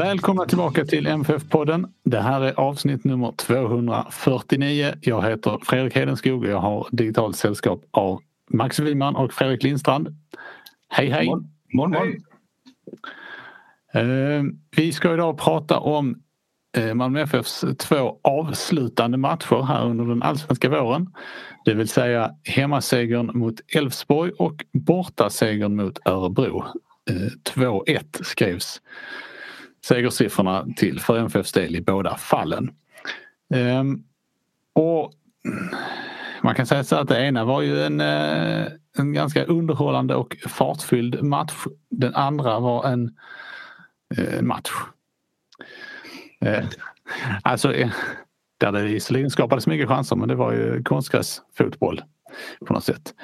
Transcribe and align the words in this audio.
Välkomna 0.00 0.46
tillbaka 0.46 0.84
till 0.84 1.06
MFF-podden. 1.06 1.92
Det 2.04 2.20
här 2.20 2.40
är 2.40 2.60
avsnitt 2.60 3.04
nummer 3.04 3.32
249. 3.32 4.94
Jag 5.00 5.22
heter 5.22 5.58
Fredrik 5.62 5.96
Hedenskog 5.96 6.42
och 6.42 6.50
jag 6.50 6.58
har 6.58 6.88
digitalt 6.90 7.36
sällskap 7.36 7.80
av 7.90 8.20
Max 8.50 8.78
Wiman 8.78 9.16
och 9.16 9.32
Fredrik 9.32 9.62
Lindstrand. 9.62 10.08
Hej 10.88 11.10
hej! 11.10 11.26
Morgon, 11.26 11.50
morgon. 11.72 11.90
morgon. 11.92 12.16
Eh, 13.92 14.44
vi 14.76 14.92
ska 14.92 15.14
idag 15.14 15.38
prata 15.38 15.78
om 15.78 16.22
eh, 16.76 16.94
Malmö 16.94 17.22
FFs 17.22 17.64
två 17.78 18.18
avslutande 18.22 19.18
matcher 19.18 19.62
här 19.62 19.86
under 19.86 20.04
den 20.04 20.22
allsvenska 20.22 20.68
våren. 20.68 21.12
Det 21.64 21.74
vill 21.74 21.88
säga 21.88 22.34
hemmasegern 22.44 23.38
mot 23.38 23.60
Elfsborg 23.76 24.32
och 24.32 24.64
bortasegern 24.72 25.76
mot 25.76 25.98
Örebro. 26.04 26.64
2-1 27.54 27.88
eh, 27.88 28.02
skrevs 28.22 28.80
segersiffrorna 29.84 30.66
till 30.76 31.00
för 31.00 31.18
MFFs 31.18 31.52
del 31.52 31.76
i 31.76 31.80
båda 31.80 32.16
fallen. 32.16 32.70
Ehm, 33.54 34.04
och 34.72 35.12
man 36.42 36.54
kan 36.54 36.66
säga 36.66 36.84
så 36.84 36.96
att 36.96 37.08
det 37.08 37.26
ena 37.26 37.44
var 37.44 37.62
ju 37.62 37.82
en, 37.84 38.00
eh, 38.00 38.66
en 38.98 39.12
ganska 39.12 39.44
underhållande 39.44 40.14
och 40.14 40.36
fartfylld 40.48 41.22
match. 41.22 41.54
Den 41.90 42.14
andra 42.14 42.60
var 42.60 42.84
en, 42.84 43.16
eh, 44.16 44.38
en 44.38 44.46
match. 44.46 44.70
Eh, 46.40 46.64
alltså 47.42 47.74
eh, 47.74 47.90
där 48.58 48.72
det 48.72 48.82
visserligen 48.82 49.30
skapades 49.30 49.66
mycket 49.66 49.88
chanser 49.88 50.16
men 50.16 50.28
det 50.28 50.34
var 50.34 50.52
ju 50.52 50.82
konstgräsfotboll 50.82 52.02
på 52.66 52.72
något 52.72 52.84
sätt. 52.84 53.14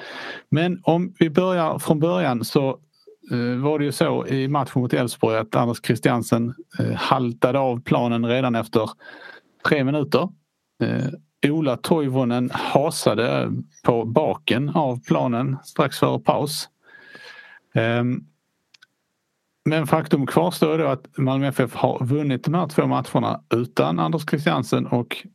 Men 0.49 0.79
om 0.83 1.15
vi 1.19 1.29
börjar 1.29 1.79
från 1.79 1.99
början 1.99 2.45
så 2.45 2.79
Eh, 3.31 3.57
var 3.57 3.79
det 3.79 3.85
ju 3.85 3.91
så 3.91 4.27
i 4.27 4.47
matchen 4.47 4.81
mot 4.81 4.93
Elfsborg 4.93 5.37
att 5.37 5.55
Anders 5.55 5.81
Christiansen 5.83 6.53
eh, 6.79 6.93
haltade 6.93 7.59
av 7.59 7.81
planen 7.81 8.25
redan 8.25 8.55
efter 8.55 8.89
tre 9.67 9.83
minuter. 9.83 10.29
Eh, 10.83 11.51
Ola 11.51 11.77
Toivonen 11.77 12.49
hasade 12.53 13.51
på 13.83 14.05
baken 14.05 14.69
av 14.69 15.03
planen 15.03 15.57
strax 15.63 15.99
före 15.99 16.19
paus. 16.19 16.69
Ehm, 17.73 18.23
men 19.65 19.87
faktum 19.87 20.25
kvarstår 20.25 20.77
då 20.77 20.87
att 20.87 21.17
Malmö 21.17 21.47
FF 21.47 21.73
har 21.75 22.05
vunnit 22.05 22.43
de 22.43 22.53
här 22.53 22.67
två 22.67 22.87
matcherna 22.87 23.41
utan 23.49 23.99
Anders 23.99 24.29
Christiansen 24.29 24.87
och 24.87 25.27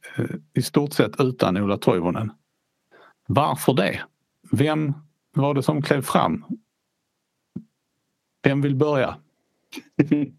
i 0.54 0.62
stort 0.62 0.92
sett 0.92 1.20
utan 1.20 1.56
Ola 1.56 1.76
Toivonen. 1.76 2.32
Varför 3.26 3.74
det? 3.74 4.00
Vem 4.50 4.92
var 5.34 5.54
det 5.54 5.62
som 5.62 5.82
klev 5.82 6.02
fram 6.02 6.44
vem 8.42 8.60
vill 8.60 8.76
börja? 8.76 9.16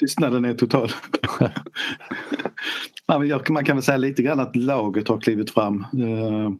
Tystnaden 0.00 0.44
är 0.44 0.54
total. 0.54 0.90
Man 3.48 3.64
kan 3.64 3.76
väl 3.76 3.82
säga 3.82 3.96
lite 3.96 4.22
grann 4.22 4.40
att 4.40 4.56
laget 4.56 5.08
har 5.08 5.20
klivit 5.20 5.50
fram. 5.50 5.86
Eh, 5.92 6.50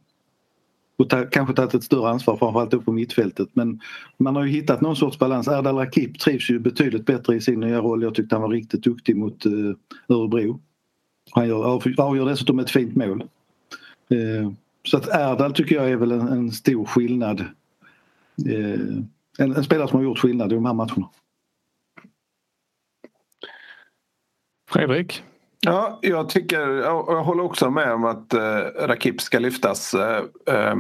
och 0.96 1.10
kanske 1.30 1.54
tagit 1.54 1.74
ett 1.74 1.84
större 1.84 2.08
ansvar 2.08 2.36
framförallt 2.36 2.74
upp 2.74 2.84
på 2.84 2.92
mittfältet 2.92 3.48
men 3.52 3.80
man 4.18 4.36
har 4.36 4.44
ju 4.44 4.50
hittat 4.50 4.80
någon 4.80 4.96
sorts 4.96 5.18
balans. 5.18 5.48
Erdal 5.48 5.76
Rakip 5.76 6.18
trivs 6.18 6.50
ju 6.50 6.58
betydligt 6.58 7.06
bättre 7.06 7.36
i 7.36 7.40
sin 7.40 7.60
nya 7.60 7.80
roll. 7.80 8.02
Jag 8.02 8.14
tyckte 8.14 8.34
han 8.34 8.42
var 8.42 8.48
riktigt 8.48 8.82
duktig 8.82 9.16
mot 9.16 9.46
eh, 9.46 9.52
Örebro. 10.08 10.60
Han 11.30 11.48
gör, 11.48 11.64
avgör 12.00 12.26
dessutom 12.26 12.58
ett 12.58 12.70
fint 12.70 12.96
mål. 12.96 13.24
Eh, 14.08 14.50
så 14.84 14.96
att 14.96 15.08
Erdal 15.08 15.52
tycker 15.52 15.74
jag 15.74 15.90
är 15.90 15.96
väl 15.96 16.12
en, 16.12 16.28
en 16.28 16.52
stor 16.52 16.84
skillnad 16.84 17.44
en, 19.38 19.56
en 19.56 19.64
spelare 19.64 19.88
som 19.88 19.98
har 19.98 20.04
gjort 20.04 20.18
skillnad 20.18 20.52
i 20.52 20.54
de 20.54 20.66
här 20.66 20.74
matcherna. 20.74 21.08
Fredrik? 24.70 25.22
Ja, 25.66 25.98
jag 26.02 26.28
tycker, 26.28 26.68
jag 26.68 27.24
håller 27.24 27.44
också 27.44 27.70
med 27.70 27.92
om 27.92 28.04
att 28.04 28.34
eh, 28.34 28.86
Rakip 28.86 29.20
ska 29.20 29.38
lyftas 29.38 29.94
eh, 29.94 30.22
eh, 30.46 30.76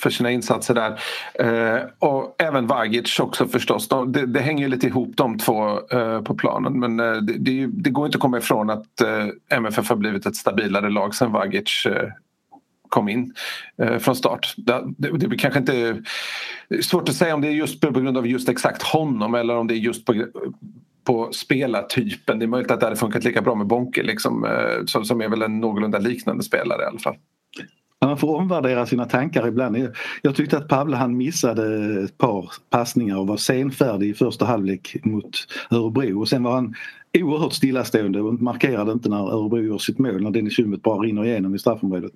för 0.00 0.10
sina 0.10 0.30
insatser 0.30 0.74
där. 0.74 1.00
Eh, 1.34 1.82
och 1.98 2.34
även 2.38 2.66
Vagic 2.66 3.20
också 3.20 3.46
förstås. 3.46 3.88
De, 3.88 4.12
det, 4.12 4.26
det, 4.26 4.40
hänger 4.40 4.68
lite 4.68 4.86
ihop 4.86 5.16
de 5.16 5.38
två 5.38 5.88
eh, 5.90 6.22
på 6.22 6.34
planen 6.34 6.80
men 6.80 7.00
eh, 7.00 7.16
det, 7.16 7.32
det, 7.32 7.66
det, 7.66 7.90
går 7.90 8.06
inte 8.06 8.16
att 8.16 8.22
komma 8.22 8.38
ifrån 8.38 8.70
att 8.70 9.00
eh, 9.00 9.56
MFF 9.58 9.88
har 9.88 9.96
blivit 9.96 10.26
ett 10.26 10.36
stabilare 10.36 10.90
lag 10.90 11.14
sen 11.14 11.32
Vagic 11.32 11.86
kom 12.88 13.08
in 13.08 13.34
eh, 13.82 13.98
från 13.98 14.16
start. 14.16 14.54
Det, 14.56 14.82
det, 14.98 15.28
det 15.28 15.36
kanske 15.36 15.60
inte 15.60 16.02
svårt 16.82 17.08
att 17.08 17.14
säga 17.14 17.34
om 17.34 17.40
det 17.40 17.48
är 17.48 17.52
just 17.52 17.80
på 17.80 17.90
grund 17.90 18.18
av 18.18 18.26
just 18.26 18.48
exakt 18.48 18.82
honom 18.82 19.34
eller 19.34 19.56
om 19.56 19.66
det 19.66 19.74
är 19.74 19.78
just 19.78 20.04
på, 20.04 20.26
på 21.04 21.32
spelartypen. 21.32 22.38
Det 22.38 22.44
är 22.44 22.48
möjligt 22.48 22.70
att 22.70 22.80
det 22.80 22.86
hade 22.86 22.96
funkat 22.96 23.24
lika 23.24 23.42
bra 23.42 23.54
med 23.54 23.66
Bonke 23.66 24.02
liksom, 24.02 24.44
eh, 24.44 24.84
som, 24.86 25.04
som 25.04 25.20
är 25.20 25.28
väl 25.28 25.42
en 25.42 25.60
någorlunda 25.60 25.98
liknande 25.98 26.42
spelare 26.42 26.82
i 26.82 26.86
alla 26.86 26.98
fall. 26.98 27.16
Man 28.00 28.18
får 28.18 28.36
omvärdera 28.36 28.86
sina 28.86 29.04
tankar 29.04 29.48
ibland. 29.48 29.88
Jag 30.22 30.36
tyckte 30.36 30.58
att 30.58 30.68
Pavle 30.68 30.96
han 30.96 31.16
missade 31.16 31.64
ett 32.04 32.18
par 32.18 32.52
passningar 32.70 33.18
och 33.18 33.26
var 33.26 33.36
senfärdig 33.36 34.10
i 34.10 34.14
första 34.14 34.44
halvlek 34.44 34.96
mot 35.04 35.30
Örebro 35.70 36.20
och 36.20 36.28
sen 36.28 36.42
var 36.42 36.54
han 36.54 36.74
oerhört 37.22 37.52
stillastående 37.52 38.20
och 38.20 38.42
markerade 38.42 38.92
inte 38.92 39.08
när 39.08 39.32
Örebro 39.32 39.62
gör 39.62 39.78
sitt 39.78 39.98
mål 39.98 40.22
när 40.22 40.30
Dennis 40.30 40.56
Schummet 40.56 40.82
bara 40.82 40.98
rinner 40.98 41.24
igenom 41.24 41.54
i 41.54 41.58
straffområdet. 41.58 42.12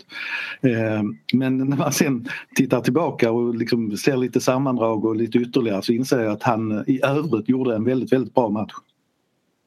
Eh, 0.60 1.02
men 1.32 1.58
när 1.58 1.76
man 1.76 1.92
sen 1.92 2.28
tittar 2.54 2.80
tillbaka 2.80 3.32
och 3.32 3.54
liksom 3.54 3.96
ser 3.96 4.16
lite 4.16 4.40
sammandrag 4.40 5.04
och 5.04 5.16
lite 5.16 5.38
ytterligare 5.38 5.82
så 5.82 5.92
inser 5.92 6.20
jag 6.20 6.32
att 6.32 6.42
han 6.42 6.84
i 6.86 7.00
övrigt 7.04 7.48
gjorde 7.48 7.74
en 7.74 7.84
väldigt, 7.84 8.12
väldigt 8.12 8.34
bra 8.34 8.48
match. 8.48 8.72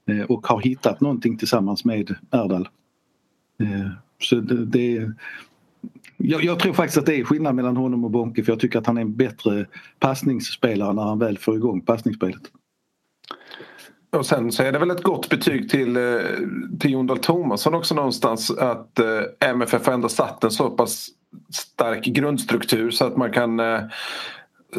Eh, 0.10 0.22
och 0.22 0.48
har 0.48 0.62
hittat 0.62 1.02
någonting 1.02 1.38
tillsammans 1.38 1.86
med 1.86 2.16
Erdal. 2.32 2.70
Eh, 3.60 3.92
så 4.20 4.36
det, 4.36 4.66
det 4.66 5.12
jag, 6.18 6.44
jag, 6.44 6.60
tror 6.60 6.74
faktiskt 6.74 6.98
att 6.98 7.06
det 7.06 7.20
är 7.20 7.24
skillnad 7.24 7.56
mellan 7.56 7.78
honom 7.78 8.04
och 8.04 8.12
Bonke 8.12 8.44
för 8.44 8.52
jag 8.52 8.60
tycker 8.60 8.80
att 8.80 8.88
han 8.88 8.98
är 8.98 9.02
en 9.02 9.16
bättre 9.16 9.66
passningsspelare 10.00 10.94
när 10.94 11.04
han 11.04 11.20
väl 11.20 11.38
får 11.38 11.56
igång 11.56 11.82
passningsspelet. 11.82 12.42
Och 14.14 14.26
sen 14.26 14.52
så 14.52 14.64
är 14.64 14.72
det 14.72 14.80
väl 14.80 14.92
ett 14.92 15.04
gott 15.04 15.30
betyg 15.30 15.70
till, 15.70 15.98
eh, 15.98 16.04
till 16.80 16.92
Jon 16.92 17.08
Dahl 17.08 17.20
Tomasson 17.20 17.74
också 17.74 17.96
någonstans 17.96 18.52
att 18.52 19.00
eh, 19.00 19.50
MFF 19.50 19.88
ändå 19.88 20.10
satt 20.10 20.44
en 20.44 20.52
så 20.52 20.70
pass 20.70 21.08
stark 21.54 22.04
grundstruktur 22.04 22.92
så 22.92 23.06
att 23.06 23.18
man 23.18 23.32
kan 23.32 23.60
eh, 23.60 23.80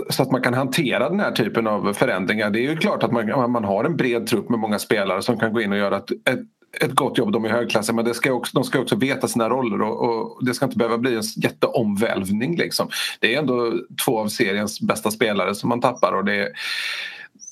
så 0.09 0.23
att 0.23 0.31
man 0.31 0.43
kan 0.43 0.55
hantera 0.55 1.09
den 1.09 1.21
här 1.21 1.33
typen 1.33 1.67
av 1.67 1.93
förändringar. 1.93 2.51
Det 2.51 2.59
är 2.59 2.71
ju 2.71 2.77
klart 2.77 3.03
att 3.03 3.13
man, 3.13 3.53
man 3.53 3.65
har 3.65 3.85
en 3.85 3.97
bred 3.97 4.27
trupp 4.27 4.49
med 4.49 4.59
många 4.59 4.79
spelare 4.79 5.23
som 5.23 5.39
kan 5.39 5.53
gå 5.53 5.61
in 5.61 5.73
och 5.73 5.79
göra 5.79 5.97
ett, 5.97 6.11
ett, 6.11 6.41
ett 6.81 6.93
gott 6.93 7.19
jobb. 7.19 7.33
De 7.33 7.45
är 7.45 7.49
högklassiga 7.49 7.97
men 7.97 8.05
det 8.05 8.15
ska 8.15 8.33
också, 8.33 8.51
de 8.55 8.65
ska 8.65 8.81
också 8.81 8.97
veta 8.97 9.29
sina 9.29 9.49
roller 9.49 9.83
och, 9.83 10.09
och, 10.09 10.45
det 10.45 10.55
ska 10.55 10.65
inte 10.65 10.79
behöva 10.79 10.99
bli 10.99 11.15
en 11.15 11.23
jätteomvälvning. 11.23 12.57
Liksom. 12.57 12.89
Det 13.21 13.35
är 13.35 13.39
ändå 13.39 13.73
två 14.05 14.19
av 14.19 14.29
seriens 14.29 14.81
bästa 14.81 15.11
spelare 15.11 15.55
som 15.55 15.69
man 15.69 15.81
tappar 15.81 16.13
och 16.13 16.25
det 16.25 16.53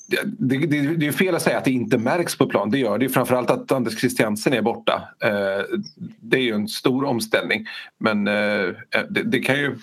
det, 0.07 0.57
det, 0.57 0.95
det, 0.95 1.07
är 1.07 1.11
fel 1.11 1.35
att 1.35 1.41
säga 1.41 1.57
att 1.57 1.65
det 1.65 1.71
inte 1.71 1.97
märks 1.97 2.37
på 2.37 2.45
plan. 2.45 2.71
Det 2.71 2.77
gör 2.77 2.97
det. 2.97 3.05
ju 3.05 3.09
Framförallt 3.09 3.49
att 3.49 3.71
Anders 3.71 3.99
Christiansen 3.99 4.53
är 4.53 4.61
borta. 4.61 5.09
Eh, 5.23 5.77
det 6.21 6.37
är 6.37 6.41
ju 6.41 6.53
en 6.53 6.67
stor 6.67 7.05
omställning. 7.05 7.65
Men 7.97 8.27
eh, 8.27 8.69
det, 9.09 9.23
det, 9.23 9.39
kan 9.39 9.55
ju... 9.55 9.77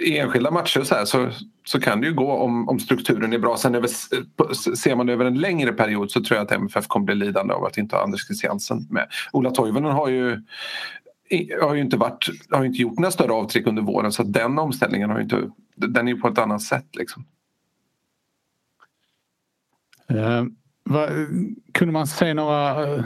I 0.00 0.18
enskilda 0.18 0.50
matcher 0.50 0.82
så, 0.82 0.94
här, 0.94 1.04
så, 1.04 1.30
så 1.64 1.80
kan 1.80 2.00
det 2.00 2.06
ju 2.06 2.14
gå 2.14 2.32
om, 2.32 2.68
om 2.68 2.80
strukturen 2.80 3.32
är 3.32 3.38
bra. 3.38 3.56
Sen 3.56 3.74
över, 3.74 3.88
ser 4.76 4.96
man 4.96 5.08
över 5.08 5.24
en 5.24 5.40
längre 5.40 5.72
period 5.72 6.10
så 6.10 6.24
tror 6.24 6.36
jag 6.36 6.44
att 6.44 6.52
MFF 6.52 6.86
kommer 6.86 7.06
bli 7.06 7.14
lidande 7.14 7.54
av 7.54 7.64
att 7.64 7.78
inte 7.78 7.96
ha 7.96 8.02
Anders 8.02 8.26
Christiansen 8.26 8.86
med. 8.90 9.08
Ola 9.32 9.50
Toivonen 9.50 9.92
har 9.92 10.08
ju 10.08 10.42
har 11.62 11.74
ju 11.74 11.80
inte, 11.80 11.96
varit, 11.96 12.28
har 12.50 12.64
inte 12.64 12.82
gjort 12.82 12.98
några 12.98 13.10
större 13.10 13.32
avtryck 13.32 13.66
under 13.66 13.82
våren 13.82 14.12
så 14.12 14.22
den 14.22 14.58
omställningen 14.58 15.10
har 15.10 15.20
inte, 15.20 15.50
den 15.76 16.08
är 16.08 16.14
på 16.14 16.28
ett 16.28 16.38
annat 16.38 16.62
sätt. 16.62 16.96
Liksom. 16.96 17.24
Eh, 20.08 20.44
vad, 20.84 21.10
kunde 21.74 21.92
man 21.92 22.06
se 22.06 22.34
några, 22.34 22.86
eh, 22.94 23.04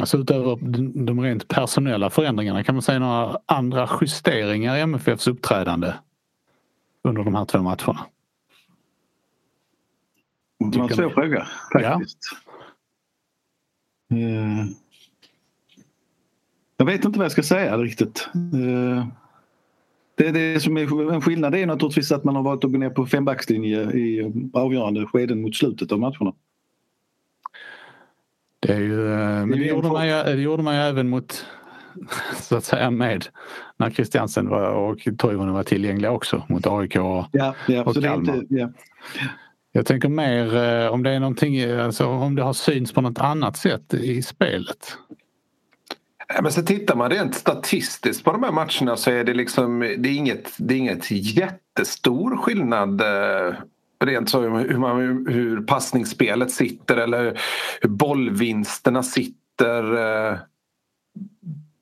alltså 0.00 0.18
utöver 0.18 0.58
de 1.06 1.20
rent 1.20 1.48
personella 1.48 2.10
förändringarna, 2.10 2.64
kan 2.64 2.74
man 2.74 2.82
säga 2.82 2.98
några 2.98 3.38
andra 3.46 3.88
justeringar 4.00 4.76
i 4.76 4.80
MFFs 4.80 5.26
uppträdande 5.26 5.94
under 7.04 7.24
de 7.24 7.34
här 7.34 7.44
två 7.44 7.58
matcherna? 7.58 8.06
Det 10.72 10.78
var 10.78 10.90
en 10.90 10.96
svår 10.96 11.10
fråga 11.10 11.46
faktiskt. 11.72 12.18
Ja. 14.08 14.16
Uh, 14.16 14.66
jag 16.76 16.86
vet 16.86 17.04
inte 17.04 17.18
vad 17.18 17.24
jag 17.24 17.32
ska 17.32 17.42
säga 17.42 17.76
riktigt. 17.76 18.28
Det, 20.16 20.30
det 20.30 20.60
som 20.60 20.76
är 20.76 21.12
en 21.12 21.20
skillnad 21.20 21.54
är 21.54 21.66
naturligtvis 21.66 22.12
att 22.12 22.24
man 22.24 22.36
har 22.36 22.42
valt 22.42 22.64
att 22.64 22.72
gå 22.72 22.78
ner 22.78 22.90
på 22.90 23.06
fembackslinje 23.06 23.80
i 23.80 24.32
avgörande 24.52 25.06
skeden 25.06 25.42
mot 25.42 25.56
slutet 25.56 25.92
av 25.92 26.00
matcherna. 26.00 26.34
Det 28.60 28.72
är 28.72 28.80
ju, 28.80 29.12
eh, 29.12 29.46
men 29.46 29.50
det, 29.50 29.66
gjorde 29.66 29.88
man 29.88 30.08
ju, 30.08 30.12
det 30.12 30.42
gjorde 30.42 30.62
man 30.62 30.74
ju 30.74 30.80
även 30.80 31.08
mot 31.08 31.46
så 32.36 32.56
att 32.56 32.64
säga 32.64 32.90
med 32.90 33.26
när 33.76 33.90
Christiansen 33.90 34.48
var, 34.48 34.70
och 34.70 35.08
Toivonen 35.18 35.54
var 35.54 35.62
tillgängliga 35.62 36.10
också 36.10 36.42
mot 36.48 36.66
AIK 36.66 36.96
och, 36.96 37.26
ja, 37.32 37.54
ja, 37.68 37.84
och 37.84 37.94
Kalmar. 37.94 38.34
Inte, 38.34 38.54
ja. 38.54 38.70
Jag 39.72 39.86
tänker 39.86 40.08
mer 40.08 40.56
eh, 40.56 40.92
om 40.92 41.02
det 41.02 41.10
är 41.10 41.20
någonting, 41.20 41.62
alltså 41.64 42.06
om 42.06 42.34
det 42.34 42.42
har 42.42 42.52
synts 42.52 42.92
på 42.92 43.00
något 43.00 43.18
annat 43.18 43.56
sätt 43.56 43.94
i 43.94 44.22
spelet. 44.22 44.98
Men 46.42 46.52
så 46.52 46.62
tittar 46.62 46.96
man 46.96 47.10
rent 47.10 47.34
statistiskt 47.34 48.24
på 48.24 48.32
de 48.32 48.42
här 48.42 48.52
matcherna 48.52 48.96
så 48.96 49.10
är 49.10 49.24
det 49.24 49.34
liksom 49.34 49.80
det 49.80 50.08
är 50.08 50.16
inget, 50.16 50.52
det 50.58 50.74
är 50.74 50.78
inget 50.78 51.10
jättestor 51.10 52.36
skillnad 52.36 53.00
eh, 53.00 53.54
rent 54.04 54.30
så 54.30 54.40
hur, 54.40 54.78
man, 54.78 55.26
hur 55.28 55.60
passningsspelet 55.60 56.50
sitter 56.50 56.96
eller 56.96 57.40
hur 57.80 57.88
bollvinsterna 57.88 59.02
sitter 59.02 59.96
eh, 60.32 60.38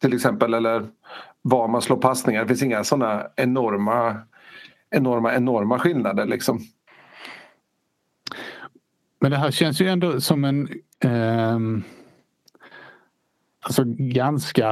till 0.00 0.14
exempel 0.14 0.54
eller 0.54 0.86
var 1.42 1.68
man 1.68 1.82
slår 1.82 1.96
passningar. 1.96 2.42
Det 2.42 2.48
finns 2.48 2.62
inga 2.62 2.84
sådana 2.84 3.26
enorma, 3.36 4.16
enorma, 4.90 5.34
enorma 5.34 5.78
skillnader 5.78 6.26
liksom. 6.26 6.60
Men 9.20 9.30
det 9.30 9.36
här 9.36 9.50
känns 9.50 9.80
ju 9.80 9.88
ändå 9.88 10.20
som 10.20 10.44
en 10.44 10.68
eh, 11.00 11.58
alltså 13.64 13.84
ganska 13.86 14.68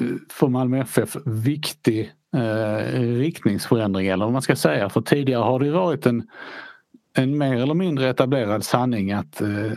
eh, 0.00 0.16
för 0.30 0.48
Malmö 0.48 0.80
FF 0.80 1.16
viktig 1.24 2.12
eh, 2.36 3.00
riktningsförändring 3.00 4.06
eller 4.06 4.24
vad 4.24 4.32
man 4.32 4.42
ska 4.42 4.56
säga. 4.56 4.88
För 4.88 5.00
tidigare 5.00 5.42
har 5.42 5.60
det 5.60 5.70
varit 5.70 6.06
en, 6.06 6.28
en 7.14 7.38
mer 7.38 7.56
eller 7.56 7.74
mindre 7.74 8.10
etablerad 8.10 8.64
sanning 8.64 9.12
att 9.12 9.40
eh, 9.40 9.72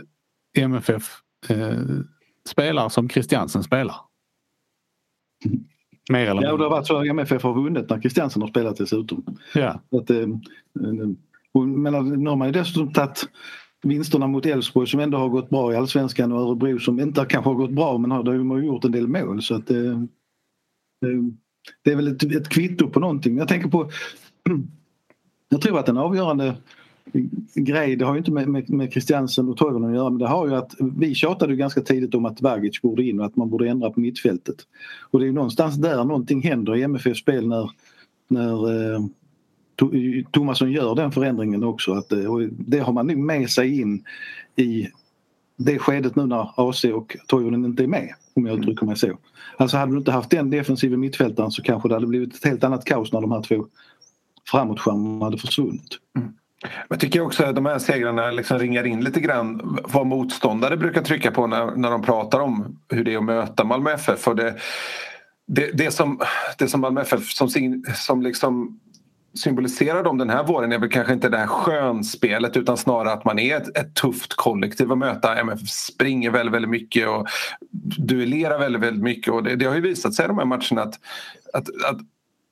MFF 0.58 1.20
eh, 1.48 1.78
spelar 2.48 2.88
som 2.88 3.08
Christiansen 3.08 3.62
spelar. 3.62 3.96
Mer 6.10 6.20
eller 6.20 6.34
mindre. 6.34 6.46
Ja, 6.46 6.52
och 6.52 6.58
det 6.58 6.64
har 6.64 6.70
varit 6.70 6.86
så 6.86 6.96
att 6.96 7.06
MFF 7.06 7.42
har 7.42 7.54
vunnit 7.54 7.90
när 7.90 8.00
Christiansen 8.00 8.42
har 8.42 8.48
spelat 8.48 8.76
dessutom. 8.76 9.36
Ja. 9.54 9.80
Att, 9.90 10.10
eh, 10.10 10.18
eh 10.18 10.26
men 11.54 11.92
nu 12.22 12.30
har 12.30 12.36
man 12.36 12.48
ju 12.48 12.52
dessutom 12.52 12.92
tagit 12.92 13.28
vinsterna 13.82 14.26
mot 14.26 14.46
Elfsborg 14.46 14.86
som 14.86 15.00
ändå 15.00 15.18
har 15.18 15.28
gått 15.28 15.50
bra 15.50 15.72
i 15.72 15.76
allsvenskan 15.76 16.32
och 16.32 16.40
Örebro 16.40 16.78
som 16.78 17.00
inte 17.00 17.26
kanske 17.28 17.50
har 17.50 17.54
gått 17.54 17.70
bra 17.70 17.98
men 17.98 18.10
har, 18.10 18.22
de 18.22 18.50
har 18.50 18.58
gjort 18.58 18.84
en 18.84 18.92
del 18.92 19.08
mål 19.08 19.42
så 19.42 19.54
att 19.54 19.70
eh, 19.70 19.90
eh, 21.06 21.22
det 21.84 21.92
är 21.92 21.96
väl 21.96 22.08
ett, 22.08 22.22
ett 22.22 22.48
kvitto 22.48 22.90
på 22.90 23.00
någonting. 23.00 23.38
Jag 23.38 23.48
tänker 23.48 23.68
på 23.68 23.90
jag 25.48 25.60
tror 25.60 25.78
att 25.78 25.88
en 25.88 25.98
avgörande 25.98 26.56
grej, 27.54 27.96
det 27.96 28.04
har 28.04 28.14
ju 28.14 28.18
inte 28.18 28.30
med, 28.30 28.48
med, 28.48 28.70
med 28.70 28.92
Christiansen 28.92 29.48
och 29.48 29.56
Toivonen 29.56 29.90
att 29.90 29.96
göra 29.96 30.10
men 30.10 30.18
det 30.18 30.28
har 30.28 30.48
ju 30.48 30.54
att 30.54 30.74
vi 30.78 31.14
tjatade 31.14 31.52
ju 31.52 31.58
ganska 31.58 31.80
tidigt 31.80 32.14
om 32.14 32.24
att 32.24 32.42
Vagic 32.42 32.82
borde 32.82 33.02
in 33.02 33.20
och 33.20 33.26
att 33.26 33.36
man 33.36 33.50
borde 33.50 33.68
ändra 33.68 33.90
på 33.90 34.00
mittfältet. 34.00 34.56
Och 35.10 35.18
det 35.18 35.24
är 35.24 35.26
ju 35.26 35.32
någonstans 35.32 35.76
där 35.76 36.04
någonting 36.04 36.42
händer 36.42 36.76
i 36.76 36.82
MFF 36.82 37.16
spel 37.16 37.48
när, 37.48 37.70
när 38.28 38.92
eh, 38.94 39.00
Tomasson 40.30 40.72
gör 40.72 40.94
den 40.94 41.12
förändringen 41.12 41.64
också. 41.64 41.92
Att, 41.92 42.12
eh, 42.12 42.36
det 42.50 42.78
har 42.78 42.92
man 42.92 43.06
nu 43.06 43.16
med 43.16 43.50
sig 43.50 43.80
in 43.80 44.04
i 44.56 44.88
det 45.56 45.78
skedet 45.78 46.16
nu 46.16 46.26
när 46.26 46.70
AC 46.70 46.84
och 46.84 47.16
Toivonen 47.26 47.64
inte 47.64 47.82
är 47.82 47.86
med 47.86 48.14
om 48.34 48.46
jag 48.46 48.58
uttrycker 48.58 48.86
mig 48.86 48.96
så. 48.96 49.18
Alltså 49.56 49.76
hade 49.76 49.92
du 49.92 49.98
inte 49.98 50.12
haft 50.12 50.30
den 50.30 50.50
defensiva 50.50 50.96
mittfältaren 50.96 51.50
så 51.50 51.62
kanske 51.62 51.88
det 51.88 51.94
hade 51.94 52.06
blivit 52.06 52.34
ett 52.34 52.44
helt 52.44 52.64
annat 52.64 52.84
kaos 52.84 53.12
när 53.12 53.20
de 53.20 53.32
här 53.32 53.42
två 53.42 53.66
framåtstjärnorna 54.50 55.24
hade 55.24 55.38
försvunnit. 55.38 55.98
Mm. 56.16 56.32
Jag 56.88 57.00
tycker 57.00 57.20
också 57.20 57.44
att 57.44 57.54
de 57.54 57.66
här 57.66 57.78
segrarna 57.78 58.30
liksom 58.30 58.58
ringar 58.58 58.86
in 58.86 59.04
lite 59.04 59.20
grann 59.20 59.78
vad 59.84 60.06
motståndare 60.06 60.76
brukar 60.76 61.02
trycka 61.02 61.30
på 61.30 61.46
när, 61.46 61.76
när 61.76 61.90
de 61.90 62.02
pratar 62.02 62.40
om 62.40 62.78
hur 62.88 63.04
det 63.04 63.14
är 63.14 63.18
att 63.18 63.24
möta 63.24 63.64
Malmö 63.64 63.92
FF. 63.92 64.28
Och 64.28 64.36
det, 64.36 64.56
det, 65.46 65.70
det, 65.74 65.90
som, 65.90 66.20
det 66.58 66.68
som 66.68 66.80
Malmö 66.80 67.00
FF 67.00 67.30
som, 67.30 67.48
som 67.94 68.22
liksom 68.22 68.80
symboliserar 69.34 70.04
de 70.04 70.18
den 70.18 70.30
här 70.30 70.44
våren 70.44 70.72
är 70.72 70.78
väl 70.78 70.90
kanske 70.90 71.12
inte 71.12 71.28
det 71.28 71.38
här 71.38 71.46
skönspelet 71.46 72.56
utan 72.56 72.76
snarare 72.76 73.12
att 73.12 73.24
man 73.24 73.38
är 73.38 73.56
ett, 73.56 73.78
ett 73.78 73.94
tufft 73.94 74.34
kollektiv 74.34 74.92
att 74.92 74.98
möta. 74.98 75.36
MFF 75.36 75.68
springer 75.68 76.30
väldigt, 76.30 76.54
väldigt 76.54 76.70
mycket 76.70 77.08
och 77.08 77.26
duellerar 77.98 78.58
väldigt, 78.58 78.82
väldigt 78.82 79.04
mycket 79.04 79.32
och 79.32 79.42
det, 79.42 79.56
det 79.56 79.64
har 79.64 79.74
ju 79.74 79.80
visat 79.80 80.14
sig 80.14 80.24
i 80.24 80.28
de 80.28 80.38
här 80.38 80.44
matcherna 80.44 80.82
att, 80.82 80.98
att, 81.52 81.68
att 81.84 82.00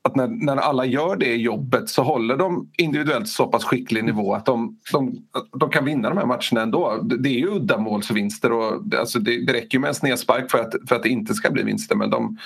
att 0.09 0.17
när, 0.17 0.29
när 0.29 0.57
alla 0.57 0.85
gör 0.85 1.17
det 1.17 1.35
jobbet 1.35 1.89
så 1.89 2.03
håller 2.03 2.37
de 2.37 2.71
individuellt 2.79 3.29
så 3.29 3.47
pass 3.47 3.65
skicklig 3.65 4.05
nivå 4.05 4.35
att 4.35 4.47
de, 4.47 4.79
de, 4.93 5.17
de 5.61 5.71
kan 5.71 5.85
vinna 5.85 6.09
de 6.09 6.19
här 6.19 6.27
matcherna 6.27 6.63
ändå. 6.63 7.01
Det 7.03 7.29
är 7.29 7.39
ju 7.39 7.51
uddamålsvinster 7.51 8.53
och 8.53 8.95
alltså 8.99 9.19
det, 9.19 9.47
det 9.47 9.53
räcker 9.53 9.79
med 9.79 9.89
en 9.89 9.95
snedspark 9.95 10.51
för 10.51 10.59
att, 10.59 10.75
för 10.89 10.97
att 10.97 11.03
det 11.03 11.09
inte 11.09 11.35
ska 11.35 11.51
bli 11.51 11.63
vinster 11.63 11.97
men 11.97 12.11
de, 12.11 12.39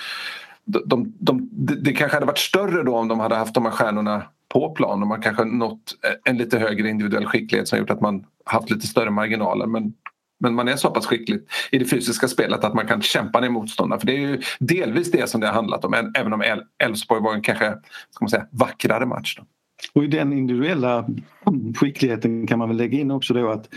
de, 0.65 1.15
de, 1.19 1.49
det 1.83 1.93
kanske 1.93 2.17
hade 2.17 2.27
varit 2.27 2.39
större 2.39 2.83
då 2.83 2.97
om 2.97 3.09
de 3.09 3.21
hade 3.21 3.35
haft 3.35 3.55
de 3.55 3.65
här 3.65 3.73
stjärnorna 3.73 4.23
på 4.49 4.71
plan 4.71 5.03
och 5.03 5.09
man 5.09 5.23
kanske 5.23 5.45
nått 5.45 5.95
eh, 6.05 6.13
en 6.25 6.39
lite 6.39 6.59
högre 6.59 6.89
individuell 6.89 7.27
skicklighet 7.27 7.69
som 7.69 7.79
gjort 7.79 7.91
att 7.91 8.01
man 8.01 8.25
haft 8.45 8.71
lite 8.71 8.87
större 8.87 9.11
marginaler. 9.11 9.67
Men, 9.67 9.93
men 10.41 10.55
man 10.55 10.69
är 10.69 10.77
så 10.77 10.91
pass 10.91 11.07
skicklig 11.07 11.41
i 11.71 11.79
det 11.79 11.85
fysiska 11.85 12.29
spelet 12.29 12.65
att 12.65 12.75
man 12.75 12.87
kan 12.87 13.03
kämpa 13.03 13.41
ner 13.41 13.49
motståndare. 13.49 14.01
För 14.01 14.07
det 14.07 14.13
är 14.13 14.21
ju 14.21 14.43
delvis 14.59 15.11
det 15.11 15.31
som 15.31 15.41
det 15.41 15.47
har 15.47 15.55
handlat 15.55 15.85
om 15.85 15.95
även 16.15 16.33
om 16.33 16.43
Elfsborg 16.79 17.23
var 17.23 17.35
en 17.35 17.43
kanske 17.43 17.75
ska 18.11 18.25
man 18.25 18.29
säga, 18.29 18.47
vackrare 18.51 19.07
match. 19.07 19.37
Då. 19.37 19.45
Och 19.93 20.05
i 20.05 20.07
den 20.07 20.33
individuella 20.33 21.09
skickligheten 21.77 22.47
kan 22.47 22.59
man 22.59 22.69
väl 22.69 22.77
lägga 22.77 22.99
in 22.99 23.11
också 23.11 23.35
då 23.35 23.51
att 23.51 23.69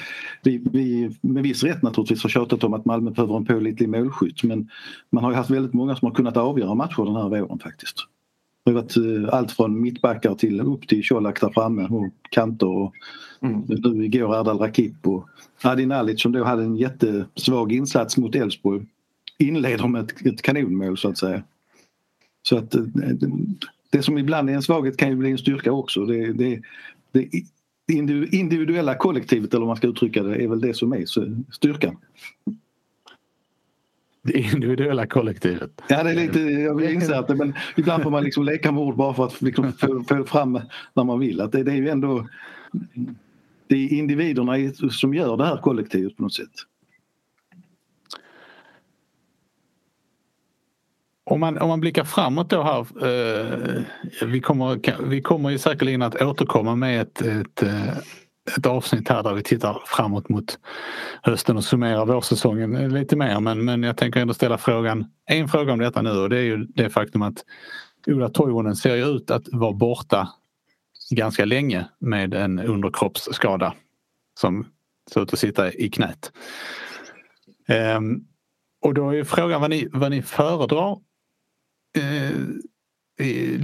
vi, 0.44 0.62
vi 0.72 1.16
med 1.22 1.44
viss 1.44 1.64
rätt 1.64 1.82
naturligtvis 1.82 2.24
har 2.24 2.30
tjatat 2.30 2.64
om 2.64 2.74
att 2.74 2.86
Malmö 2.86 3.12
behöver 3.12 3.38
en 3.38 3.46
pålitlig 3.46 3.90
målskytt 3.90 4.44
men 4.44 4.70
man 5.10 5.24
har 5.24 5.32
ju 5.32 5.38
haft 5.38 5.50
väldigt 5.50 5.74
många 5.74 5.96
som 5.96 6.08
har 6.08 6.16
kunnat 6.16 6.38
avgöra 6.38 6.76
matcher 6.76 7.06
den 7.06 7.16
här 7.16 7.30
våren 7.30 7.60
faktiskt. 7.60 7.96
Det 8.64 8.72
har 8.72 8.82
varit 8.82 8.98
eh, 8.98 9.34
allt 9.34 9.52
från 9.52 9.82
mittbackar 9.82 10.36
till 10.36 10.62
upp 10.62 10.88
till 10.88 11.08
Colak 11.08 11.42
där 11.42 11.50
framme 11.50 11.84
och 11.84 12.10
kanter 12.30 12.68
och 12.68 12.94
mm. 13.42 13.64
nu 13.68 14.06
igår 14.06 14.40
Erdal 14.40 14.60
Rakip 14.60 15.08
och 15.08 15.30
Adin 15.64 15.92
Alic 15.92 16.22
som 16.22 16.32
då 16.32 16.44
hade 16.44 16.64
en 16.64 16.76
jättesvag 16.76 17.72
insats 17.72 18.18
mot 18.18 18.36
Elfsborg 18.36 18.86
inleder 19.38 19.88
med 19.88 20.02
ett, 20.02 20.26
ett 20.26 20.42
kanonmål 20.42 20.98
så 20.98 21.10
att 21.10 21.18
säga. 21.18 21.44
Så 22.44 22.58
att 22.58 22.76
eh, 22.76 22.84
det 23.96 24.04
som 24.04 24.18
ibland 24.18 24.50
är 24.50 24.54
en 24.54 24.62
svaghet 24.62 24.98
kan 24.98 25.10
ju 25.10 25.16
bli 25.16 25.32
en 25.32 25.38
styrka 25.38 25.72
också. 25.72 26.06
Det, 26.06 26.34
det, 26.34 26.62
det 27.12 27.30
individuella 28.32 28.96
kollektivet 28.96 29.54
eller 29.54 29.66
man 29.66 29.76
ska 29.76 29.88
uttrycka 29.88 30.24
det 30.24 30.44
är 30.44 30.48
väl 30.48 30.62
det 30.62 30.74
som 30.74 30.94
är 30.94 31.06
styrkan. 31.52 31.98
Det 34.22 34.40
individuella 34.40 35.08
kollektivet. 35.08 35.82
Ja, 35.90 36.04
det 36.04 36.12
är 36.12 36.16
lite, 36.16 36.40
jag 36.40 36.94
inser 36.94 37.14
att 37.14 37.28
det, 37.28 37.36
men 37.36 37.54
ibland 37.78 38.04
får 38.04 38.10
man 38.10 38.24
liksom 38.24 38.44
leka 38.44 38.72
med 38.72 38.84
ord 38.84 38.96
bara 38.96 39.14
för 39.14 39.26
att 39.26 39.42
liksom 39.42 39.74
få, 39.74 40.04
få 40.04 40.24
fram 40.24 40.60
när 40.94 41.04
man 41.04 41.20
vill. 41.20 41.42
Att 41.42 41.52
det, 41.52 41.64
det 41.64 41.72
är 41.72 41.76
ju 41.76 41.90
ändå 41.90 42.28
det 43.68 43.76
är 43.76 43.94
individerna 43.94 44.54
som 44.92 45.14
gör 45.14 45.38
det 45.38 45.46
här 45.46 45.58
kollektivet 45.58 46.18
på 46.18 46.24
något 46.24 46.34
sätt. 46.34 46.52
Om 51.28 51.40
man, 51.40 51.58
om 51.58 51.68
man 51.70 51.80
blickar 51.80 52.04
framåt 52.04 52.50
då 52.50 52.64
här. 52.64 52.80
Eh, 52.80 54.28
vi, 54.28 54.42
kommer, 54.42 55.04
vi 55.10 55.22
kommer 55.22 55.50
ju 55.50 55.58
säkerligen 55.58 56.02
att 56.02 56.22
återkomma 56.22 56.76
med 56.76 57.02
ett, 57.02 57.22
ett, 57.22 57.64
eh, 57.64 57.98
ett 58.58 58.66
avsnitt 58.66 59.10
här 59.10 59.24
där 59.24 59.34
vi 59.34 59.44
tittar 59.44 59.82
framåt 59.86 60.30
mot 60.30 60.60
hösten 61.22 61.58
och 61.58 61.64
summerar 61.64 62.06
vårsäsongen 62.06 62.94
lite 62.94 63.16
mer. 63.16 63.40
Men, 63.40 63.66
men 63.66 63.84
jag 63.84 63.98
tänker 63.98 64.20
ändå 64.20 64.34
ställa 64.34 64.58
frågan, 64.58 65.06
en 65.26 65.48
fråga 65.48 65.74
om 65.74 65.80
detta 65.80 66.02
nu 66.02 66.12
och 66.12 66.30
det 66.30 66.38
är 66.38 66.44
ju 66.44 66.58
det 66.58 66.90
faktum 66.90 67.22
att 67.22 67.46
Ola 68.08 68.30
Toivonen 68.30 68.76
ser 68.76 68.96
ju 68.96 69.06
ut 69.06 69.32
att 69.32 69.44
vara 69.52 69.74
borta 69.74 70.30
ganska 71.10 71.46
länge 71.46 71.86
med 72.00 72.34
en 72.34 72.60
underkroppsskada 72.60 73.74
som 74.40 74.68
ser 75.14 75.22
ut 75.22 75.34
att 75.34 75.40
sitta 75.40 75.74
i 75.74 75.90
knät. 75.90 76.32
Eh, 77.68 78.00
och 78.82 78.94
då 78.94 79.10
är 79.10 79.24
frågan 79.24 79.62
vad 79.62 79.70
ni, 79.70 79.88
vad 79.92 80.12
ni 80.12 80.22
föredrar 80.22 80.98
eh, 81.96 82.32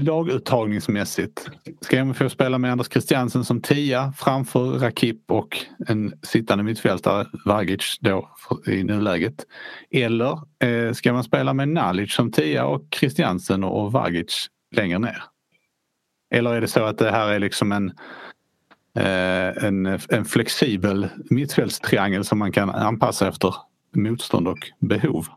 laguttagningsmässigt. 0.04 1.50
Ska 1.82 1.98
MFF 1.98 2.32
spela 2.32 2.58
med 2.58 2.72
Anders 2.72 2.90
Christiansen 2.92 3.46
som 3.46 3.62
tia 3.62 4.14
framför 4.18 4.80
Rakip 4.80 5.32
och 5.32 5.58
en 5.88 6.14
sittande 6.24 6.64
mittfältare, 6.64 7.28
Vagic 7.46 7.98
då 8.02 8.30
i 8.68 8.84
nuläget. 8.84 9.46
Eller 9.92 10.40
eh, 10.64 10.94
ska 10.94 11.14
man 11.14 11.24
spela 11.24 11.54
med 11.54 11.70
Nalic 11.70 12.14
som 12.14 12.32
tia 12.32 12.66
och 12.66 12.82
Christiansen 13.00 13.64
och 13.64 13.92
Vagic 13.92 14.48
längre 14.76 15.00
ner? 15.00 15.24
Eller 16.34 16.54
är 16.54 16.62
det 16.62 16.68
så 16.68 16.84
att 16.84 16.98
det 16.98 17.12
här 17.12 17.30
är 17.32 17.40
liksom 17.40 17.72
en, 17.72 17.90
eh, 18.96 19.66
en, 19.66 19.86
en 20.10 20.26
flexibel 20.26 21.10
mittfältstriangel 21.30 22.26
som 22.26 22.40
man 22.40 22.52
kan 22.52 22.70
anpassa 22.70 23.28
efter 23.28 23.56
motstånd 23.96 24.48
och 24.48 24.72
behov? 24.80 25.28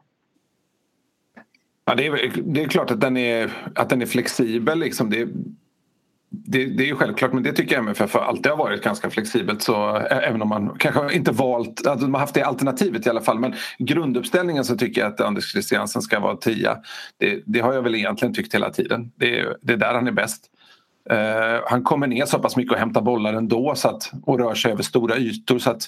Ja, 1.84 1.94
det, 1.94 2.06
är, 2.06 2.32
det 2.44 2.62
är 2.62 2.68
klart 2.68 2.90
att 2.90 3.00
den 3.00 3.16
är, 3.16 3.50
att 3.74 3.88
den 3.88 4.02
är 4.02 4.06
flexibel. 4.06 4.78
Liksom. 4.78 5.10
Det, 5.10 5.28
det, 6.30 6.66
det 6.66 6.82
är 6.82 6.86
ju 6.86 6.94
självklart, 6.94 7.32
men 7.32 7.42
det 7.42 7.52
tycker 7.52 7.74
jag 7.74 7.82
MFF 7.84 8.16
alltid 8.16 8.46
har 8.46 8.56
varit 8.56 8.82
ganska 8.82 9.10
flexibelt. 9.10 9.62
Så, 9.62 9.96
även 9.96 10.42
om 10.42 10.48
man 10.48 10.76
kanske 10.78 11.16
inte 11.16 11.32
valt, 11.32 11.86
att 11.86 12.00
de 12.00 12.14
har 12.14 12.20
haft 12.20 12.34
det 12.34 12.42
alternativet 12.42 13.06
i 13.06 13.10
alla 13.10 13.20
fall. 13.20 13.38
Men 13.38 13.54
grunduppställningen 13.78 14.64
så 14.64 14.76
tycker 14.76 15.00
jag 15.00 15.12
att 15.12 15.20
Anders 15.20 15.52
Christiansen 15.52 16.02
ska 16.02 16.20
vara 16.20 16.36
tia. 16.36 16.76
Det, 17.18 17.42
det 17.46 17.60
har 17.60 17.72
jag 17.72 17.82
väl 17.82 17.94
egentligen 17.94 18.34
tyckt 18.34 18.54
hela 18.54 18.70
tiden. 18.70 19.12
Det, 19.16 19.56
det 19.62 19.72
är 19.72 19.76
där 19.76 19.94
han 19.94 20.06
är 20.06 20.12
bäst. 20.12 20.50
Uh, 21.12 21.60
han 21.66 21.82
kommer 21.82 22.06
ner 22.06 22.26
så 22.26 22.38
pass 22.38 22.56
mycket 22.56 22.72
och 22.72 22.78
hämtar 22.78 23.00
bollar 23.02 23.34
ändå 23.34 23.74
så 23.76 23.88
att, 23.88 24.12
och 24.22 24.38
rör 24.38 24.54
sig 24.54 24.72
över 24.72 24.82
stora 24.82 25.16
ytor 25.16 25.58
så 25.58 25.70
att 25.70 25.82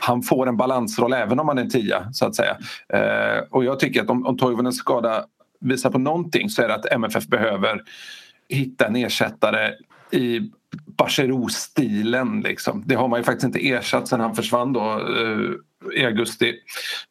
han 0.00 0.22
får 0.22 0.48
en 0.48 0.56
balansroll 0.56 1.12
även 1.12 1.40
om 1.40 1.48
han 1.48 1.58
är 1.58 1.62
en 1.62 1.70
tia 1.70 2.12
så 2.12 2.26
att 2.26 2.34
säga. 2.34 2.56
Eh, 2.88 3.42
och 3.50 3.64
jag 3.64 3.80
tycker 3.80 4.02
att 4.02 4.10
om, 4.10 4.26
om 4.26 4.38
Toivonens 4.38 4.76
skada 4.76 5.24
visar 5.60 5.90
på 5.90 5.98
någonting 5.98 6.50
så 6.50 6.62
är 6.62 6.68
det 6.68 6.74
att 6.74 6.92
MFF 6.92 7.26
behöver 7.26 7.82
hitta 8.48 8.86
en 8.86 8.96
ersättare 8.96 9.72
i 10.10 10.50
Bachero-stilen. 10.86 12.40
Liksom. 12.40 12.82
Det 12.86 12.94
har 12.94 13.08
man 13.08 13.20
ju 13.20 13.24
faktiskt 13.24 13.44
inte 13.44 13.68
ersatt 13.68 14.08
sen 14.08 14.20
han 14.20 14.34
försvann 14.34 14.72
då, 14.72 14.80
eh, 14.82 16.00
i 16.00 16.04
augusti 16.04 16.54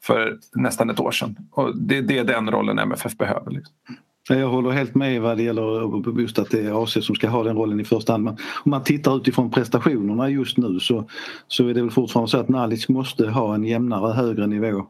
för 0.03 0.37
nästan 0.55 0.89
ett 0.89 0.99
år 0.99 1.11
sedan. 1.11 1.35
Och 1.51 1.77
det, 1.77 2.01
det 2.01 2.17
är 2.17 2.23
den 2.23 2.51
rollen 2.51 2.79
MFF 2.79 3.17
behöver. 3.17 3.51
Liksom. 3.51 3.75
Jag 4.29 4.49
håller 4.49 4.69
helt 4.69 4.95
med 4.95 5.21
vad 5.21 5.37
det 5.37 5.43
gäller 5.43 6.21
just 6.21 6.39
att 6.39 6.49
det 6.49 6.59
är 6.59 6.83
AC 6.83 7.05
som 7.05 7.15
ska 7.15 7.29
ha 7.29 7.43
den 7.43 7.55
rollen 7.55 7.79
i 7.79 7.83
första 7.83 8.13
hand. 8.13 8.23
Men 8.23 8.33
om 8.63 8.71
man 8.71 8.83
tittar 8.83 9.17
utifrån 9.17 9.51
prestationerna 9.51 10.29
just 10.29 10.57
nu 10.57 10.79
så, 10.79 11.09
så 11.47 11.67
är 11.67 11.73
det 11.73 11.81
väl 11.81 11.91
fortfarande 11.91 12.31
så 12.31 12.37
att 12.37 12.49
Nalic 12.49 12.89
måste 12.89 13.29
ha 13.29 13.55
en 13.55 13.63
jämnare 13.63 14.13
högre 14.13 14.47
nivå 14.47 14.85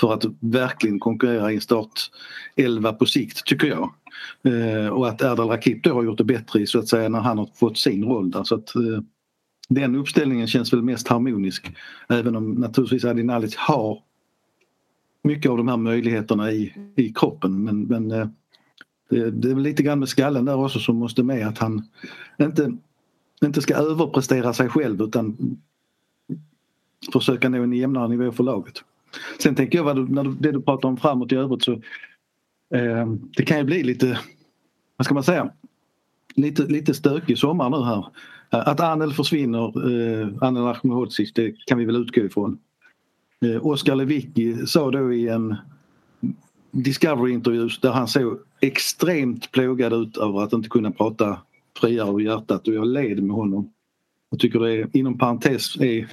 för 0.00 0.14
att 0.14 0.24
verkligen 0.40 1.00
konkurrera 1.00 1.52
i 1.52 1.60
start 1.60 1.92
11 2.56 2.92
på 2.92 3.06
sikt 3.06 3.44
tycker 3.44 3.66
jag. 3.66 3.90
Eh, 4.44 4.88
och 4.88 5.08
att 5.08 5.22
Erdal 5.22 5.48
Rakip 5.48 5.84
då 5.84 5.94
har 5.94 6.02
gjort 6.02 6.18
det 6.18 6.24
bättre 6.24 6.66
så 6.66 6.78
att 6.78 6.88
säga 6.88 7.08
när 7.08 7.20
han 7.20 7.38
har 7.38 7.48
fått 7.54 7.78
sin 7.78 8.04
roll 8.04 8.30
där. 8.30 8.44
Så 8.44 8.54
att, 8.54 8.74
eh, 8.74 9.00
den 9.68 9.96
uppställningen 9.96 10.46
känns 10.46 10.72
väl 10.72 10.82
mest 10.82 11.08
harmonisk. 11.08 11.72
Även 12.08 12.36
om 12.36 12.50
naturligtvis 12.50 13.04
Adi 13.04 13.22
Nalic 13.22 13.56
har 13.56 13.98
mycket 15.24 15.50
av 15.50 15.56
de 15.56 15.68
här 15.68 15.76
möjligheterna 15.76 16.52
i, 16.52 16.74
i 16.96 17.12
kroppen 17.12 17.64
men, 17.64 17.82
men 17.82 18.10
eh, 18.10 18.28
det, 19.12 19.30
det 19.30 19.50
är 19.50 19.54
lite 19.54 19.82
grann 19.82 19.98
med 19.98 20.08
skallen 20.08 20.44
där 20.44 20.56
också 20.56 20.78
som 20.78 20.96
måste 20.96 21.22
med 21.22 21.48
att 21.48 21.58
han 21.58 21.82
inte, 22.40 22.72
inte 23.44 23.62
ska 23.62 23.74
överprestera 23.74 24.52
sig 24.52 24.68
själv 24.68 25.02
utan 25.02 25.36
försöka 27.12 27.48
nå 27.48 27.62
en 27.62 27.72
jämnare 27.72 28.08
nivå 28.08 28.32
för 28.32 28.44
laget. 28.44 28.74
Sen 29.38 29.54
tänker 29.54 29.78
jag 29.78 29.84
vad 29.84 29.96
du, 29.96 30.08
när 30.08 30.24
du, 30.24 30.34
det 30.40 30.52
du 30.52 30.62
pratar 30.62 30.88
om 30.88 30.96
framåt 30.96 31.32
i 31.32 31.36
övrigt 31.36 31.62
så 31.62 31.72
eh, 32.74 33.06
det 33.36 33.44
kan 33.44 33.58
ju 33.58 33.64
bli 33.64 33.82
lite, 33.82 34.18
vad 34.96 35.04
ska 35.04 35.14
man 35.14 35.24
säga, 35.24 35.50
lite, 36.34 36.62
lite 36.62 36.94
stökig 36.94 37.38
sommar 37.38 37.70
nu 37.70 37.84
här. 37.84 38.06
Att 38.50 38.80
Anel 38.80 39.12
försvinner, 39.12 39.64
eh, 39.90 40.28
Anel 40.40 40.66
Ahmedhodzic, 40.66 41.32
det 41.32 41.66
kan 41.66 41.78
vi 41.78 41.84
väl 41.84 41.96
utgå 41.96 42.20
ifrån. 42.20 42.58
Eh, 43.44 43.66
Oskar 43.66 43.94
Lewicki 43.94 44.66
sa 44.66 44.90
då 44.90 45.12
i 45.12 45.28
en 45.28 45.56
Discovery-intervjus 46.72 47.80
där 47.80 47.92
han 47.92 48.08
såg 48.08 48.38
extremt 48.60 49.50
plågad 49.50 49.92
ut 49.92 50.16
över 50.16 50.42
att 50.42 50.52
inte 50.52 50.68
kunna 50.68 50.90
prata 50.90 51.38
friare 51.80 52.10
ur 52.10 52.20
hjärtat 52.20 52.68
och 52.68 52.74
jag 52.74 52.86
led 52.86 53.22
med 53.22 53.36
honom. 53.36 53.72
Jag 54.30 54.40
tycker 54.40 54.60
det 54.60 54.72
är, 54.72 54.88
inom 54.92 55.18
parentes, 55.18 55.76
är, 55.76 56.08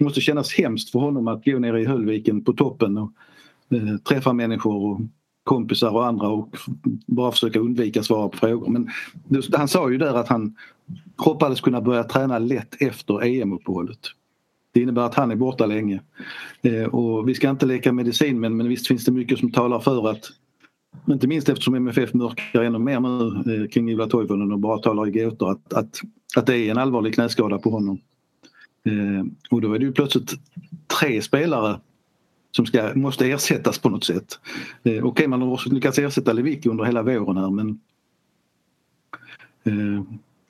måste 0.00 0.20
kännas 0.20 0.52
hemskt 0.54 0.90
för 0.90 0.98
honom 0.98 1.28
att 1.28 1.44
gå 1.44 1.58
ner 1.58 1.76
i 1.76 1.84
Höllviken 1.84 2.44
på 2.44 2.52
toppen 2.52 2.98
och 2.98 3.12
eh, 3.70 3.96
träffa 3.96 4.32
människor 4.32 4.92
och 4.92 5.00
kompisar 5.44 5.90
och 5.90 6.06
andra 6.06 6.28
och 6.28 6.56
bara 7.06 7.32
försöka 7.32 7.60
undvika 7.60 8.02
svara 8.02 8.28
på 8.28 8.36
frågor. 8.36 8.68
Men 8.70 8.90
han 9.52 9.68
sa 9.68 9.90
ju 9.90 9.98
där 9.98 10.14
att 10.14 10.28
han 10.28 10.56
hoppades 11.16 11.60
kunna 11.60 11.80
börja 11.80 12.04
träna 12.04 12.38
lätt 12.38 12.82
efter 12.82 13.22
EM-uppehållet. 13.22 14.00
Det 14.72 14.80
innebär 14.80 15.02
att 15.02 15.14
han 15.14 15.30
är 15.30 15.36
borta 15.36 15.66
länge. 15.66 16.00
Eh, 16.62 16.84
och 16.84 17.28
vi 17.28 17.34
ska 17.34 17.50
inte 17.50 17.66
leka 17.66 17.92
medicin 17.92 18.40
men, 18.40 18.56
men 18.56 18.68
visst 18.68 18.86
finns 18.86 19.04
det 19.04 19.12
mycket 19.12 19.38
som 19.38 19.52
talar 19.52 19.80
för 19.80 20.10
att 20.10 20.30
inte 21.08 21.26
minst 21.26 21.48
eftersom 21.48 21.74
MFF 21.74 22.14
mörkar 22.14 22.62
ännu 22.62 22.78
mer 22.78 23.00
nu 23.00 23.54
eh, 23.54 23.68
kring 23.68 23.90
Ivar 23.90 24.06
Toivonen 24.06 24.52
och 24.52 24.58
bara 24.58 24.78
talar 24.78 25.08
i 25.08 25.10
gåtor 25.10 25.50
att, 25.50 25.72
att, 25.72 26.00
att 26.36 26.46
det 26.46 26.56
är 26.56 26.70
en 26.70 26.78
allvarlig 26.78 27.14
knäskada 27.14 27.58
på 27.58 27.70
honom. 27.70 28.00
Eh, 28.84 29.24
och 29.50 29.60
då 29.60 29.74
är 29.74 29.78
det 29.78 29.84
ju 29.84 29.92
plötsligt 29.92 30.32
tre 31.00 31.22
spelare 31.22 31.80
som 32.50 32.66
ska, 32.66 32.94
måste 32.94 33.26
ersättas 33.26 33.78
på 33.78 33.88
något 33.88 34.04
sätt. 34.04 34.38
Eh, 34.82 34.92
Okej, 34.92 35.02
okay, 35.02 35.26
man 35.26 35.42
har 35.42 35.74
lyckats 35.74 35.98
ersätta 35.98 36.32
Lewicki 36.32 36.68
under 36.68 36.84
hela 36.84 37.02
våren 37.02 37.36
här 37.36 37.50
men 37.50 37.80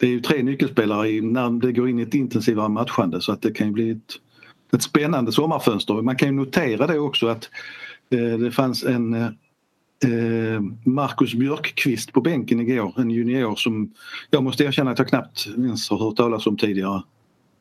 det 0.03 0.09
är 0.09 0.11
ju 0.11 0.21
tre 0.21 0.43
nyckelspelare 0.43 1.09
i, 1.09 1.21
när 1.21 1.51
det 1.51 1.73
går 1.73 1.89
in 1.89 1.99
i 1.99 2.03
ett 2.03 2.15
intensivare 2.15 2.69
matchande 2.69 3.21
så 3.21 3.33
att 3.33 3.43
det 3.43 3.51
kan 3.51 3.67
ju 3.67 3.73
bli 3.73 3.91
ett, 3.91 4.13
ett 4.73 4.83
spännande 4.83 5.33
sommarfönster. 5.33 6.03
Man 6.03 6.17
kan 6.17 6.29
ju 6.29 6.35
notera 6.35 6.87
det 6.87 6.99
också 6.99 7.27
att 7.27 7.51
eh, 8.11 8.39
det 8.39 8.51
fanns 8.51 8.85
en 8.85 9.15
eh, 9.15 10.61
Marcus 10.85 11.35
Björkqvist 11.35 12.13
på 12.13 12.21
bänken 12.21 12.61
igår, 12.61 12.95
en 12.97 13.11
junior 13.11 13.57
som 13.57 13.95
jag 14.31 14.43
måste 14.43 14.65
erkänna 14.65 14.91
att 14.91 14.99
jag 14.99 15.09
knappt 15.09 15.47
ens 15.57 15.91
har 15.91 15.99
hört 15.99 16.17
talas 16.17 16.47
om 16.47 16.57
tidigare. 16.57 17.03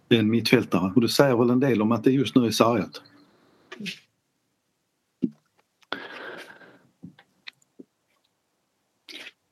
En 0.10 0.30
mittfältare 0.30 0.92
och 0.96 1.02
det 1.02 1.10
säger 1.10 1.38
väl 1.38 1.50
en 1.50 1.60
del 1.60 1.82
om 1.82 1.92
att 1.92 2.04
det 2.04 2.12
just 2.12 2.36
nu 2.36 2.46
är 2.46 2.52
sargat. 2.52 3.02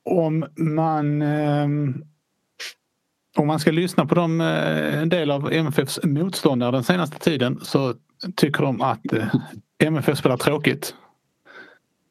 Om 0.03 0.45
man 0.57 1.21
eh, 1.21 1.67
om 3.37 3.47
man 3.47 3.59
ska 3.59 3.71
lyssna 3.71 4.05
på 4.05 4.15
dem, 4.15 4.41
eh, 4.41 5.01
en 5.01 5.09
del 5.09 5.31
av 5.31 5.53
MFFs 5.53 5.99
motståndare 6.03 6.71
den 6.71 6.83
senaste 6.83 7.19
tiden 7.19 7.59
så 7.63 7.93
tycker 8.35 8.63
de 8.63 8.81
att 8.81 9.13
eh, 9.13 9.35
MFF 9.79 10.17
spelar 10.17 10.37
tråkigt. 10.37 10.95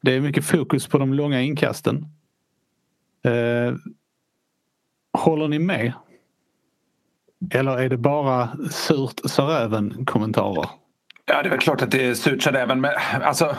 Det 0.01 0.15
är 0.15 0.21
mycket 0.21 0.45
fokus 0.45 0.87
på 0.87 0.97
de 0.97 1.13
långa 1.13 1.41
inkasten. 1.41 2.05
Eh, 3.23 3.75
håller 5.17 5.47
ni 5.47 5.59
med? 5.59 5.93
Eller 7.51 7.77
är 7.77 7.89
det 7.89 7.97
bara 7.97 8.49
surt 8.71 9.21
sa 9.25 9.43
räven 9.47 10.05
kommentarer? 10.05 10.69
Ja, 11.31 11.41
det 11.41 11.47
är 11.47 11.51
väl 11.51 11.59
klart 11.59 11.81
att 11.81 11.91
det 11.91 12.05
är 12.05 12.13
surt 12.13 12.43
sa 12.43 12.51
räven. 12.51 12.81
Men 12.81 12.91
alltså, 13.23 13.55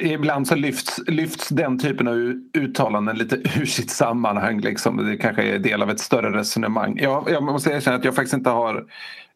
ibland 0.00 0.48
så 0.48 0.54
lyfts, 0.54 1.00
lyfts 1.06 1.48
den 1.48 1.78
typen 1.78 2.08
av 2.08 2.14
uttalanden 2.58 3.16
lite 3.16 3.36
ur 3.60 3.64
sitt 3.64 3.90
sammanhang. 3.90 4.60
Liksom. 4.60 5.06
Det 5.06 5.16
kanske 5.16 5.42
är 5.42 5.58
del 5.58 5.82
av 5.82 5.90
ett 5.90 6.00
större 6.00 6.38
resonemang. 6.38 6.98
Jag, 6.98 7.30
jag 7.30 7.42
måste 7.42 7.70
erkänna 7.70 7.96
att 7.96 8.04
jag 8.04 8.14
faktiskt 8.14 8.34
inte 8.34 8.50
har 8.50 8.84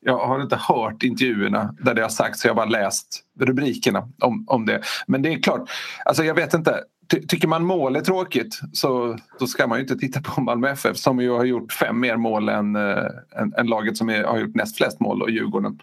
jag 0.04 0.26
har 0.26 0.42
inte 0.42 0.56
hört 0.56 1.02
intervjuerna 1.02 1.75
där 1.80 1.94
det 1.94 2.02
har 2.02 2.09
sagts, 2.09 2.44
jag 2.44 2.50
har 2.50 2.56
bara 2.56 2.66
läst 2.66 3.21
rubrikerna 3.40 4.09
om, 4.21 4.44
om 4.49 4.66
det. 4.66 4.80
Men 5.06 5.23
det 5.23 5.32
är 5.32 5.42
klart, 5.42 5.71
alltså 6.04 6.25
jag 6.25 6.35
vet 6.35 6.54
inte. 6.54 6.80
Ty, 7.11 7.26
tycker 7.26 7.49
man 7.49 7.64
mål 7.64 7.97
är 7.97 8.00
tråkigt 8.00 8.61
så 8.73 9.18
då 9.38 9.47
ska 9.47 9.66
man 9.66 9.78
ju 9.78 9.82
inte 9.82 9.97
titta 9.97 10.21
på 10.21 10.40
Malmö 10.40 10.71
FF 10.71 10.97
som 10.97 11.21
ju 11.21 11.30
har 11.30 11.44
gjort 11.44 11.73
fem 11.73 12.00
mer 12.00 12.16
mål 12.16 12.49
än, 12.49 12.76
äh, 12.76 13.06
än, 13.37 13.54
än 13.56 13.66
laget 13.66 13.97
som 13.97 14.11
är, 14.11 14.25
har 14.25 14.38
gjort 14.38 14.54
näst 14.54 14.76
flest 14.76 15.00
mål 15.00 15.23
och 15.23 15.30
Djurgården. 15.30 15.78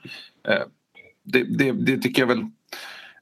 Äh, 0.47 0.55
det, 1.31 1.43
det, 1.43 1.71
det, 1.71 1.97
tycker 1.97 2.21
jag 2.21 2.27
väl 2.27 2.45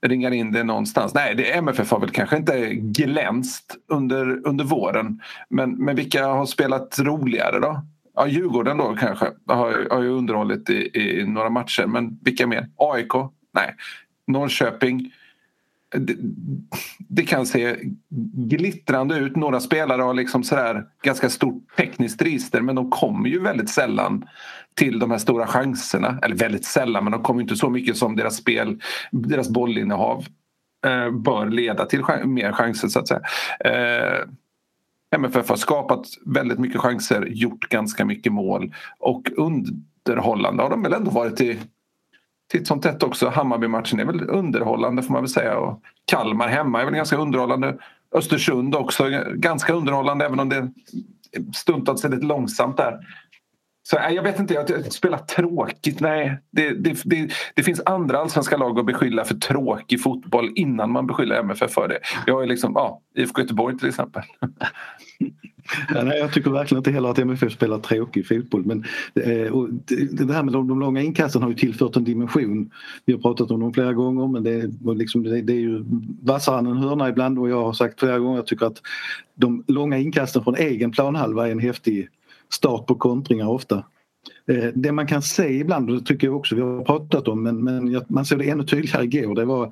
ringar 0.02 0.32
in 0.32 0.52
det 0.52 0.64
någonstans. 0.64 1.14
Nej, 1.14 1.36
det, 1.36 1.58
MFF 1.58 1.92
har 1.92 2.00
väl 2.00 2.10
kanske 2.10 2.38
inte 2.38 2.74
glänst 2.74 3.76
under, 3.88 4.48
under 4.48 4.66
våren. 4.66 5.22
Men, 5.50 5.72
men 5.72 5.96
vilka 5.96 6.28
har 6.28 6.46
spelat 6.46 7.00
roligare 7.00 7.60
då? 7.60 7.82
Ja, 8.16 8.28
Djurgården 8.28 8.78
då 8.78 8.96
kanske 8.96 9.32
har, 9.48 9.88
har 9.92 10.02
ju 10.02 10.10
underhållit 10.10 10.70
i, 10.70 11.00
i 11.00 11.26
några 11.28 11.50
matcher. 11.50 11.86
Men 11.86 12.20
vilka 12.22 12.48
mer? 12.48 12.70
AIK? 12.76 13.14
Nej. 13.54 13.76
Norrköping? 14.28 15.12
Det, 15.98 16.16
det, 16.98 17.24
kan 17.24 17.46
se 17.46 17.76
glittrande 18.48 19.16
ut. 19.18 19.36
Några 19.36 19.60
spelare 19.60 20.02
har 20.02 20.14
liksom 20.14 20.44
sådär 20.44 20.86
ganska 21.04 21.30
stort 21.30 21.76
tekniskt 21.78 22.22
register 22.22 22.62
men 22.62 22.76
de 22.76 22.90
kommer 22.90 23.30
ju 23.30 23.40
väldigt 23.40 23.70
sällan 23.70 24.26
till 24.78 25.00
de 25.00 25.12
här 25.12 25.18
stora 25.18 25.48
chanserna. 25.48 26.20
Eller 26.22 26.36
väldigt 26.36 26.66
sällan 26.66 27.04
men 27.04 27.12
de 27.12 27.24
kommer 27.24 27.42
inte 27.42 27.56
så 27.56 27.70
mycket 27.70 27.98
som 27.98 28.16
deras 28.16 28.36
spel, 28.36 28.82
deras 29.12 29.50
bollinnehav 29.50 30.26
eh, 30.86 31.12
bör 31.12 31.50
leda 31.50 31.86
till 31.86 32.04
mer 32.26 32.52
chanser 32.52 32.88
så 32.88 33.00
att 33.00 33.08
säga. 33.08 33.22
Eh, 33.60 34.28
MFF 35.16 35.50
har 35.50 35.56
skapat 35.56 36.06
väldigt 36.26 36.60
mycket 36.60 36.82
chanser, 36.82 37.26
gjort 37.26 37.70
ganska 37.70 38.06
mycket 38.06 38.34
mål 38.34 38.74
och 39.00 39.32
underhållande 39.38 40.64
har 40.64 40.70
de 40.70 40.84
väl 40.84 40.94
ändå 40.94 41.12
varit 41.12 41.42
i 41.42 41.60
titt 42.52 42.68
som 42.68 42.82
tätt 42.82 43.04
också. 43.04 43.30
Hammarby-matchen 43.30 44.00
är 44.00 44.06
väl 44.06 44.30
underhållande 44.30 45.04
får 45.04 45.14
man 45.14 45.22
väl 45.22 45.30
säga. 45.30 45.58
Och 45.58 45.82
Kalmar 46.06 46.48
hemma 46.48 46.82
är 46.82 46.86
väl 46.86 46.94
ganska 46.94 47.18
underhållande. 47.18 47.78
Östersund 48.12 48.76
också 48.76 49.10
ganska 49.36 49.74
underhållande 49.74 50.26
även 50.26 50.40
om 50.40 50.50
det 50.50 50.72
stundtals 51.56 52.06
är 52.06 52.10
lite 52.10 52.26
långsamt 52.26 52.78
där. 52.78 53.00
Så 53.90 53.98
eh, 53.98 54.14
jag 54.14 54.24
vet 54.24 54.40
inte, 54.40 54.54
jag 54.54 54.94
spelar 54.94 55.18
tråkigt. 55.18 56.00
Nej, 56.00 56.38
det, 56.52 56.70
det, 56.70 57.02
det, 57.06 57.32
det, 57.56 57.64
finns 57.64 57.82
andra 57.86 58.18
allsvenska 58.18 58.58
lag 58.58 58.80
att 58.80 58.86
beskylla 58.86 59.26
för 59.26 59.36
tråkig 59.36 60.02
fotboll 60.02 60.52
innan 60.56 60.92
man 60.92 61.08
beskyller 61.08 61.40
MFF 61.40 61.72
för 61.72 61.88
det. 61.88 62.00
Jag 62.26 62.44
är 62.44 62.48
liksom, 62.48 62.72
ja, 62.76 63.02
IFK 63.16 63.42
Göteborg 63.42 63.78
till 63.78 63.88
exempel. 63.88 64.24
Ja, 65.96 66.04
nej, 66.04 66.20
jag 66.20 66.34
tycker 66.34 66.52
verkligen 66.52 66.80
inte 66.80 66.92
heller 66.92 67.10
att 67.10 67.20
MFF 67.20 67.54
spelar 67.54 67.80
tråkig 67.80 68.28
fotboll. 68.28 68.66
Men, 68.66 68.86
eh, 69.16 69.52
och 69.52 69.70
det, 69.70 70.26
det 70.26 70.34
här 70.34 70.44
med 70.44 70.54
de, 70.54 70.68
de 70.68 70.80
långa 70.80 71.02
inkasten 71.02 71.42
har 71.42 71.50
ju 71.50 71.56
tillfört 71.56 71.96
en 71.96 72.04
dimension. 72.04 72.72
Vi 73.06 73.14
har 73.14 73.20
pratat 73.20 73.52
om 73.52 73.60
dem 73.60 73.74
flera 73.74 73.94
gånger 73.94 74.28
men 74.28 74.44
det, 74.44 74.72
liksom, 74.96 75.24
det, 75.24 75.42
det 75.42 75.54
är 75.54 75.60
ju 75.60 75.84
vassare 76.22 76.60
än 76.60 76.68
en 76.68 76.78
hörna 76.78 77.10
ibland 77.10 77.40
och 77.40 77.50
jag 77.50 77.64
har 77.64 77.74
sagt 77.74 78.00
flera 78.00 78.20
gånger 78.20 78.34
att 78.34 78.38
jag 78.38 78.48
tycker 78.48 78.66
att 78.66 78.82
de 79.36 79.64
långa 79.68 79.98
inkasten 79.98 80.44
från 80.44 80.56
egen 80.56 80.92
planhalva 80.92 81.48
är 81.48 81.52
en 81.52 81.60
häftig 81.60 82.10
start 82.50 82.88
på 82.88 82.96
kontringar 82.96 83.48
ofta. 83.48 83.84
Eh, 84.48 84.70
det 84.76 84.92
man 84.92 85.08
kan 85.08 85.22
se 85.22 85.60
ibland, 85.60 85.90
och 85.90 85.96
det 85.96 86.06
tycker 86.06 86.28
jag 86.28 86.36
också 86.36 86.56
vi 86.56 86.62
har 86.62 86.84
pratat 86.84 87.28
om, 87.28 87.44
men, 87.44 87.64
men 87.64 88.06
man 88.08 88.26
såg 88.26 88.40
det 88.40 88.50
ännu 88.50 88.64
tydligare 88.64 89.04
igår. 89.04 89.36
Det 89.36 89.46
var 89.46 89.64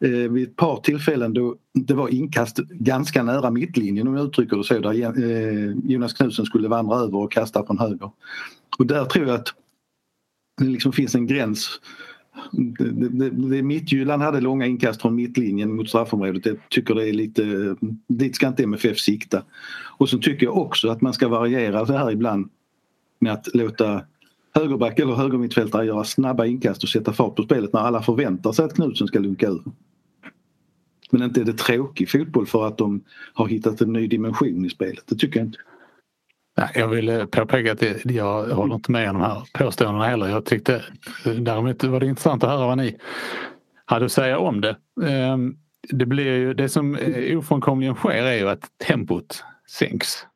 eh, 0.00 0.10
vid 0.10 0.48
ett 0.48 0.56
par 0.56 0.76
tillfällen 0.76 1.34
då 1.34 1.56
det 1.74 1.94
var 1.94 2.08
inkast 2.08 2.56
ganska 2.56 3.22
nära 3.22 3.50
mittlinjen 3.50 4.08
om 4.08 4.16
jag 4.16 4.26
uttrycker 4.26 4.56
det 4.56 4.64
så, 4.64 4.78
där 4.78 4.92
eh, 4.92 5.76
Jonas 5.84 6.12
Knutsen 6.12 6.44
skulle 6.46 6.68
vandra 6.68 6.96
över 6.96 7.16
och 7.16 7.32
kasta 7.32 7.66
från 7.66 7.78
höger. 7.78 8.10
Och 8.78 8.86
där 8.86 9.04
tror 9.04 9.26
jag 9.26 9.34
att 9.34 9.48
det 10.58 10.64
liksom 10.64 10.92
finns 10.92 11.14
en 11.14 11.26
gräns 11.26 11.80
det, 12.52 13.08
det, 13.08 13.30
det, 13.30 13.62
Mittjylland 13.62 14.22
hade 14.22 14.40
långa 14.40 14.66
inkast 14.66 15.02
från 15.02 15.14
mittlinjen 15.14 15.76
mot 15.76 15.88
straffområdet. 15.88 16.46
Jag 16.46 16.56
tycker 16.68 16.94
det 16.94 17.08
är 17.08 17.12
lite, 17.12 17.76
dit 18.08 18.36
ska 18.36 18.48
inte 18.48 18.62
MFF 18.62 18.98
sikta. 18.98 19.42
Och 19.98 20.08
så 20.08 20.18
tycker 20.18 20.46
jag 20.46 20.56
också 20.56 20.88
att 20.88 21.00
man 21.00 21.12
ska 21.12 21.28
variera 21.28 21.84
det 21.84 21.98
här 21.98 22.10
ibland 22.10 22.48
med 23.18 23.32
att 23.32 23.54
låta 23.54 24.02
högerback 24.54 24.98
eller 24.98 25.14
högermittfältare 25.14 25.86
göra 25.86 26.04
snabba 26.04 26.46
inkast 26.46 26.82
och 26.82 26.88
sätta 26.88 27.12
fart 27.12 27.36
på 27.36 27.42
spelet 27.42 27.72
när 27.72 27.80
alla 27.80 28.02
förväntar 28.02 28.52
sig 28.52 28.64
att 28.64 28.74
Knutsen 28.74 29.06
ska 29.06 29.18
lunka 29.18 29.48
ur. 29.48 29.62
Men 31.10 31.22
inte 31.22 31.40
är 31.40 31.44
det 31.44 31.58
tråkig 31.58 32.10
fotboll 32.10 32.46
för 32.46 32.66
att 32.66 32.78
de 32.78 33.00
har 33.34 33.48
hittat 33.48 33.80
en 33.80 33.92
ny 33.92 34.06
dimension 34.06 34.64
i 34.64 34.70
spelet. 34.70 35.04
Det 35.06 35.16
tycker 35.16 35.40
jag 35.40 35.46
inte. 35.46 35.58
Jag 36.74 36.88
vill 36.88 37.08
eh, 37.08 37.24
påpeka 37.24 37.72
att 37.72 38.04
jag 38.04 38.44
håller 38.44 38.74
inte 38.74 38.92
med 38.92 39.10
om 39.10 39.18
de 39.18 39.24
här 39.24 39.42
påståendena 39.52 40.06
heller. 40.06 40.28
Jag 40.28 40.44
tyckte 40.44 40.74
eh, 41.26 41.32
däremot 41.32 41.84
var 41.84 42.00
det 42.00 42.06
intressant 42.06 42.44
att 42.44 42.50
höra 42.50 42.66
vad 42.66 42.78
ni 42.78 42.96
hade 43.84 44.04
att 44.04 44.12
säga 44.12 44.38
om 44.38 44.60
det. 44.60 44.76
Ehm, 45.06 45.56
det, 45.88 46.06
blir 46.06 46.24
ju, 46.24 46.54
det 46.54 46.68
som 46.68 46.96
eh, 46.96 47.38
ofrånkomligen 47.38 47.94
sker 47.94 48.22
är 48.22 48.34
ju 48.36 48.48
att 48.48 48.70
tempot 48.86 49.44
sänks. 49.70 50.26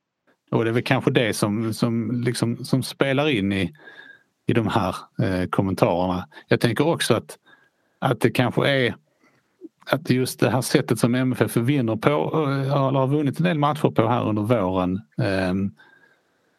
Och 0.51 0.65
det 0.65 0.71
är 0.71 0.73
väl 0.73 0.83
kanske 0.83 1.11
det 1.11 1.37
som, 1.37 1.75
som, 1.75 2.23
liksom, 2.25 2.65
som 2.65 2.83
spelar 2.83 3.29
in 3.29 3.53
i, 3.53 3.73
i 4.47 4.53
de 4.53 4.67
här 4.67 4.97
eh, 5.23 5.49
kommentarerna. 5.49 6.29
Jag 6.49 6.61
tänker 6.61 6.87
också 6.87 7.15
att, 7.15 7.39
att 7.99 8.21
det 8.21 8.31
kanske 8.31 8.69
är 8.69 8.95
att 9.87 10.11
just 10.11 10.41
det 10.41 10.51
här 10.51 10.61
sättet 10.61 10.99
som 10.99 11.15
MFF 11.15 11.57
vinner 11.57 11.97
på, 11.97 12.09
eller 12.09 12.99
har 12.99 13.07
vunnit 13.07 13.39
en 13.39 13.45
del 13.45 13.59
matcher 13.59 13.91
på 13.91 14.09
här 14.09 14.29
under 14.29 14.43
våren. 14.43 15.01
Eh, 15.19 15.55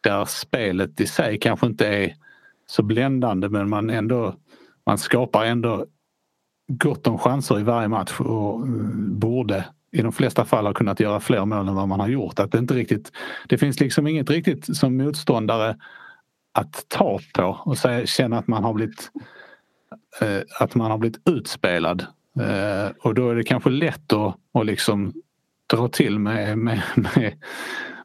där 0.01 0.25
spelet 0.25 1.01
i 1.01 1.07
sig 1.07 1.39
kanske 1.39 1.67
inte 1.67 1.87
är 1.87 2.15
så 2.65 2.83
bländande 2.83 3.49
men 3.49 3.69
man 3.69 3.89
ändå 3.89 4.35
man 4.85 4.97
skapar 4.97 5.45
ändå 5.45 5.85
gott 6.67 7.07
om 7.07 7.17
chanser 7.17 7.59
i 7.59 7.63
varje 7.63 7.87
match 7.87 8.19
och 8.19 8.67
eh, 8.67 8.73
borde 9.09 9.65
i 9.91 10.01
de 10.01 10.11
flesta 10.11 10.45
fall 10.45 10.65
ha 10.65 10.73
kunnat 10.73 10.99
göra 10.99 11.19
fler 11.19 11.45
mål 11.45 11.67
än 11.67 11.75
vad 11.75 11.87
man 11.87 11.99
har 11.99 12.07
gjort. 12.07 12.39
Att 12.39 12.51
det, 12.51 12.57
inte 12.57 12.73
riktigt, 12.73 13.11
det 13.47 13.57
finns 13.57 13.79
liksom 13.79 14.07
inget 14.07 14.29
riktigt 14.29 14.77
som 14.77 14.97
motståndare 14.97 15.77
att 16.53 16.85
ta 16.87 17.19
på 17.33 17.57
och 17.65 17.77
säga, 17.77 18.05
känna 18.05 18.37
att 18.37 18.47
man 18.47 18.63
har 18.63 18.73
blivit 18.73 19.11
eh, 20.21 20.41
att 20.59 20.75
man 20.75 20.91
har 20.91 20.97
blivit 20.97 21.27
utspelad. 21.27 22.05
Eh, 22.39 22.91
och 22.99 23.13
då 23.13 23.29
är 23.29 23.35
det 23.35 23.43
kanske 23.43 23.69
lätt 23.69 24.13
att, 24.13 24.35
att 24.53 24.65
liksom 24.65 25.13
dra 25.73 25.87
till 25.87 26.19
med, 26.19 26.57
med, 26.57 26.81
med, 26.95 27.33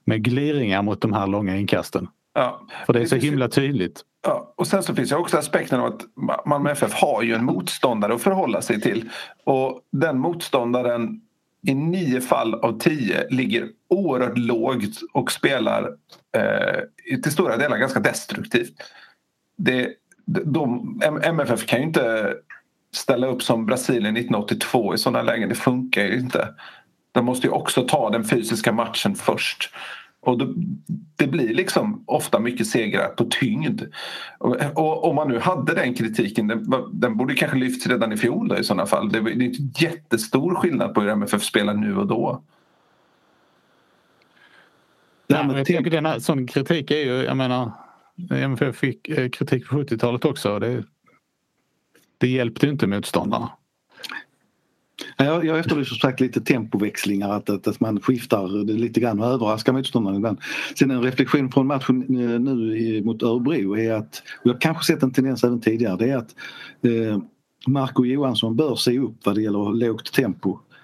med 0.07 0.25
gliringar 0.25 0.83
mot 0.83 1.01
de 1.01 1.13
här 1.13 1.27
långa 1.27 1.57
inkasten. 1.57 2.09
Ja. 2.35 2.67
För 2.87 2.93
det 2.93 3.01
är 3.01 3.07
så 3.07 3.17
himla 3.17 3.49
tydligt. 3.49 4.03
Ja, 4.23 4.55
och 4.57 4.67
sen 4.67 4.83
så 4.83 4.95
finns 4.95 5.11
det 5.11 5.17
också 5.17 5.39
aspekten 5.39 5.81
av 5.81 5.87
att 5.87 6.03
Malmö 6.47 6.71
FF 6.71 6.93
har 6.93 7.23
ju 7.23 7.35
en 7.35 7.45
motståndare 7.45 8.15
att 8.15 8.23
förhålla 8.23 8.63
sig 8.63 8.81
till. 8.81 9.11
Och 9.45 9.81
den 9.93 10.19
motståndaren 10.19 11.21
i 11.67 11.75
nio 11.75 12.21
fall 12.21 12.55
av 12.55 12.79
tio 12.79 13.29
ligger 13.31 13.69
oerhört 13.89 14.39
lågt 14.39 15.01
och 15.13 15.33
spelar 15.33 15.91
eh, 16.37 17.17
till 17.23 17.33
stora 17.33 17.57
delar 17.57 17.77
ganska 17.77 18.01
destruktivt. 18.01 18.73
Det, 19.57 19.89
de, 20.27 21.01
MFF 21.23 21.67
kan 21.67 21.79
ju 21.79 21.87
inte 21.87 22.35
ställa 22.95 23.27
upp 23.27 23.43
som 23.43 23.67
Brasilien 23.67 24.17
1982 24.17 24.95
i 24.95 24.99
sådana 24.99 25.23
lägen. 25.23 25.49
Det 25.49 25.55
funkar 25.55 26.03
ju 26.03 26.19
inte. 26.19 26.49
De 27.17 27.25
måste 27.25 27.47
ju 27.47 27.53
också 27.53 27.83
ta 27.83 28.11
den 28.11 28.25
fysiska 28.25 28.73
matchen 28.73 29.15
först. 29.15 29.71
Och 30.21 30.39
det, 30.39 30.55
det 31.17 31.27
blir 31.27 31.55
liksom 31.55 32.05
ofta 32.07 32.41
mycket 32.41 32.67
segrar 32.67 33.09
på 33.09 33.25
tyngd. 33.25 33.83
Och, 34.75 35.05
om 35.05 35.15
man 35.15 35.29
nu 35.29 35.39
hade 35.39 35.75
den 35.75 35.95
kritiken, 35.95 36.47
den, 36.47 36.67
den 36.93 37.17
borde 37.17 37.35
kanske 37.35 37.59
lyfts 37.59 37.87
redan 37.87 38.13
i 38.13 38.17
fjol 38.17 38.49
då, 38.49 38.59
i 38.59 38.65
sådana 38.65 38.87
fall. 38.87 39.09
Det, 39.09 39.21
det 39.21 39.31
är 39.31 39.43
inte 39.43 39.85
jättestor 39.85 40.55
skillnad 40.55 40.95
på 40.95 41.01
hur 41.01 41.09
MFF 41.09 41.43
spelar 41.43 41.75
nu 41.75 41.97
och 41.97 42.07
då. 42.07 42.43
Nej, 45.29 45.47
men 45.47 45.57
jag 45.57 45.67
tänker 45.67 45.91
den 45.91 46.21
sån 46.21 46.47
kritik 46.47 46.91
är 46.91 46.97
ju, 47.05 47.25
jag 47.25 47.37
menar, 47.37 47.73
MFF 48.31 48.77
fick 48.77 49.09
eh, 49.09 49.29
kritik 49.29 49.69
på 49.69 49.77
70-talet 49.77 50.25
också. 50.25 50.59
Det, 50.59 50.85
det 52.19 52.29
hjälpte 52.29 52.67
inte 52.67 52.87
motståndarna. 52.87 53.51
Jag, 55.17 55.45
jag 55.45 55.59
efterlyser 55.59 55.89
som 55.89 55.99
sagt 55.99 56.21
lite 56.21 56.41
tempoväxlingar, 56.41 57.31
att, 57.31 57.51
att, 57.51 57.67
att 57.67 57.81
man 57.81 58.01
skiftar 58.01 58.65
lite 58.65 59.01
grann 59.01 59.21
och 59.21 59.27
överraskar 59.27 59.73
motståndaren 59.73 60.17
ibland. 60.17 60.39
Sen 60.79 60.91
en 60.91 61.03
reflektion 61.03 61.53
från 61.53 61.67
matchen 61.67 62.03
eh, 62.21 62.41
nu 62.41 63.03
mot 63.05 63.23
Örebro 63.23 63.77
är 63.77 63.93
att, 63.93 64.23
och 64.43 64.51
jag 64.51 64.61
kanske 64.61 64.85
sett 64.85 65.03
en 65.03 65.13
tendens 65.13 65.45
även 65.45 65.61
tidigare, 65.61 65.97
det 65.97 66.11
är 66.11 66.17
att 66.17 66.35
eh, 66.83 67.19
Marco 67.67 68.05
Johansson 68.05 68.57
bör 68.57 68.77
se 68.77 68.99
upp 68.99 69.17
vad 69.25 69.35
det 69.35 69.43
gäller 69.43 69.75
lågt 69.75 70.13
tempo 70.13 70.59
Eh, 70.59 70.76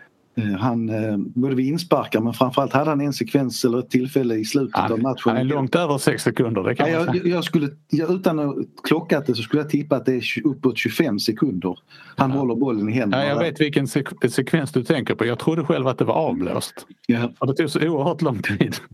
han, 0.59 0.89
eh, 0.89 1.17
både 1.17 1.55
vid 1.55 1.67
insparkar 1.67 2.21
men 2.21 2.33
framförallt 2.33 2.73
hade 2.73 2.91
han 2.91 3.01
en 3.01 3.13
sekvens 3.13 3.65
eller 3.65 3.79
ett 3.79 3.91
tillfälle 3.91 4.35
i 4.35 4.45
slutet 4.45 4.77
han, 4.77 4.93
av 4.93 4.99
matchen. 4.99 5.23
Han 5.25 5.37
är 5.37 5.45
långt 5.45 5.75
över 5.75 5.99
sex 5.99 6.23
sekunder. 6.23 6.63
Det 6.63 6.75
kan 6.75 6.91
ja, 6.91 7.07
jag, 7.07 7.27
jag, 7.27 7.45
skulle, 7.45 7.69
jag, 7.91 8.11
utan 8.11 8.39
att 8.39 8.57
klocka 8.83 9.21
det 9.21 9.35
så 9.35 9.43
skulle 9.43 9.63
jag 9.63 9.71
tippa 9.71 9.97
att 9.97 10.07
det 10.07 10.15
är 10.15 10.47
uppåt 10.47 10.79
25 10.79 11.19
sekunder. 11.19 11.79
Han 12.17 12.31
ja. 12.31 12.37
håller 12.37 12.55
bollen 12.55 12.89
i 12.89 12.93
händerna. 12.93 13.25
Ja, 13.25 13.29
jag 13.29 13.39
vet 13.39 13.61
vilken 13.61 13.89
sek 13.89 14.09
sekvens 14.31 14.73
du 14.73 14.85
tänker 14.85 15.15
på. 15.15 15.27
Jag 15.27 15.39
trodde 15.39 15.65
själv 15.65 15.87
att 15.87 15.99
det 15.99 16.05
var 16.05 16.15
avblåst. 16.15 16.87
Ja. 17.07 17.31
Och 17.39 17.47
det 17.47 17.55
tog 17.55 17.71
så 17.71 17.89
oerhört 17.89 18.23
lång 18.23 18.43
tid. 18.43 18.77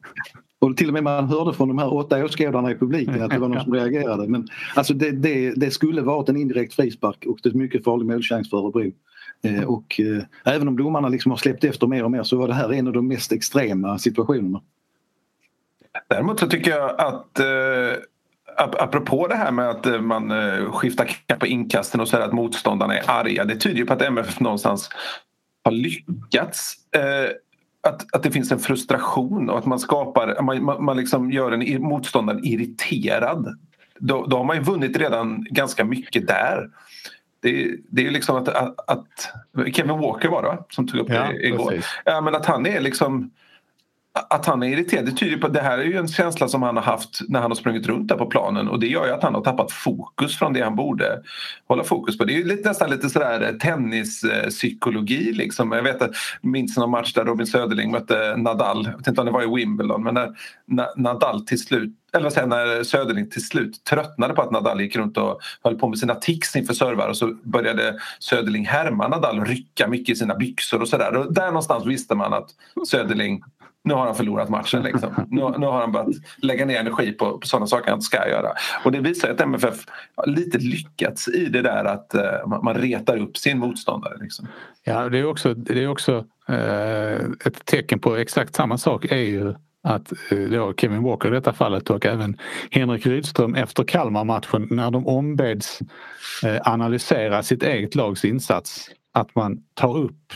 Och 0.60 0.76
till 0.76 0.88
och 0.88 0.94
med 0.94 1.04
man 1.04 1.28
hörde 1.28 1.52
från 1.52 1.68
de 1.68 1.78
här 1.78 1.94
åtta 1.94 2.24
åskådarna 2.24 2.70
i 2.70 2.74
publiken 2.74 3.22
att 3.22 3.30
det 3.30 3.38
var 3.38 3.48
någon 3.48 3.64
som 3.64 3.74
reagerade. 3.74 4.28
Men 4.28 4.48
alltså 4.74 4.94
det, 4.94 5.10
det, 5.10 5.50
det 5.50 5.70
skulle 5.70 6.02
varit 6.02 6.28
en 6.28 6.36
indirekt 6.36 6.74
frispark 6.74 7.24
och 7.26 7.38
det 7.42 7.48
är 7.48 7.54
mycket 7.54 7.84
farlig 7.84 8.06
målchans 8.06 8.50
för 8.50 8.56
Örebro. 8.56 8.92
Eh, 9.42 9.64
och 9.64 10.00
eh, 10.00 10.54
även 10.54 10.68
om 10.68 10.76
domarna 10.76 11.08
liksom 11.08 11.32
har 11.32 11.36
släppt 11.36 11.64
efter 11.64 11.86
mer 11.86 12.04
och 12.04 12.10
mer 12.10 12.22
så 12.22 12.36
var 12.36 12.48
det 12.48 12.54
här 12.54 12.72
en 12.72 12.86
av 12.86 12.92
de 12.92 13.08
mest 13.08 13.32
extrema 13.32 13.98
situationerna. 13.98 14.60
Däremot 16.08 16.40
så 16.40 16.46
tycker 16.46 16.70
jag 16.70 17.00
att 17.00 17.38
eh, 17.38 18.02
apropå 18.56 19.26
det 19.26 19.34
här 19.34 19.50
med 19.50 19.70
att 19.70 19.86
eh, 19.86 20.00
man 20.00 20.30
skiftar 20.72 21.06
skiftar 21.06 21.36
på 21.36 21.46
inkasten 21.46 22.00
och 22.00 22.08
säger 22.08 22.24
att 22.24 22.32
motståndarna 22.32 22.98
är 22.98 23.10
arga. 23.10 23.44
Det 23.44 23.56
tyder 23.56 23.76
ju 23.76 23.86
på 23.86 23.92
att 23.92 24.02
MFF 24.02 24.40
någonstans 24.40 24.90
har 25.64 25.72
lyckats. 25.72 26.74
Att, 27.80 28.14
att 28.14 28.22
det 28.22 28.30
finns 28.30 28.52
en 28.52 28.58
frustration 28.58 29.50
och 29.50 29.58
att 29.58 29.66
man 29.66 29.78
skapar, 29.78 30.42
man, 30.42 30.84
man 30.84 30.96
liksom 30.96 31.32
gör 31.32 31.52
en 31.52 31.82
motståndare 31.82 32.40
irriterad. 32.42 33.58
Då, 33.98 34.26
då 34.26 34.36
har 34.36 34.44
man 34.44 34.56
ju 34.56 34.62
vunnit 34.62 34.96
redan 34.96 35.46
ganska 35.50 35.84
mycket 35.84 36.26
där 36.26 36.68
det, 37.40 37.76
det 37.90 38.06
är 38.06 38.10
liksom 38.10 38.36
att, 38.36 38.48
att, 38.48 38.90
att, 38.90 39.32
Kevin 39.72 39.98
Walker 39.98 40.28
var 40.28 40.42
det 40.42 40.48
va? 40.48 40.64
som 40.70 40.88
tog 40.88 41.00
upp 41.00 41.10
ja, 41.10 41.28
det 41.28 41.46
igår. 41.46 41.74
Ja, 42.04 42.20
men 42.20 42.34
att 42.34 42.46
han 42.46 42.66
är 42.66 42.80
liksom 42.80 43.30
att 44.30 44.46
han 44.46 44.62
är 44.62 44.66
irriterad 44.66 45.06
det 45.06 45.12
tyder 45.12 45.36
på 45.36 45.46
att 45.46 45.52
det 45.52 45.60
här 45.60 45.78
är 45.78 45.82
ju 45.82 45.96
en 45.96 46.08
känsla 46.08 46.48
som 46.48 46.62
han 46.62 46.76
har 46.76 46.82
haft 46.82 47.20
när 47.28 47.40
han 47.40 47.50
har 47.50 47.56
sprungit 47.56 47.86
runt 47.86 48.08
där 48.08 48.16
på 48.16 48.26
planen 48.26 48.68
och 48.68 48.80
det 48.80 48.86
gör 48.86 49.06
ju 49.06 49.12
att 49.12 49.22
han 49.22 49.34
har 49.34 49.40
tappat 49.42 49.72
fokus 49.72 50.38
från 50.38 50.52
det 50.52 50.60
han 50.60 50.76
borde 50.76 51.22
hålla 51.68 51.84
fokus 51.84 52.18
på. 52.18 52.24
Det 52.24 52.32
är 52.32 52.38
ju 52.38 52.44
lite, 52.44 52.68
nästan 52.68 52.90
lite 52.90 53.10
sådär 53.10 53.56
tennispsykologi 53.60 55.32
liksom. 55.32 55.72
Jag 55.72 55.82
vet 55.82 56.02
att, 56.02 56.10
minns 56.42 56.76
någon 56.76 56.90
match 56.90 57.12
där 57.12 57.24
Robin 57.24 57.46
Söderling 57.46 57.90
mötte 57.90 58.36
Nadal, 58.36 58.88
jag 58.90 58.98
vet 58.98 59.06
inte 59.06 59.20
om 59.20 59.26
det 59.26 59.32
var 59.32 59.42
i 59.42 59.56
Wimbledon 59.56 60.02
men 60.02 60.14
när, 60.14 60.36
när 60.66 60.88
Nadal 60.96 61.46
till 61.46 61.60
slut 61.60 61.97
eller 62.12 62.30
sen 62.30 62.48
när 62.48 62.82
Söderling 62.82 63.30
till 63.30 63.46
slut 63.46 63.84
tröttnade 63.84 64.34
på 64.34 64.42
att 64.42 64.50
Nadal 64.50 64.80
gick 64.80 64.96
runt 64.96 65.16
och 65.16 65.40
höll 65.62 65.78
på 65.78 65.88
med 65.88 65.98
sina 65.98 66.14
tics 66.14 66.56
inför 66.56 66.74
servar 66.74 67.08
och 67.08 67.16
så 67.16 67.34
började 67.42 67.98
Söderling 68.18 68.66
härma 68.66 69.08
Nadal 69.08 69.38
och 69.40 69.46
rycka 69.46 69.88
mycket 69.88 70.08
i 70.08 70.16
sina 70.16 70.34
byxor 70.34 70.80
och 70.80 70.88
sådär. 70.88 71.26
Där 71.30 71.46
någonstans 71.46 71.86
visste 71.86 72.14
man 72.14 72.32
att 72.32 72.50
Söderling 72.88 73.42
nu 73.84 73.94
har 73.94 74.06
han 74.06 74.14
förlorat 74.14 74.48
matchen. 74.48 74.82
Liksom. 74.82 75.26
Nu, 75.28 75.54
nu 75.58 75.66
har 75.66 75.80
han 75.80 75.92
börjat 75.92 76.08
lägga 76.36 76.66
ner 76.66 76.80
energi 76.80 77.12
på, 77.12 77.38
på 77.38 77.46
sådana 77.46 77.66
saker 77.66 77.90
han 77.90 77.96
inte 77.96 78.06
ska 78.06 78.28
göra. 78.28 78.48
Och 78.84 78.92
det 78.92 79.00
visar 79.00 79.30
att 79.30 79.40
MFF 79.40 79.86
har 80.14 80.26
lite 80.26 80.58
lyckats 80.58 81.28
i 81.28 81.46
det 81.46 81.62
där 81.62 81.84
att 81.84 82.14
uh, 82.14 82.62
man 82.62 82.74
retar 82.74 83.16
upp 83.16 83.36
sin 83.36 83.58
motståndare. 83.58 84.16
Liksom. 84.20 84.46
Ja, 84.84 85.08
det 85.08 85.18
är 85.18 85.26
också, 85.26 85.54
det 85.54 85.82
är 85.82 85.88
också 85.88 86.24
uh, 86.50 87.30
ett 87.44 87.64
tecken 87.64 87.98
på 87.98 88.16
exakt 88.16 88.54
samma 88.54 88.78
sak 88.78 89.04
är 89.04 89.16
ju 89.16 89.54
att 89.88 90.12
uh, 90.32 90.50
då 90.50 90.74
Kevin 90.76 91.02
Walker 91.02 91.28
i 91.28 91.30
detta 91.30 91.52
fallet 91.52 91.90
och 91.90 92.06
även 92.06 92.38
Henrik 92.70 93.06
Rydström 93.06 93.54
efter 93.54 93.84
Kalmar-matchen 93.84 94.68
när 94.70 94.90
de 94.90 95.06
ombeds 95.06 95.78
analysera 96.62 97.42
sitt 97.42 97.62
eget 97.62 97.94
lags 97.94 98.24
insats 98.24 98.90
att 99.12 99.34
man 99.34 99.62
tar 99.74 99.96
upp 99.96 100.32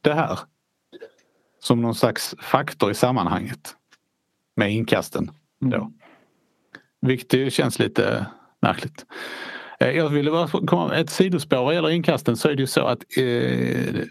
det 0.00 0.14
här 0.14 0.38
som 1.62 1.82
någon 1.82 1.94
slags 1.94 2.34
faktor 2.38 2.90
i 2.90 2.94
sammanhanget. 2.94 3.76
Med 4.56 4.72
inkasten. 4.72 5.30
Då. 5.60 5.76
Mm. 5.76 5.92
Vilket 7.00 7.52
känns 7.52 7.78
lite 7.78 8.26
märkligt. 8.62 9.06
Eh, 9.80 9.90
jag 9.90 10.08
ville 10.08 10.30
bara 10.30 10.48
komma 10.66 10.96
ett 10.96 11.10
sidospår 11.10 11.64
vad 11.64 11.74
gäller 11.74 11.90
inkasten 11.90 12.36
så 12.36 12.48
är 12.48 12.54
det 12.54 12.60
ju 12.60 12.66
så 12.66 12.86
att 12.86 12.98
eh, 12.98 13.24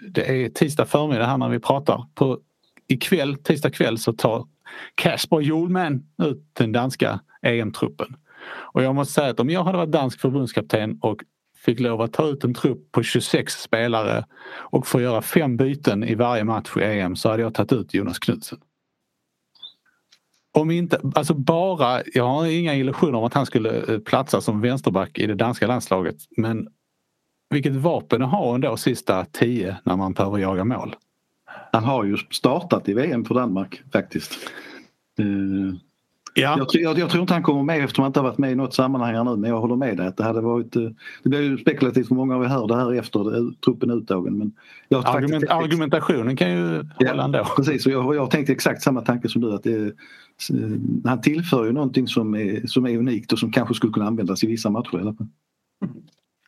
det 0.10 0.44
är 0.44 0.50
tisdag 0.50 0.86
förmiddag 0.86 1.26
här 1.26 1.38
när 1.38 1.50
vi 1.50 1.60
pratar. 1.60 2.06
På, 2.16 2.40
ikväll, 2.88 3.36
tisdag 3.36 3.70
kväll 3.70 3.98
så 3.98 4.14
tar 4.14 4.48
Kasper 4.96 5.40
Julman 5.40 6.04
ut 6.24 6.50
den 6.54 6.72
danska 6.72 7.20
EM-truppen. 7.42 8.16
Och 8.46 8.84
jag 8.84 8.96
måste 8.96 9.14
säga 9.14 9.30
att 9.30 9.40
om 9.40 9.50
jag 9.50 9.64
hade 9.64 9.78
varit 9.78 9.92
dansk 9.92 10.20
förbundskapten 10.20 11.00
och 11.02 11.22
fick 11.66 11.80
lov 11.80 12.02
att 12.02 12.14
ta 12.14 12.28
ut 12.28 12.44
en 12.44 12.54
trupp 12.54 12.92
på 12.92 13.04
26 13.04 13.54
spelare 13.54 14.26
och 14.56 14.88
få 14.88 15.02
göra 15.02 15.22
fem 15.22 15.58
byten 15.58 16.04
i 16.04 16.16
varje 16.16 16.44
match 16.44 16.78
i 16.78 16.84
EM 16.84 17.16
så 17.16 17.30
hade 17.30 17.44
jag 17.44 17.54
tagit 17.54 17.72
ut 17.72 17.94
Jonas 17.94 18.20
Knudsen. 18.20 18.60
Om 20.54 20.72
inte, 20.72 21.00
alltså 21.16 21.34
bara, 21.34 22.02
jag 22.14 22.28
har 22.28 22.46
inga 22.46 22.76
illusioner 22.76 23.18
om 23.18 23.24
att 23.24 23.34
han 23.34 23.46
skulle 23.46 23.94
eh, 23.94 24.00
platsa 24.00 24.42
som 24.42 24.62
vänsterback 24.62 25.20
i 25.20 25.28
det 25.28 25.36
danska 25.36 25.68
landslaget 25.68 26.16
men 26.38 26.68
vilket 27.50 27.74
vapen 27.74 28.22
att 28.22 28.32
ha 28.32 28.56
ändå 28.56 28.78
sista 28.78 29.26
tio 29.26 29.78
när 29.84 29.96
man 29.96 30.14
behöver 30.14 30.38
jaga 30.38 30.64
mål. 30.64 30.96
Han 31.72 31.84
har 31.84 32.04
ju 32.04 32.18
startat 32.18 32.90
i 32.90 32.94
VM 32.94 33.26
för 33.26 33.36
Danmark 33.36 33.82
faktiskt. 33.92 34.34
Eh, 35.20 35.76
Ja. 36.36 36.56
Jag, 36.58 36.68
jag, 36.74 37.00
jag, 37.00 37.10
tror 37.10 37.22
inte 37.22 37.34
han 37.34 37.44
kommer 37.44 37.64
med 37.64 37.84
eftersom 37.84 38.04
han 38.04 38.10
inte 38.10 38.20
har 38.20 38.28
varit 38.28 38.38
med 38.38 38.52
i 38.52 38.56
något 38.56 38.74
sammanhang 38.74 39.16
här 39.16 39.24
nu 39.24 39.38
men 39.38 39.50
jag 39.50 39.60
håller 39.60 39.76
med 39.76 39.98
dig 39.98 40.08
att 40.08 40.18
det 40.18 40.24
hade 40.24 40.42
varit 40.42 40.76
eh, 40.76 40.82
Det 41.24 41.30
blir 41.30 41.42
ju 41.42 41.58
spekulativt 41.58 42.08
för 42.08 42.16
många 42.16 42.36
av 42.36 42.44
er 42.44 42.48
hör 42.48 42.68
det 42.68 42.76
här 42.76 42.94
efter 42.94 43.38
eh, 43.38 43.52
truppen 43.66 43.92
uttagen. 43.92 44.38
Men 44.38 44.52
jag 44.88 45.08
Argument, 45.08 45.32
faktiskt, 45.32 45.52
argumentationen 45.52 46.38
kan 46.38 46.52
ju 46.52 46.84
ja, 47.00 47.10
hålla 47.10 47.24
ändå. 47.24 47.46
Precis 47.56 47.86
och 47.86 47.92
jag, 47.92 48.16
jag 48.16 48.32
tänkte 48.32 48.54
exakt 48.54 48.82
samma 48.82 49.02
tanke 49.02 49.30
som 49.30 49.42
du 49.42 49.54
att 49.54 49.64
det, 49.64 49.86
eh, 49.86 49.92
han 51.06 51.22
tillför 51.22 51.66
ju 51.66 51.72
någonting 51.72 52.08
som 52.08 52.36
är, 52.36 52.68
som 52.68 52.86
är 52.86 52.98
unikt 52.98 53.32
och 53.32 53.40
som 53.40 53.52
kanske 53.52 53.74
skulle 53.74 53.94
kunna 53.94 54.08
användas 54.08 54.44
i 54.44 54.48
vissa 54.48 54.70
matcher 54.70 54.98
i 54.98 55.02
alla 55.02 55.14
fall. 55.14 55.28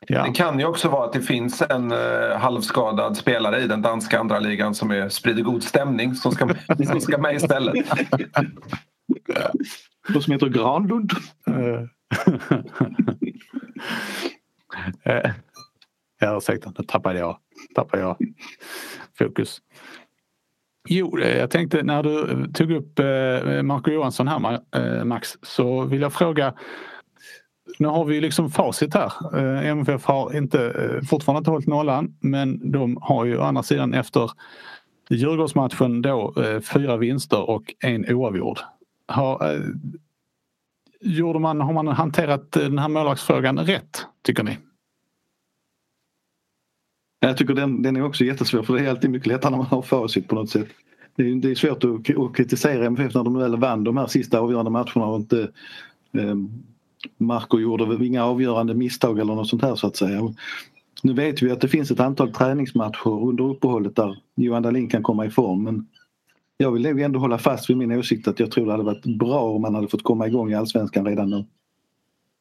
Ja. 0.08 0.24
Det 0.24 0.32
kan 0.32 0.60
ju 0.60 0.66
också 0.66 0.90
vara 0.90 1.06
att 1.06 1.14
det 1.14 1.22
finns 1.22 1.62
en 1.62 1.92
uh, 1.92 2.36
halvskadad 2.38 3.18
spelare 3.18 3.62
i 3.62 3.68
den 3.68 3.82
danska 3.82 4.20
andra 4.20 4.40
ligan 4.40 4.76
som 4.76 4.92
är, 4.92 5.10
sprider 5.10 5.44
god 5.44 5.64
stämning 5.64 6.16
som 6.16 6.32
ska, 6.32 6.50
som 6.86 7.02
ska 7.02 7.18
med 7.18 7.36
istället. 7.36 7.86
Vad 10.14 10.24
som 10.24 10.34
heter 10.34 10.50
Granlund. 10.50 11.12
Eh, 15.04 15.32
ja, 16.20 16.38
ursäkta, 16.38 16.74
nu 16.78 16.86
tappade 16.86 17.20
jag, 17.20 17.38
tappade 17.76 18.04
jag 18.04 18.18
fokus. 19.18 19.62
Jo, 20.90 21.20
eh, 21.20 21.38
jag 21.38 21.52
tänkte 21.52 21.84
när 21.84 22.04
du 22.04 22.46
tog 22.54 22.72
upp 22.72 23.00
eh, 23.00 23.64
Marco 23.64 23.92
Johansson 23.92 24.28
här 24.28 25.04
Max 25.04 25.38
så 25.42 25.86
vill 25.86 26.02
jag 26.02 26.14
fråga 26.14 26.54
nu 27.78 27.88
har 27.88 28.06
vi 28.06 28.22
liksom 28.22 28.52
facit 28.52 28.94
här. 28.94 29.12
Eh, 29.38 29.68
MFF 29.70 30.06
har 30.06 30.38
inte, 30.38 30.70
eh, 30.70 31.02
fortfarande 31.08 31.38
inte 31.38 31.52
hållit 31.52 31.68
nollan 31.68 32.18
men 32.20 32.72
de 32.72 32.98
har 33.02 33.26
ju 33.26 33.38
å 33.38 33.42
andra 33.42 33.64
sidan 33.64 33.94
efter 33.94 34.32
Djurgårdsmatchen 35.10 36.02
då 36.02 36.34
eh, 36.38 36.60
fyra 36.60 36.98
vinster 36.98 37.50
och 37.50 37.74
en 37.80 38.14
oavgjord. 38.14 38.60
Har, 39.08 39.62
gjorde 41.02 41.40
man, 41.40 41.62
har 41.62 41.74
man 41.74 41.88
hanterat 41.88 42.52
den 42.52 42.80
här 42.80 42.90
målvaktsfrågan 42.90 43.60
rätt, 43.60 44.06
tycker 44.24 44.44
ni? 44.44 44.58
Jag 47.20 47.38
tycker 47.38 47.54
den, 47.54 47.82
den 47.82 47.96
är 47.96 48.04
också 48.04 48.24
jättesvår 48.24 48.64
för 48.64 48.74
det 48.74 48.86
är 48.86 48.90
alltid 48.90 49.10
mycket 49.10 49.28
lättare 49.28 49.52
när 49.52 49.58
man 49.58 49.68
har 49.68 49.82
facit 49.82 50.28
på 50.28 50.36
något 50.36 50.50
sätt. 50.50 50.68
Det 51.16 51.24
är, 51.24 51.36
det 51.36 51.52
är 51.52 51.56
svårt 51.56 51.84
att, 51.84 52.18
att 52.20 52.36
kritisera 52.36 52.86
MFF 52.86 53.14
när 53.14 53.24
de 53.24 53.38
väl 53.38 53.56
vann 53.56 53.84
de 53.84 53.98
här 53.98 54.08
sista 54.08 54.40
avgörande 54.40 54.72
matcherna 54.72 55.06
och 55.06 55.16
inte 55.16 55.42
eh, 56.14 56.36
Marco 57.18 57.60
gjorde 57.60 58.06
inga 58.06 58.26
avgörande 58.26 58.74
misstag 58.74 59.20
eller 59.20 59.36
något 59.36 59.48
sånt 59.48 59.62
här 59.62 59.76
så 59.76 59.88
att 59.88 59.96
säga. 59.96 60.34
Nu 61.04 61.14
vet 61.14 61.42
vi 61.42 61.52
att 61.52 61.62
det 61.62 61.68
finns 61.68 61.92
ett 61.92 62.00
antal 62.00 62.34
träningsmatcher 62.34 63.28
under 63.30 63.44
uppehållet 63.44 63.96
där 63.96 64.18
Johan 64.36 64.64
Dahlin 64.64 64.90
kan 64.90 65.04
komma 65.04 65.26
i 65.26 65.30
form 65.30 65.64
men 65.64 65.88
jag 66.58 66.72
vill 66.72 66.82
nog 66.82 67.02
ändå 67.02 67.20
hålla 67.20 67.38
fast 67.38 67.70
vid 67.70 67.78
min 67.78 67.92
åsikt 67.92 68.28
att 68.28 68.40
jag 68.40 68.52
tror 68.52 68.66
det 68.66 68.72
hade 68.72 68.84
varit 68.84 69.06
bra 69.06 69.42
om 69.42 69.62
man 69.62 69.76
hade 69.76 69.88
fått 69.88 70.04
komma 70.04 70.28
igång 70.28 70.52
i 70.52 70.56
Allsvenskan 70.56 71.06
redan 71.06 71.30
nu. 71.30 71.46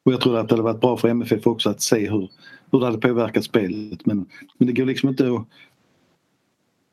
Och 0.05 0.12
jag 0.12 0.20
tror 0.20 0.37
att 0.37 0.48
det 0.48 0.53
hade 0.53 0.62
varit 0.62 0.81
bra 0.81 0.96
för 0.96 1.09
MFF 1.09 1.46
också 1.46 1.70
att 1.70 1.83
se 1.83 2.11
hur, 2.11 2.31
hur 2.70 2.81
det 2.81 2.87
hade 2.87 2.98
påverkat 2.98 3.44
spelet 3.44 4.07
men, 4.07 4.27
men 4.59 4.66
det 4.66 4.72
går 4.72 4.85
liksom 4.85 5.09
inte 5.09 5.33
att 5.35 5.46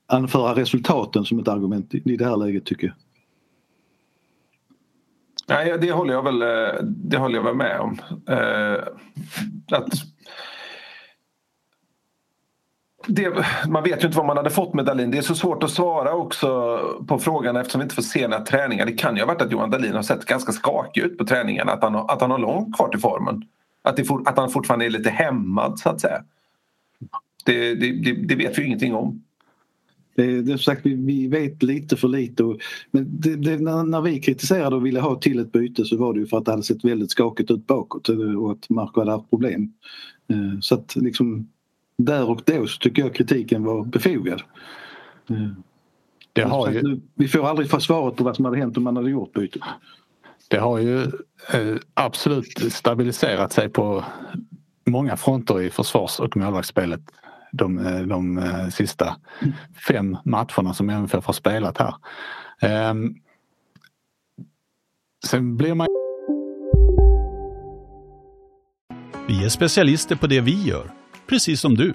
anföra 0.08 0.56
resultaten 0.56 1.26
som 1.26 1.40
ett 1.40 1.48
argument 1.48 1.96
i, 1.96 2.02
i 2.06 2.18
det 2.18 2.26
här 2.26 2.38
läget 2.38 2.66
tycker 2.66 2.88
jag. 2.88 2.96
Nej, 5.52 5.78
det 5.82 5.92
håller 5.92 6.14
jag 6.14 6.24
väl, 6.24 6.42
eh, 6.42 6.84
det 6.84 7.18
håller 7.18 7.36
jag 7.36 7.44
väl 7.44 7.56
med 7.56 7.80
om. 7.80 7.98
Eh, 8.28 8.84
att 9.78 9.90
det, 13.08 13.46
man 13.68 13.84
vet 13.84 14.04
ju 14.04 14.06
inte 14.06 14.18
vad 14.18 14.26
man 14.26 14.38
hade 14.38 14.50
fått 14.50 14.74
med 14.74 14.86
Dalin. 14.86 15.12
Det 15.12 15.18
är 15.18 15.22
så 15.22 15.36
svårt 15.36 15.64
att 15.64 15.72
svara 15.72 16.14
också 16.14 16.80
på 17.08 17.20
frågan 17.20 17.56
eftersom 17.56 17.80
vi 17.80 17.84
inte 17.84 17.96
får 17.96 18.02
se 18.02 18.28
några 18.28 18.46
träningar. 18.46 18.86
Det 18.86 18.92
kan 18.92 19.16
ju 19.16 19.22
ha 19.22 19.28
varit 19.28 19.42
att 19.42 19.52
Johan 19.52 19.70
Dalin 19.70 19.94
har 19.94 20.02
sett 20.02 20.26
ganska 20.26 20.52
skakig 20.52 21.02
ut 21.02 21.18
på 21.18 21.26
träningarna. 21.26 21.72
Att 21.72 21.84
han, 21.84 21.96
har, 21.96 22.12
att 22.12 22.22
han 22.22 22.32
har 22.32 22.40
långt 22.40 22.76
kvar 22.76 22.90
till 22.90 23.00
formen. 23.00 23.44
Att, 23.84 23.96
det 23.96 24.04
for, 24.04 24.30
att 24.30 24.38
han 24.38 24.50
fortfarande 24.50 24.86
är 24.86 24.90
lite 24.90 25.10
hämmad 25.10 25.80
så 25.80 25.90
att 25.90 26.02
säga. 26.02 26.24
Det, 27.46 27.76
det, 27.76 27.92
det, 27.92 28.14
det 28.14 28.36
vet 28.36 28.58
vi 28.58 28.62
ju 28.62 28.68
ingenting 28.68 28.96
om. 28.96 29.24
Det, 30.15 30.41
det, 30.41 30.58
sagt, 30.58 30.86
vi, 30.86 30.95
vi 30.95 31.28
vet 31.28 31.63
lite 31.63 31.97
för 31.97 32.08
lite. 32.08 32.43
Och, 32.43 32.60
men 32.91 33.08
det, 33.10 33.36
det, 33.36 33.58
när, 33.58 33.84
när, 33.84 34.02
vi 34.02 34.19
kritiserade 34.19 34.76
och 34.76 34.86
ville 34.86 35.00
ha 35.00 35.15
till 35.15 35.39
ett 35.39 35.52
byte 35.52 35.86
så 35.86 35.97
var 35.97 36.13
det 36.13 36.19
ju 36.19 36.28
för 36.28 36.38
att 36.38 36.45
det 36.45 36.52
hade 36.52 36.63
sett 36.63 36.86
väldigt 36.86 37.12
skakigt 37.12 37.52
ut 37.52 37.67
bakåt 37.67 38.10
och 38.10 38.52
att 38.52 38.69
Marco 38.69 39.02
hade 39.02 39.12
haft 39.12 39.30
problem. 39.30 39.74
Eh, 40.28 40.60
så 40.62 40.76
att 40.76 40.95
liksom 40.95 41.47
där 41.97 42.30
och 42.30 42.41
då 42.45 42.67
så 42.67 42.80
tycker 42.80 43.02
jag 43.02 43.15
kritiken 43.15 43.63
var 43.63 43.86
befogad. 43.86 44.41
Det 46.34 46.43
har 46.43 46.71
ju... 46.71 47.00
Vi 47.15 47.28
får 47.28 47.47
aldrig 47.47 47.82
svaret 47.82 48.15
på 48.15 48.24
vad 48.24 48.36
som 48.36 48.45
hade 48.45 48.58
hänt 48.58 48.78
om 48.78 48.84
man 48.84 48.95
hade 48.95 49.10
gjort 49.10 49.34
bytet. 49.34 49.62
Det 50.47 50.58
har 50.58 50.80
ju 50.80 51.02
eh, 51.54 51.78
absolut 51.93 52.74
stabiliserat 52.74 53.54
sig 53.54 53.69
på 53.69 54.06
många 54.86 55.17
fronter 55.17 55.62
i 55.62 55.69
försvars 55.69 56.19
och 56.19 56.38
målvaktsspelet 56.38 57.02
de, 57.52 57.88
eh, 57.88 58.00
de 58.00 58.38
eh, 58.38 58.68
sista 58.68 59.16
fem 59.88 60.18
matcherna 60.26 60.74
som 60.74 60.90
MFF 60.90 61.26
har 61.26 61.34
spelat 61.34 61.78
här. 61.78 61.94
Ehm, 62.62 63.16
sen 65.26 65.58
blir 65.58 65.74
man 65.74 65.88
Vi 69.28 69.46
är 69.46 69.50
specialister 69.50 70.16
på 70.16 70.28
det 70.28 70.42
vi 70.42 70.64
gör 70.64 70.92
precis 71.30 71.62
som 71.62 71.76
du. 71.76 71.94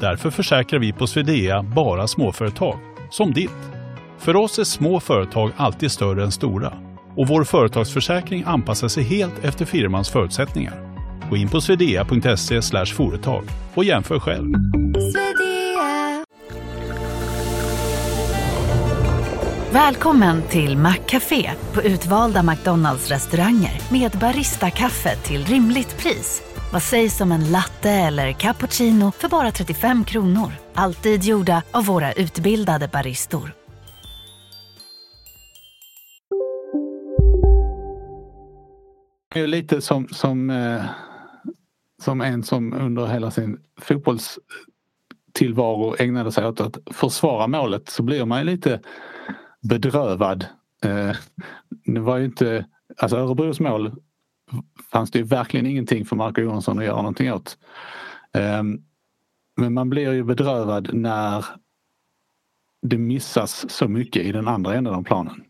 Därför 0.00 0.30
försäkrar 0.30 0.80
vi 0.80 0.92
på 0.92 1.06
Swedea 1.06 1.62
bara 1.62 2.06
småföretag, 2.06 2.78
som 3.10 3.32
ditt. 3.32 3.72
För 4.18 4.36
oss 4.36 4.58
är 4.58 4.64
små 4.64 5.00
företag 5.00 5.52
alltid 5.56 5.90
större 5.90 6.24
än 6.24 6.32
stora 6.32 6.72
och 7.16 7.28
vår 7.28 7.44
företagsförsäkring 7.44 8.42
anpassar 8.46 8.88
sig 8.88 9.02
helt 9.02 9.44
efter 9.44 9.64
firmans 9.64 10.10
förutsättningar. 10.10 10.85
Gå 11.30 11.36
in 11.36 11.48
på 11.48 11.60
swedea.se 11.60 12.84
företag 12.86 13.44
och 13.74 13.84
jämför 13.84 14.18
själv. 14.18 14.54
Välkommen 19.72 20.42
till 20.42 20.76
Maccafé 20.76 21.50
på 21.72 21.82
utvalda 21.82 22.42
McDonalds 22.42 23.10
restauranger 23.10 23.80
med 23.92 24.10
Baristakaffe 24.20 25.16
till 25.16 25.44
rimligt 25.44 25.98
pris. 25.98 26.42
Vad 26.72 26.82
sägs 26.82 27.20
om 27.20 27.32
en 27.32 27.52
latte 27.52 27.90
eller 27.90 28.32
cappuccino 28.32 29.12
för 29.12 29.28
bara 29.28 29.50
35 29.50 30.04
kronor? 30.04 30.52
Alltid 30.74 31.24
gjorda 31.24 31.62
av 31.70 31.84
våra 31.84 32.12
utbildade 32.12 32.88
baristor. 32.88 33.52
Det 39.34 39.40
är 39.40 39.46
lite 39.46 39.80
som, 39.80 40.08
som, 40.08 40.50
eh, 40.50 40.84
som 42.02 42.20
en 42.20 42.42
som 42.42 42.72
under 42.72 43.06
hela 43.06 43.30
sin 43.30 43.60
fotbollstillvaro 43.80 45.96
ägnade 45.98 46.32
sig 46.32 46.46
åt 46.46 46.60
att 46.60 46.78
försvara 46.90 47.46
målet 47.46 47.88
så 47.88 48.02
blir 48.02 48.24
man 48.24 48.38
ju 48.38 48.44
lite 48.44 48.80
bedrövad. 49.62 50.46
Eh, 50.84 51.16
det 51.84 52.00
var 52.00 52.16
ju 52.16 52.24
inte, 52.24 52.66
alltså 52.96 53.16
Örebros 53.16 53.60
mål 53.60 53.92
fanns 54.92 55.10
det 55.10 55.18
ju 55.18 55.24
verkligen 55.24 55.66
ingenting 55.66 56.04
för 56.04 56.16
Marco 56.16 56.40
Johansson 56.40 56.78
att 56.78 56.84
göra 56.84 56.96
någonting 56.96 57.32
åt. 57.32 57.58
Eh, 58.32 58.62
men 59.56 59.74
man 59.74 59.90
blir 59.90 60.12
ju 60.12 60.24
bedrövad 60.24 60.94
när 60.94 61.44
det 62.82 62.98
missas 62.98 63.70
så 63.70 63.88
mycket 63.88 64.22
i 64.22 64.32
den 64.32 64.48
andra 64.48 64.74
änden 64.74 64.94
av 64.94 65.02
planen. 65.02 65.45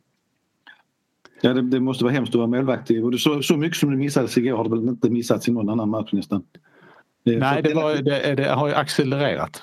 Ja, 1.40 1.52
det, 1.52 1.62
det, 1.62 1.80
måste 1.80 2.04
vara 2.04 2.14
hemskt 2.14 2.30
att 2.30 2.38
vara 2.38 2.46
målvakt. 2.46 2.90
Och 2.90 3.20
så, 3.20 3.42
så 3.42 3.56
mycket 3.56 3.78
som 3.78 3.90
det 3.90 3.96
missades 3.96 4.38
igår 4.38 4.56
har 4.56 4.64
det 4.64 4.70
väl 4.70 4.88
inte 4.88 5.10
missats 5.10 5.48
i 5.48 5.52
någon 5.52 5.68
annan 5.68 5.88
match 5.88 6.12
nästan. 6.12 6.42
Nej, 7.24 7.62
det, 7.62 7.74
var, 7.74 7.94
det, 7.94 8.34
det, 8.34 8.48
har 8.48 8.68
ju 8.68 8.74
accelererat. 8.74 9.62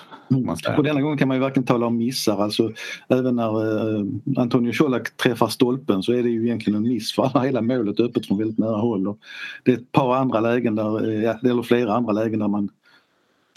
Och 0.76 0.84
denna 0.84 1.00
gången 1.00 1.18
kan 1.18 1.28
man 1.28 1.36
ju 1.36 1.40
verkligen 1.40 1.66
tala 1.66 1.86
om 1.86 1.96
missar. 1.96 2.42
Alltså, 2.42 2.72
även 3.08 3.36
när 3.36 3.96
eh, 3.96 4.04
Antonio 4.36 4.72
Colak 4.72 5.16
träffar 5.16 5.48
stolpen 5.48 6.02
så 6.02 6.12
är 6.12 6.22
det 6.22 6.28
ju 6.28 6.44
egentligen 6.44 6.76
en 6.76 6.88
miss 6.88 7.12
för 7.12 7.40
hela 7.40 7.62
målet 7.62 8.00
öppet 8.00 8.26
från 8.26 8.38
väldigt 8.38 8.58
nära 8.58 8.76
håll. 8.76 9.08
Och 9.08 9.18
det 9.62 9.72
är 9.72 9.76
ett 9.76 9.92
par 9.92 10.16
andra 10.16 10.40
lägen 10.40 10.74
där, 10.74 11.24
eh, 11.24 11.36
eller 11.44 11.62
flera 11.62 11.94
andra 11.94 12.12
lägen 12.12 12.38
där 12.38 12.48
man 12.48 12.68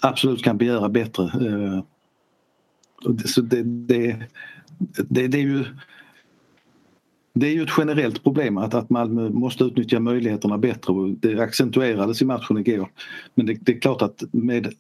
absolut 0.01 0.43
kan 0.43 0.58
begära 0.58 0.89
bättre. 0.89 1.23
Eh, 1.23 1.84
så 3.25 3.41
det, 3.41 3.63
det, 3.63 4.15
det, 5.08 5.27
det 5.27 5.38
är 5.38 5.41
ju 5.41 5.65
det 7.39 7.47
är 7.47 7.54
ju 7.54 7.63
ett 7.63 7.73
generellt 7.78 8.23
problem 8.23 8.58
att, 8.58 8.73
att 8.73 8.89
Malmö 8.89 9.30
måste 9.30 9.63
utnyttja 9.63 10.00
möjligheterna 10.00 10.58
bättre 10.58 10.93
och 10.93 11.10
det 11.10 11.39
accentuerades 11.39 12.21
i 12.21 12.26
matchen 12.26 12.58
igår. 12.58 12.89
Men 13.36 13.45
det, 13.45 13.58
det 13.62 13.71
är 13.71 13.80
klart 13.80 14.02
att 14.02 14.23
med 14.32 14.73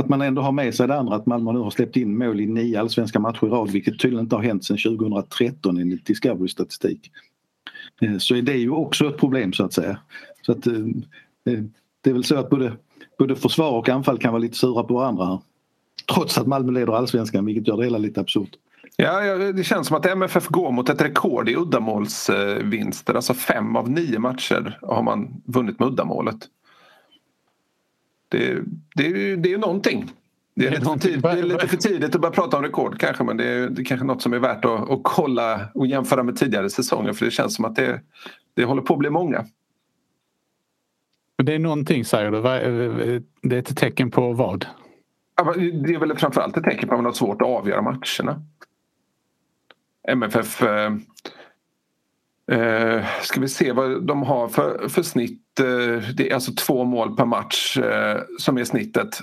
att 0.00 0.08
man 0.08 0.22
ändå 0.22 0.42
har 0.42 0.52
med 0.52 0.74
sig 0.74 0.88
det 0.88 0.98
andra 0.98 1.14
att 1.14 1.26
Malmö 1.26 1.52
nu 1.52 1.58
har 1.58 1.70
släppt 1.70 1.96
in 1.96 2.18
mål 2.18 2.40
i 2.40 2.46
nio 2.46 2.80
allsvenska 2.80 3.20
matcher 3.20 3.46
i 3.46 3.50
rad 3.50 3.70
vilket 3.70 3.98
tydligen 3.98 4.24
inte 4.24 4.36
har 4.36 4.42
hänt 4.42 4.64
sedan 4.64 4.78
2013 4.98 5.78
enligt 5.78 6.06
Discovery 6.06 6.48
statistik. 6.48 7.10
Eh, 8.02 8.18
så 8.18 8.34
är 8.34 8.42
det 8.42 8.56
ju 8.56 8.70
också 8.70 9.08
ett 9.08 9.16
problem 9.16 9.52
så 9.52 9.64
att 9.64 9.72
säga. 9.72 9.98
Så 10.42 10.52
att, 10.52 10.66
eh, 10.66 10.74
eh, 11.44 11.62
det 12.00 12.10
är 12.10 12.14
väl 12.14 12.24
så 12.24 12.36
att 12.36 12.50
både, 12.50 12.72
både 13.18 13.36
försvar 13.36 13.78
och 13.78 13.88
anfall 13.88 14.18
kan 14.18 14.32
vara 14.32 14.42
lite 14.42 14.56
sura 14.58 14.82
på 14.82 14.94
varandra 14.94 15.24
här. 15.24 15.38
Trots 16.14 16.38
att 16.38 16.46
Malmö 16.46 16.72
leder 16.72 16.92
allsvenskan 16.92 17.46
vilket 17.46 17.68
gör 17.68 17.76
det 17.76 17.84
hela 17.84 17.98
lite 17.98 18.20
absurt. 18.20 18.56
Ja, 18.96 19.34
det 19.34 19.64
känns 19.64 19.86
som 19.86 19.96
att 19.96 20.06
MFF 20.06 20.48
går 20.48 20.72
mot 20.72 20.88
ett 20.88 21.00
rekord 21.00 21.48
i 21.48 21.56
uddamålsvinster. 21.56 23.14
Alltså 23.14 23.34
fem 23.34 23.76
av 23.76 23.90
nio 23.90 24.18
matcher 24.18 24.78
har 24.82 25.02
man 25.02 25.42
vunnit 25.44 25.78
med 25.78 25.88
uddamålet. 25.88 26.38
Det, 28.28 28.58
det, 28.94 29.06
är 29.06 29.08
ju, 29.08 29.36
det 29.36 29.52
är 29.52 29.58
någonting. 29.58 30.12
Det 30.54 30.66
är, 30.66 30.70
lite 30.70 30.84
för 30.84 30.98
tidigt, 30.98 31.22
det 31.22 31.30
är 31.30 31.42
lite 31.42 31.68
för 31.68 31.76
tidigt 31.76 32.14
att 32.14 32.20
börja 32.20 32.32
prata 32.32 32.56
om 32.56 32.62
rekord 32.62 33.00
kanske 33.00 33.24
men 33.24 33.36
det 33.36 33.44
är, 33.44 33.68
det 33.68 33.82
är 33.82 33.84
kanske 33.84 34.06
något 34.06 34.22
som 34.22 34.32
är 34.32 34.38
värt 34.38 34.64
att, 34.64 34.90
att 34.90 35.00
kolla 35.02 35.68
och 35.74 35.86
jämföra 35.86 36.22
med 36.22 36.36
tidigare 36.36 36.70
säsonger 36.70 37.12
för 37.12 37.24
det 37.24 37.30
känns 37.30 37.54
som 37.54 37.64
att 37.64 37.76
det, 37.76 38.00
det 38.54 38.64
håller 38.64 38.82
på 38.82 38.94
att 38.94 38.98
bli 38.98 39.10
många. 39.10 39.44
Det 41.42 41.54
är 41.54 41.58
någonting 41.58 42.04
säger 42.04 42.30
du. 42.30 42.42
Det 43.42 43.56
är 43.56 43.60
ett 43.60 43.76
tecken 43.76 44.10
på 44.10 44.32
vad? 44.32 44.66
Det 45.84 45.94
är 45.94 45.98
väl 45.98 46.16
framförallt 46.16 46.56
ett 46.56 46.64
tecken 46.64 46.88
på 46.88 46.94
att 46.94 46.98
man 46.98 47.04
har 47.04 47.12
svårt 47.12 47.42
att 47.42 47.48
avgöra 47.48 47.82
matcherna. 47.82 48.42
MFF 50.08 50.62
eh, 50.62 50.92
eh, 52.50 53.04
ska 53.22 53.40
vi 53.40 53.48
se 53.48 53.72
vad 53.72 54.06
de 54.06 54.22
har 54.22 54.48
för, 54.48 54.88
för 54.88 55.02
snitt. 55.02 55.60
Eh, 55.60 56.14
det 56.14 56.30
är 56.30 56.34
alltså 56.34 56.52
två 56.52 56.84
mål 56.84 57.16
per 57.16 57.24
match 57.24 57.76
eh, 57.76 58.20
som 58.38 58.58
är 58.58 58.64
snittet. 58.64 59.20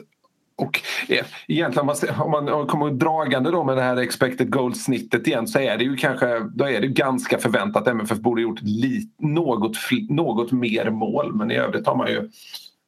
Och 0.57 0.81
eh, 1.07 1.25
egentligen 1.47 1.89
om 2.19 2.31
man, 2.31 2.49
om 2.49 2.59
man 2.59 2.67
kommer 2.67 2.91
dragande 2.91 3.51
då 3.51 3.63
med 3.63 3.77
det 3.77 3.83
här 3.83 3.97
expected 3.97 4.49
goal-snittet 4.49 5.27
igen 5.27 5.47
så 5.47 5.59
är 5.59 5.77
det 5.77 5.83
ju 5.83 5.95
kanske 5.95 6.39
då 6.39 6.69
är 6.69 6.81
det 6.81 6.87
ganska 6.87 7.37
förväntat 7.37 7.81
att 7.81 7.87
MFF 7.87 8.17
borde 8.17 8.41
gjort 8.41 8.61
li, 8.61 9.09
något, 9.17 9.77
något 10.09 10.51
mer 10.51 10.89
mål 10.89 11.35
men 11.35 11.51
i 11.51 11.55
övrigt 11.55 11.87
har 11.87 11.95
man 11.95 12.07
ju 12.07 12.29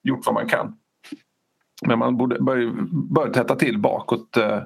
gjort 0.04 0.25
vad 0.25 0.34
man 0.36 0.47
kan. 0.47 0.75
Men 1.88 1.99
man 1.99 2.17
borde 2.17 2.39
bör, 2.39 2.71
bör 3.13 3.30
täta 3.30 3.56
till 3.56 3.78
bakåt 3.78 4.38
eh, 4.38 4.60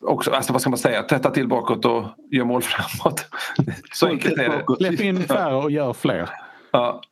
också, 0.00 0.30
alltså 0.30 0.52
vad 0.52 0.60
ska 0.60 0.70
man 0.70 0.78
säga, 0.78 1.02
tätta 1.02 1.30
till 1.30 1.48
bakåt 1.48 1.84
och 1.84 2.04
göra 2.30 2.44
mål 2.44 2.62
framåt. 2.62 3.26
Så 3.92 4.06
enkelt 4.06 4.38
är 4.38 4.48
det. 4.48 4.76
Släpp 4.76 5.00
in 5.00 5.22
färre 5.22 5.54
och 5.54 5.70
gör 5.70 5.92
fler. 5.92 6.30
Ja, 6.70 7.02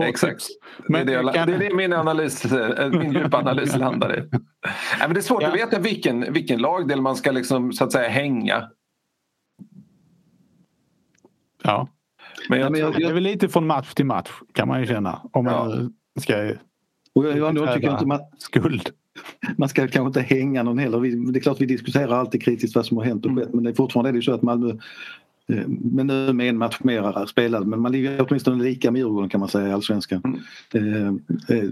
exakt. 0.00 0.46
Men 0.88 1.06
det, 1.06 1.14
är 1.14 1.22
det, 1.22 1.32
det 1.32 1.38
är 1.38 1.58
det 1.58 1.74
min, 1.74 1.92
analys, 1.92 2.44
eh, 2.44 2.90
min 2.90 3.12
djupa 3.12 3.38
analys 3.38 3.76
landar 3.76 4.18
i. 4.18 4.20
Nej, 4.30 4.40
men 5.00 5.14
det 5.14 5.20
är 5.20 5.22
svårt 5.22 5.42
ja. 5.42 5.48
att 5.48 5.54
veta 5.54 5.78
vilken, 5.78 6.32
vilken 6.32 6.58
lagdel 6.58 7.00
man 7.00 7.16
ska 7.16 7.30
liksom, 7.30 7.72
så 7.72 7.84
att 7.84 7.92
säga 7.92 8.08
hänga. 8.08 8.70
Ja. 11.62 11.88
Men 12.48 12.60
jag, 12.60 12.78
jag, 12.78 12.94
det 12.94 13.04
är 13.04 13.12
väl 13.12 13.22
lite 13.22 13.48
från 13.48 13.66
match 13.66 13.94
till 13.94 14.06
match 14.06 14.30
kan 14.52 14.68
man 14.68 14.80
ju 14.80 14.86
känna. 14.86 15.20
Om 15.32 15.44
man 15.44 15.92
ja. 16.14 16.20
ska 16.20 16.52
och 17.14 17.26
jag, 17.26 17.38
jag, 17.38 17.58
jag 17.58 17.74
tycker 17.74 17.90
inte 17.90 18.06
man, 18.06 18.20
skuld 18.38 18.90
man 19.56 19.68
ska 19.68 19.88
kanske 19.88 20.20
inte 20.20 20.34
hänga 20.34 20.62
någon 20.62 20.78
heller. 20.78 21.32
Det 21.32 21.38
är 21.38 21.42
klart 21.42 21.60
vi 21.60 21.66
diskuterar 21.66 22.14
alltid 22.14 22.42
kritiskt 22.42 22.74
vad 22.74 22.86
som 22.86 22.96
har 22.96 23.04
hänt 23.04 23.26
och 23.26 23.36
skett 23.36 23.54
men 23.54 23.64
det 23.64 23.70
är 23.70 23.74
fortfarande 23.74 24.10
är 24.10 24.12
det 24.12 24.22
så 24.22 24.32
att 24.32 24.42
Malmö 24.42 24.72
men 25.68 26.06
nu 26.06 26.32
med 26.32 26.48
en 26.48 26.58
match 26.58 26.78
mer 26.80 27.26
spelad 27.26 27.66
men 27.66 27.80
man 27.80 27.92
ligger 27.92 28.26
åtminstone 28.28 28.64
lika 28.64 28.90
med 28.90 28.98
Djurgården 28.98 29.28
kan 29.28 29.40
man 29.40 29.48
säga 29.48 29.68
i 29.68 29.72
Allsvenskan. 29.72 30.38
Mm. 30.74 31.20
Eh, 31.48 31.56
eh, 31.56 31.70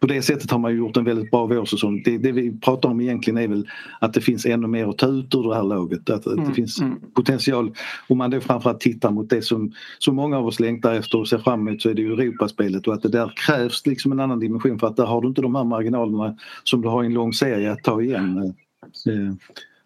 på 0.00 0.08
det 0.08 0.22
sättet 0.22 0.50
har 0.50 0.58
man 0.58 0.76
gjort 0.76 0.96
en 0.96 1.04
väldigt 1.04 1.30
bra 1.30 1.46
vårsäsong. 1.46 2.02
Det, 2.02 2.18
det 2.18 2.32
vi 2.32 2.58
pratar 2.60 2.88
om 2.88 3.00
egentligen 3.00 3.38
är 3.38 3.48
väl 3.48 3.68
att 4.00 4.12
det 4.12 4.20
finns 4.20 4.46
ännu 4.46 4.66
mer 4.66 4.88
att 4.88 4.98
ta 4.98 5.06
ut 5.06 5.34
ur 5.34 5.42
det 5.48 5.54
här 5.54 5.62
laget. 5.62 6.10
Att, 6.10 6.26
mm. 6.26 6.48
det 6.48 6.54
finns 6.54 6.80
mm. 6.80 7.00
potential. 7.14 7.74
Om 8.08 8.18
man 8.18 8.30
då 8.30 8.40
framförallt 8.40 8.80
tittar 8.80 9.10
mot 9.10 9.30
det 9.30 9.42
som 9.42 9.72
så 9.98 10.12
många 10.12 10.38
av 10.38 10.46
oss 10.46 10.60
längtar 10.60 10.94
efter 10.94 11.18
och 11.18 11.28
ser 11.28 11.38
fram 11.38 11.68
emot 11.68 11.82
så 11.82 11.90
är 11.90 11.94
det 11.94 12.02
ju 12.02 12.12
Europaspelet 12.12 12.86
och 12.86 12.94
att 12.94 13.02
det 13.02 13.08
där 13.08 13.32
krävs 13.36 13.86
liksom 13.86 14.12
en 14.12 14.20
annan 14.20 14.40
dimension 14.40 14.78
för 14.78 14.86
att 14.86 14.96
där 14.96 15.06
har 15.06 15.20
du 15.20 15.28
inte 15.28 15.42
de 15.42 15.54
här 15.54 15.64
marginalerna 15.64 16.36
som 16.64 16.82
du 16.82 16.88
har 16.88 17.02
i 17.02 17.06
en 17.06 17.14
lång 17.14 17.32
serie 17.32 17.72
att 17.72 17.82
ta 17.82 18.02
igen. 18.02 18.54
Eh, 19.06 19.34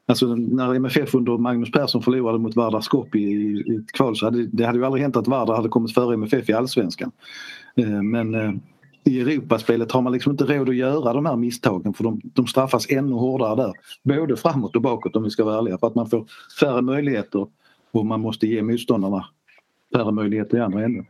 Alltså 0.08 0.34
när 0.34 0.74
MFF 0.74 1.14
under 1.14 1.38
Magnus 1.38 1.70
Persson 1.70 2.02
förlorade 2.02 2.38
mot 2.38 2.56
Vardar 2.56 2.80
Skopje 2.80 3.20
i, 3.20 3.64
i 3.66 3.76
ett 3.76 3.92
kval 3.92 4.16
så 4.16 4.26
hade 4.26 4.46
det 4.46 4.64
hade 4.64 4.78
ju 4.78 4.84
aldrig 4.84 5.02
hänt 5.02 5.16
att 5.16 5.28
Vardar 5.28 5.56
hade 5.56 5.68
kommit 5.68 5.94
före 5.94 6.14
MFF 6.14 6.48
i 6.48 6.52
allsvenskan. 6.52 7.12
Eh, 7.76 8.02
men 8.02 8.34
eh, 8.34 8.52
i 9.04 9.20
Europaspelet 9.20 9.92
har 9.92 10.02
man 10.02 10.12
liksom 10.12 10.32
inte 10.32 10.44
råd 10.44 10.68
att 10.68 10.76
göra 10.76 11.12
de 11.12 11.26
här 11.26 11.36
misstagen 11.36 11.94
för 11.94 12.04
de, 12.04 12.20
de 12.24 12.46
straffas 12.46 12.90
ännu 12.90 13.14
hårdare 13.14 13.56
där. 13.56 13.72
Både 14.02 14.36
framåt 14.36 14.76
och 14.76 14.82
bakåt 14.82 15.16
om 15.16 15.22
vi 15.22 15.30
ska 15.30 15.44
vara 15.44 15.58
ärliga 15.58 15.78
för 15.78 15.86
att 15.86 15.94
man 15.94 16.10
får 16.10 16.26
färre 16.60 16.82
möjligheter 16.82 17.46
och 17.90 18.06
man 18.06 18.20
måste 18.20 18.46
ge 18.46 18.62
motståndarna 18.62 19.24
färre 19.94 20.12
möjligheter 20.12 20.56
i 20.56 20.60
andra 20.60 20.84
änden. 20.84 21.06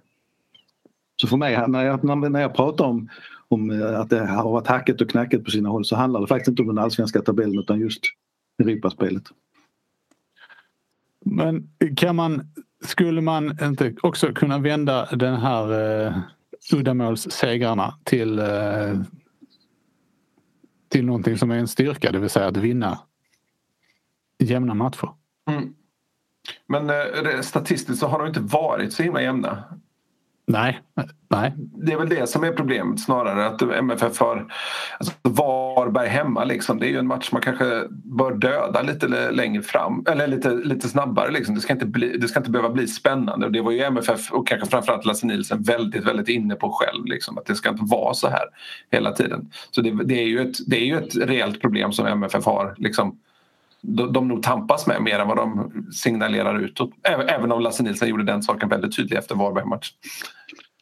Så 1.16 1.26
för 1.26 1.36
mig 1.36 1.68
när 1.68 1.84
jag, 1.84 2.04
när 2.04 2.40
jag 2.40 2.54
pratar 2.54 2.84
om, 2.84 3.08
om 3.48 3.70
eh, 3.70 4.00
att 4.00 4.10
det 4.10 4.26
har 4.26 4.52
varit 4.52 4.66
hacket 4.66 5.00
och 5.00 5.10
knacket 5.10 5.44
på 5.44 5.50
sina 5.50 5.68
håll 5.68 5.84
så 5.84 5.96
handlar 5.96 6.20
det 6.20 6.26
faktiskt 6.26 6.48
inte 6.48 6.62
om 6.62 6.68
den 6.68 6.78
allsvenska 6.78 7.22
tabellen 7.22 7.58
utan 7.58 7.80
just 7.80 8.02
Europaspelet. 8.58 9.22
Men 11.24 11.70
kan 11.96 12.16
man, 12.16 12.52
skulle 12.84 13.20
man 13.20 13.58
inte 13.62 13.94
också 14.02 14.32
kunna 14.32 14.58
vända 14.58 15.06
den 15.16 15.34
här 15.34 16.06
eh, 16.06 16.18
uddamålssegrarna 16.72 17.94
till, 18.04 18.38
eh, 18.38 19.00
till 20.88 21.04
någonting 21.04 21.38
som 21.38 21.50
är 21.50 21.58
en 21.58 21.68
styrka, 21.68 22.12
det 22.12 22.18
vill 22.18 22.30
säga 22.30 22.46
att 22.46 22.56
vinna 22.56 22.98
jämna 24.38 24.74
matcher. 24.74 25.08
Mm. 25.50 25.74
Men 26.66 26.90
eh, 26.90 27.40
statistiskt 27.40 28.00
så 28.00 28.06
har 28.06 28.18
de 28.18 28.28
inte 28.28 28.40
varit 28.40 28.92
så 28.92 29.02
himla 29.02 29.22
jämna. 29.22 29.64
Nej, 30.50 30.80
nej. 31.30 31.54
Det 31.56 31.92
är 31.92 31.98
väl 31.98 32.08
det 32.08 32.28
som 32.28 32.44
är 32.44 32.52
problemet 32.52 33.00
snarare 33.00 33.46
att 33.46 33.62
MFF 33.62 34.20
har 34.20 34.52
alltså 34.98 35.14
Varberg 35.22 36.08
hemma 36.08 36.44
liksom. 36.44 36.78
Det 36.78 36.86
är 36.86 36.90
ju 36.90 36.98
en 36.98 37.06
match 37.06 37.32
man 37.32 37.42
kanske 37.42 37.82
bör 37.90 38.34
döda 38.34 38.82
lite 38.82 39.30
längre 39.30 39.62
fram 39.62 40.04
eller 40.08 40.26
lite, 40.26 40.50
lite 40.50 40.88
snabbare 40.88 41.30
liksom. 41.30 41.54
Det 41.54 41.60
ska, 41.60 41.72
inte 41.72 41.86
bli, 41.86 42.18
det 42.18 42.28
ska 42.28 42.40
inte 42.40 42.50
behöva 42.50 42.70
bli 42.70 42.86
spännande 42.86 43.46
och 43.46 43.52
det 43.52 43.60
var 43.60 43.72
ju 43.72 43.82
MFF 43.82 44.32
och 44.32 44.48
kanske 44.48 44.68
framförallt 44.68 45.04
Lasse 45.04 45.26
Nielsen 45.26 45.62
väldigt, 45.62 46.06
väldigt 46.06 46.28
inne 46.28 46.54
på 46.54 46.72
själv 46.72 47.04
liksom. 47.04 47.38
Att 47.38 47.46
det 47.46 47.54
ska 47.54 47.68
inte 47.68 47.84
vara 47.84 48.14
så 48.14 48.28
här 48.28 48.44
hela 48.90 49.12
tiden. 49.12 49.50
Så 49.70 49.80
det, 49.80 50.04
det 50.04 50.22
är, 50.22 50.26
ju 50.26 50.40
ett, 50.40 50.56
det 50.66 50.76
är 50.76 50.84
ju 50.84 50.98
ett 50.98 51.16
reellt 51.16 51.60
problem 51.60 51.92
som 51.92 52.06
MFF 52.06 52.44
har 52.44 52.74
liksom 52.78 53.18
de, 53.82 54.12
de 54.12 54.28
nog 54.28 54.42
tampas 54.42 54.86
med 54.86 55.02
mer 55.02 55.18
än 55.18 55.28
vad 55.28 55.36
de 55.36 55.72
signalerar 55.92 56.58
utåt. 56.58 56.90
Även 57.28 57.52
om 57.52 57.60
Lasse 57.60 57.82
Nilsson 57.82 58.08
gjorde 58.08 58.24
den 58.24 58.42
saken 58.42 58.68
väldigt 58.68 58.96
tydlig 58.96 59.18
efter 59.18 59.34
Varbergsmatch. 59.34 59.90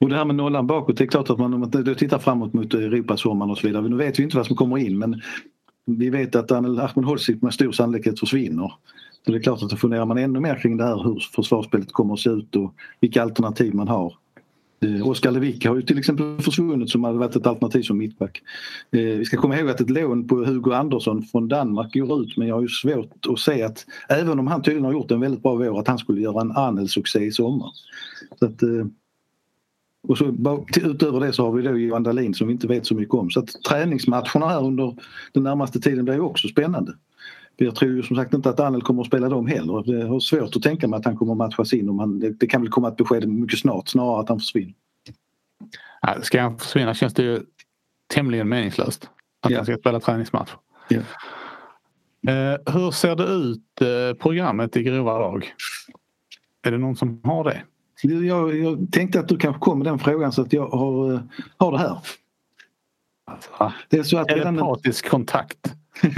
Och 0.01 0.09
det 0.09 0.17
här 0.17 0.25
med 0.25 0.37
nollan 0.37 0.67
bakåt, 0.67 0.97
det 0.97 1.05
är 1.05 1.09
klart 1.09 1.31
att 1.31 1.39
man 1.39 1.55
om 1.55 1.61
man 1.61 1.71
tittar 1.71 2.19
framåt 2.19 2.53
mot 2.53 2.75
Europasommaren 2.75 3.51
och 3.51 3.59
så 3.59 3.67
vidare. 3.67 3.89
Nu 3.89 3.97
vet 3.97 4.19
vi 4.19 4.23
inte 4.23 4.37
vad 4.37 4.47
som 4.47 4.57
kommer 4.57 4.79
in 4.79 4.99
men 4.99 5.23
vi 5.87 6.11
vet 6.11 6.37
att 6.37 6.53
Ahmed 6.53 6.79
Ahmedhodzic 6.81 7.43
med 7.43 7.55
stor 7.55 7.73
sannolikhet 7.73 8.21
försvinner. 8.21 8.73
Så 9.25 9.33
det 9.33 9.39
är 9.39 9.43
klart 9.43 9.63
att 9.63 9.71
då 9.71 9.77
funderar 9.77 10.05
man 10.05 10.19
ännu 10.19 10.41
mer 10.41 10.55
kring 10.55 10.77
det 10.77 10.85
här 10.85 11.05
hur 11.05 11.23
försvarsspelet 11.35 11.93
kommer 11.93 12.15
att 12.15 12.21
se 12.21 12.31
ut 12.31 12.57
och 12.57 12.75
vilka 13.01 13.23
alternativ 13.23 13.75
man 13.75 13.89
har. 13.89 14.15
Eh, 14.81 15.09
Oskar 15.09 15.31
Lewicki 15.31 15.69
har 15.69 15.77
ju 15.77 15.83
till 15.83 15.99
exempel 15.99 16.43
försvunnit 16.43 16.91
som 16.91 17.05
hade 17.05 17.19
varit 17.19 17.37
ett 17.37 17.47
alternativ 17.47 17.83
som 17.83 17.99
mittback. 17.99 18.43
Eh, 18.91 19.01
vi 19.01 19.25
ska 19.25 19.37
komma 19.37 19.59
ihåg 19.59 19.71
att 19.71 19.81
ett 19.81 19.91
lån 19.91 20.29
på 20.29 20.37
Hugo 20.37 20.73
Andersson 20.73 21.23
från 21.23 21.49
Danmark 21.49 21.95
går 21.95 22.23
ut 22.23 22.37
men 22.37 22.49
jag 22.49 22.55
har 22.55 22.62
ju 22.62 22.69
svårt 22.69 23.27
att 23.29 23.39
se 23.39 23.62
att 23.62 23.87
även 24.09 24.39
om 24.39 24.47
han 24.47 24.62
tydligen 24.62 24.85
har 24.85 24.93
gjort 24.93 25.11
en 25.11 25.21
väldigt 25.21 25.43
bra 25.43 25.55
vår 25.55 25.81
att 25.81 25.89
han 25.89 25.99
skulle 25.99 26.21
göra 26.21 26.41
en 26.41 26.53
annan 26.53 26.89
succé 26.89 27.25
i 27.25 27.33
sommar. 27.33 27.71
Så 28.39 28.47
att, 28.47 28.62
eh, 28.62 28.87
och 30.09 30.19
så, 30.19 30.25
utöver 30.85 31.21
det 31.21 31.33
så 31.33 31.45
har 31.45 31.53
vi 31.53 31.62
då 31.62 31.79
Johan 31.79 32.03
Dahlin 32.03 32.35
som 32.35 32.47
vi 32.47 32.53
inte 32.53 32.67
vet 32.67 32.87
så 32.87 32.95
mycket 32.95 33.15
om. 33.15 33.31
Så 33.31 33.41
att 33.41 33.49
träningsmatcherna 33.69 34.49
här 34.49 34.65
under 34.65 34.97
den 35.33 35.43
närmaste 35.43 35.81
tiden 35.81 36.05
blir 36.05 36.21
också 36.21 36.49
spännande. 36.49 36.93
Jag 37.57 37.75
tror 37.75 37.90
ju 37.90 38.03
som 38.03 38.16
sagt 38.16 38.35
inte 38.35 38.51
att 38.51 38.61
Anel 38.61 38.83
kommer 38.83 39.03
att 39.03 39.07
spela 39.07 39.29
dem 39.29 39.47
heller. 39.47 39.99
Jag 40.01 40.07
har 40.07 40.21
svårt 40.21 40.57
att 40.57 40.62
tänka 40.62 40.88
mig 40.88 40.99
att 40.99 41.05
han 41.05 41.16
kommer 41.16 41.33
att 41.33 41.38
matchas 41.38 41.73
in. 41.73 41.88
Om 41.88 41.99
han, 41.99 42.37
det, 42.38 42.47
kan 42.47 42.61
väl 42.61 42.71
komma 42.71 42.88
ett 42.88 42.97
besked 42.97 43.29
mycket 43.29 43.59
snart 43.59 43.88
snarare 43.88 44.21
att 44.21 44.29
han 44.29 44.38
försvinner. 44.38 44.75
Ska 46.23 46.42
han 46.42 46.59
försvinna 46.59 46.95
känns 46.95 47.14
det 47.14 47.23
ju 47.23 47.42
tämligen 48.14 48.49
meningslöst. 48.49 49.11
Att 49.40 49.51
ja. 49.51 49.59
han 49.59 49.66
ska 49.66 49.77
spela 49.77 50.01
träningsmatch. 50.01 50.51
Ja. 50.88 51.01
Eh, 52.33 52.75
hur 52.75 52.90
ser 52.90 53.16
det 53.16 53.25
ut 53.25 53.81
eh, 53.81 54.19
programmet 54.19 54.77
i 54.77 54.83
grova 54.83 55.19
lag? 55.19 55.53
Är 56.62 56.71
det 56.71 56.79
någon 56.79 56.97
som 56.97 57.21
har 57.25 57.45
det? 57.45 57.62
Jag, 58.03 58.57
jag 58.57 58.92
tänkte 58.92 59.21
att 59.21 59.29
du 59.29 59.37
kanske 59.37 59.61
kom 59.61 59.79
med 59.79 59.87
den 59.87 59.99
frågan 59.99 60.33
så 60.33 60.42
att 60.42 60.53
jag 60.53 60.69
har, 60.69 61.12
eh, 61.12 61.21
har 61.57 61.73
det 61.73 61.79
här. 61.79 61.99
Alltså, 63.25 63.73
det 63.88 63.99
är 63.99 64.03
så 64.03 64.19
att 64.19 64.29
telepatisk 64.29 65.05
redan... 65.05 65.11
kontakt. 65.11 65.75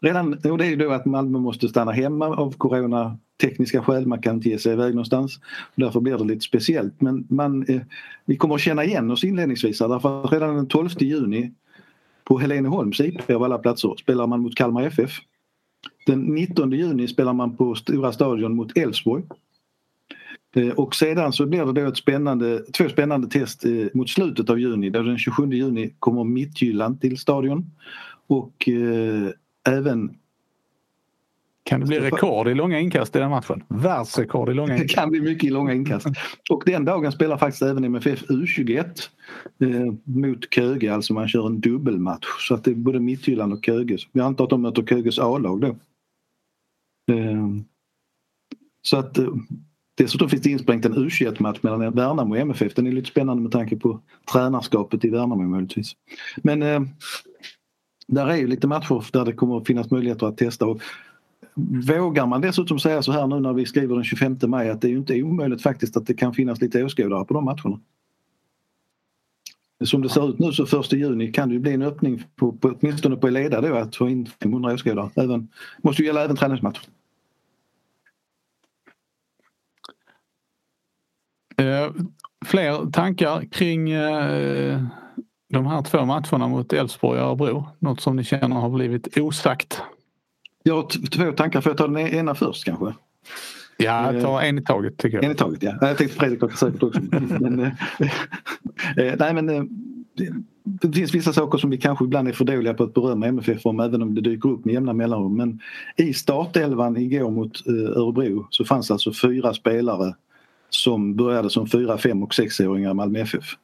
redan, 0.00 0.32
och 0.32 0.58
det 0.58 0.66
är 0.66 0.70
ju 0.70 0.76
då 0.76 0.90
att 0.90 1.06
Malmö 1.06 1.38
måste 1.38 1.68
stanna 1.68 1.92
hemma 1.92 2.26
av 2.26 2.52
corona 2.52 3.18
tekniska 3.40 3.82
skäl. 3.82 4.06
Man 4.06 4.22
kan 4.22 4.36
inte 4.36 4.48
ge 4.48 4.58
sig 4.58 4.72
iväg 4.72 4.94
någonstans. 4.94 5.40
Därför 5.74 6.00
blir 6.00 6.18
det 6.18 6.24
lite 6.24 6.40
speciellt. 6.40 7.00
Men 7.00 7.26
man, 7.30 7.66
eh, 7.68 7.80
vi 8.24 8.36
kommer 8.36 8.54
att 8.54 8.60
känna 8.60 8.84
igen 8.84 9.10
oss 9.10 9.24
inledningsvis 9.24 9.78
därför 9.78 10.24
att 10.24 10.32
redan 10.32 10.56
den 10.56 10.66
12 10.66 10.88
juni 11.00 11.52
på 12.24 12.38
Heleneholms 12.38 13.00
IP 13.00 13.30
av 13.30 13.42
alla 13.42 13.58
platser 13.58 13.94
spelar 13.98 14.26
man 14.26 14.40
mot 14.40 14.54
Kalmar 14.54 14.82
FF. 14.82 15.18
Den 16.06 16.20
19 16.20 16.72
juni 16.72 17.08
spelar 17.08 17.32
man 17.32 17.56
på 17.56 17.74
Stora 17.74 18.12
stadion 18.12 18.56
mot 18.56 18.76
Elfsborg. 18.76 19.24
Eh, 20.56 20.68
och 20.68 20.94
sedan 20.94 21.32
så 21.32 21.46
blir 21.46 21.64
det 21.64 21.80
då 21.80 21.88
ett 21.88 21.96
spännande, 21.96 22.64
två 22.72 22.88
spännande 22.88 23.28
test 23.28 23.64
eh, 23.64 23.86
mot 23.94 24.10
slutet 24.10 24.50
av 24.50 24.60
juni. 24.60 24.90
Då 24.90 25.02
den 25.02 25.18
27 25.18 25.52
juni 25.52 25.94
kommer 25.98 26.24
Mittjylland 26.24 27.00
till 27.00 27.18
stadion. 27.18 27.70
Och 28.26 28.68
eh, 28.68 29.30
även 29.68 30.18
kan 31.68 31.80
det 31.80 31.86
bli 31.86 32.00
rekord 32.00 32.48
i 32.48 32.54
långa 32.54 32.80
inkast 32.80 33.16
i 33.16 33.18
den 33.18 33.30
matchen? 33.30 33.62
Världsrekord 33.68 34.48
i 34.48 34.54
långa 34.54 34.72
inkast. 34.72 34.88
Det 34.88 34.94
kan 34.94 35.10
bli 35.10 35.20
mycket 35.20 35.44
i 35.44 35.50
långa 35.50 35.74
inkast. 35.74 36.06
Och 36.50 36.62
den 36.66 36.84
dagen 36.84 37.12
spelar 37.12 37.38
faktiskt 37.38 37.62
även 37.62 37.84
MFF 37.84 38.24
U21 38.24 38.84
eh, 39.60 39.94
mot 40.04 40.54
Köge, 40.54 40.94
alltså 40.94 41.14
man 41.14 41.28
kör 41.28 41.46
en 41.46 41.60
dubbelmatch. 41.60 42.26
Så 42.48 42.54
att 42.54 42.64
det 42.64 42.70
är 42.70 42.74
både 42.74 43.00
Mittjylland 43.00 43.52
och 43.52 43.64
Köge. 43.64 43.98
Jag 44.12 44.26
antar 44.26 44.44
att 44.44 44.50
de 44.50 44.62
möter 44.62 44.82
Köges 44.82 45.18
A-lag 45.18 45.60
då. 45.60 45.76
Eh, 47.14 47.48
så 48.82 48.96
att 48.96 49.18
eh, 49.18 49.28
Dessutom 49.98 50.28
finns 50.28 50.42
det 50.42 50.50
insprängt 50.50 50.84
en 50.84 50.94
U21-match 50.94 51.58
mellan 51.62 51.80
Värnamo 51.94 52.34
och 52.34 52.38
MFF. 52.38 52.74
Den 52.74 52.86
är 52.86 52.92
lite 52.92 53.08
spännande 53.08 53.42
med 53.42 53.52
tanke 53.52 53.76
på 53.76 54.00
tränarskapet 54.32 55.04
i 55.04 55.08
Värnamo 55.08 55.42
möjligtvis. 55.42 55.92
Men 56.36 56.62
eh, 56.62 56.80
där 58.06 58.26
är 58.26 58.36
ju 58.36 58.46
lite 58.46 58.66
matcher 58.66 59.04
där 59.12 59.24
det 59.24 59.32
kommer 59.32 59.58
att 59.58 59.66
finnas 59.66 59.90
möjligheter 59.90 60.26
att 60.26 60.36
testa. 60.36 60.66
Och 60.66 60.80
vågar 61.88 62.26
man 62.26 62.40
dessutom 62.40 62.78
säga 62.78 63.02
så 63.02 63.12
här 63.12 63.26
nu 63.26 63.40
när 63.40 63.52
vi 63.52 63.66
skriver 63.66 63.94
den 63.94 64.04
25 64.04 64.36
maj 64.42 64.70
att 64.70 64.80
det 64.80 64.88
är 64.88 64.90
ju 64.90 64.98
inte 64.98 65.22
omöjligt 65.22 65.62
faktiskt 65.62 65.96
att 65.96 66.06
det 66.06 66.14
kan 66.14 66.34
finnas 66.34 66.60
lite 66.60 66.84
åskådare 66.84 67.24
på 67.24 67.34
de 67.34 67.44
matcherna. 67.44 67.80
Som 69.84 70.02
det 70.02 70.08
ser 70.08 70.30
ut 70.30 70.38
nu 70.38 70.52
så 70.52 70.80
1 70.80 70.92
juni 70.92 71.32
kan 71.32 71.48
det 71.48 71.54
ju 71.54 71.60
bli 71.60 71.72
en 71.72 71.82
öppning 71.82 72.24
på, 72.36 72.52
på, 72.52 72.74
åtminstone 72.80 73.16
på 73.16 73.26
Eleda 73.26 73.60
då 73.60 73.74
att 73.74 73.96
få 73.96 74.08
in 74.08 74.26
500 74.42 74.74
åskådare. 74.74 75.10
Även, 75.14 75.48
måste 75.82 76.02
ju 76.02 76.06
gälla 76.06 76.24
även 76.24 76.36
träningsmatcher. 76.36 76.82
Eh, 81.58 81.92
fler 82.46 82.90
tankar 82.90 83.44
kring 83.50 83.90
eh, 83.90 84.82
de 85.48 85.66
här 85.66 85.82
två 85.82 86.04
matcherna 86.04 86.48
mot 86.48 86.72
Elfsborg 86.72 87.20
och 87.20 87.26
Örebro? 87.26 87.68
Något 87.78 88.00
som 88.00 88.16
ni 88.16 88.24
känner 88.24 88.56
har 88.56 88.70
blivit 88.70 89.18
osagt? 89.18 89.82
Jag 90.62 90.74
har 90.74 91.10
två 91.10 91.32
tankar. 91.32 91.60
Får 91.60 91.70
jag 91.70 91.76
ta 91.76 91.88
den 91.88 91.98
ena 91.98 92.34
först 92.34 92.64
kanske? 92.64 92.94
Ja, 93.76 94.12
eh, 94.12 94.22
ta 94.22 94.42
en 94.42 94.58
i 94.58 94.62
taget 94.62 94.96
tycker 94.96 95.16
jag. 95.16 95.24
En 95.24 95.30
i 95.30 95.34
taget 95.34 95.62
ja. 95.62 95.74
Jag 95.80 95.98
tänkte 95.98 96.18
Fredrik 96.18 96.52
säkert 96.52 96.82
också. 96.82 97.00
men, 97.40 97.60
eh, 98.96 99.14
nej 99.18 99.34
men 99.34 99.46
det, 99.46 100.32
det 100.64 100.92
finns 100.92 101.14
vissa 101.14 101.32
saker 101.32 101.58
som 101.58 101.70
vi 101.70 101.76
kanske 101.76 102.04
ibland 102.04 102.28
är 102.28 102.32
för 102.32 102.44
dåliga 102.44 102.74
på 102.74 102.84
att 102.84 102.94
berömma 102.94 103.26
MFF 103.26 103.66
om 103.66 103.80
även 103.80 104.02
om 104.02 104.14
det 104.14 104.20
dyker 104.20 104.48
upp 104.48 104.64
med 104.64 104.74
jämna 104.74 104.92
mellanrum. 104.92 105.36
Men 105.36 105.60
i 105.96 106.14
startelvan 106.14 106.96
igår 106.96 107.30
mot 107.30 107.66
Örebro 107.66 108.46
så 108.50 108.64
fanns 108.64 108.90
alltså 108.90 109.12
fyra 109.12 109.54
spelare 109.54 110.14
som 110.70 111.16
började 111.16 111.50
som 111.50 111.66
fyra, 111.66 111.98
fem 111.98 112.22
och 112.22 112.34
sexåringar 112.34 112.90
i 112.90 112.94
Malmö 112.94 113.20
FF. 113.20 113.56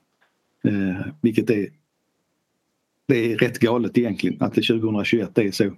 Eh, 0.64 1.06
vilket 1.20 1.50
är, 1.50 1.68
det 3.08 3.32
är 3.32 3.38
rätt 3.38 3.58
galet 3.58 3.98
egentligen 3.98 4.42
att 4.42 4.54
det 4.54 4.62
2021 4.62 5.38
är 5.38 5.50
så. 5.50 5.72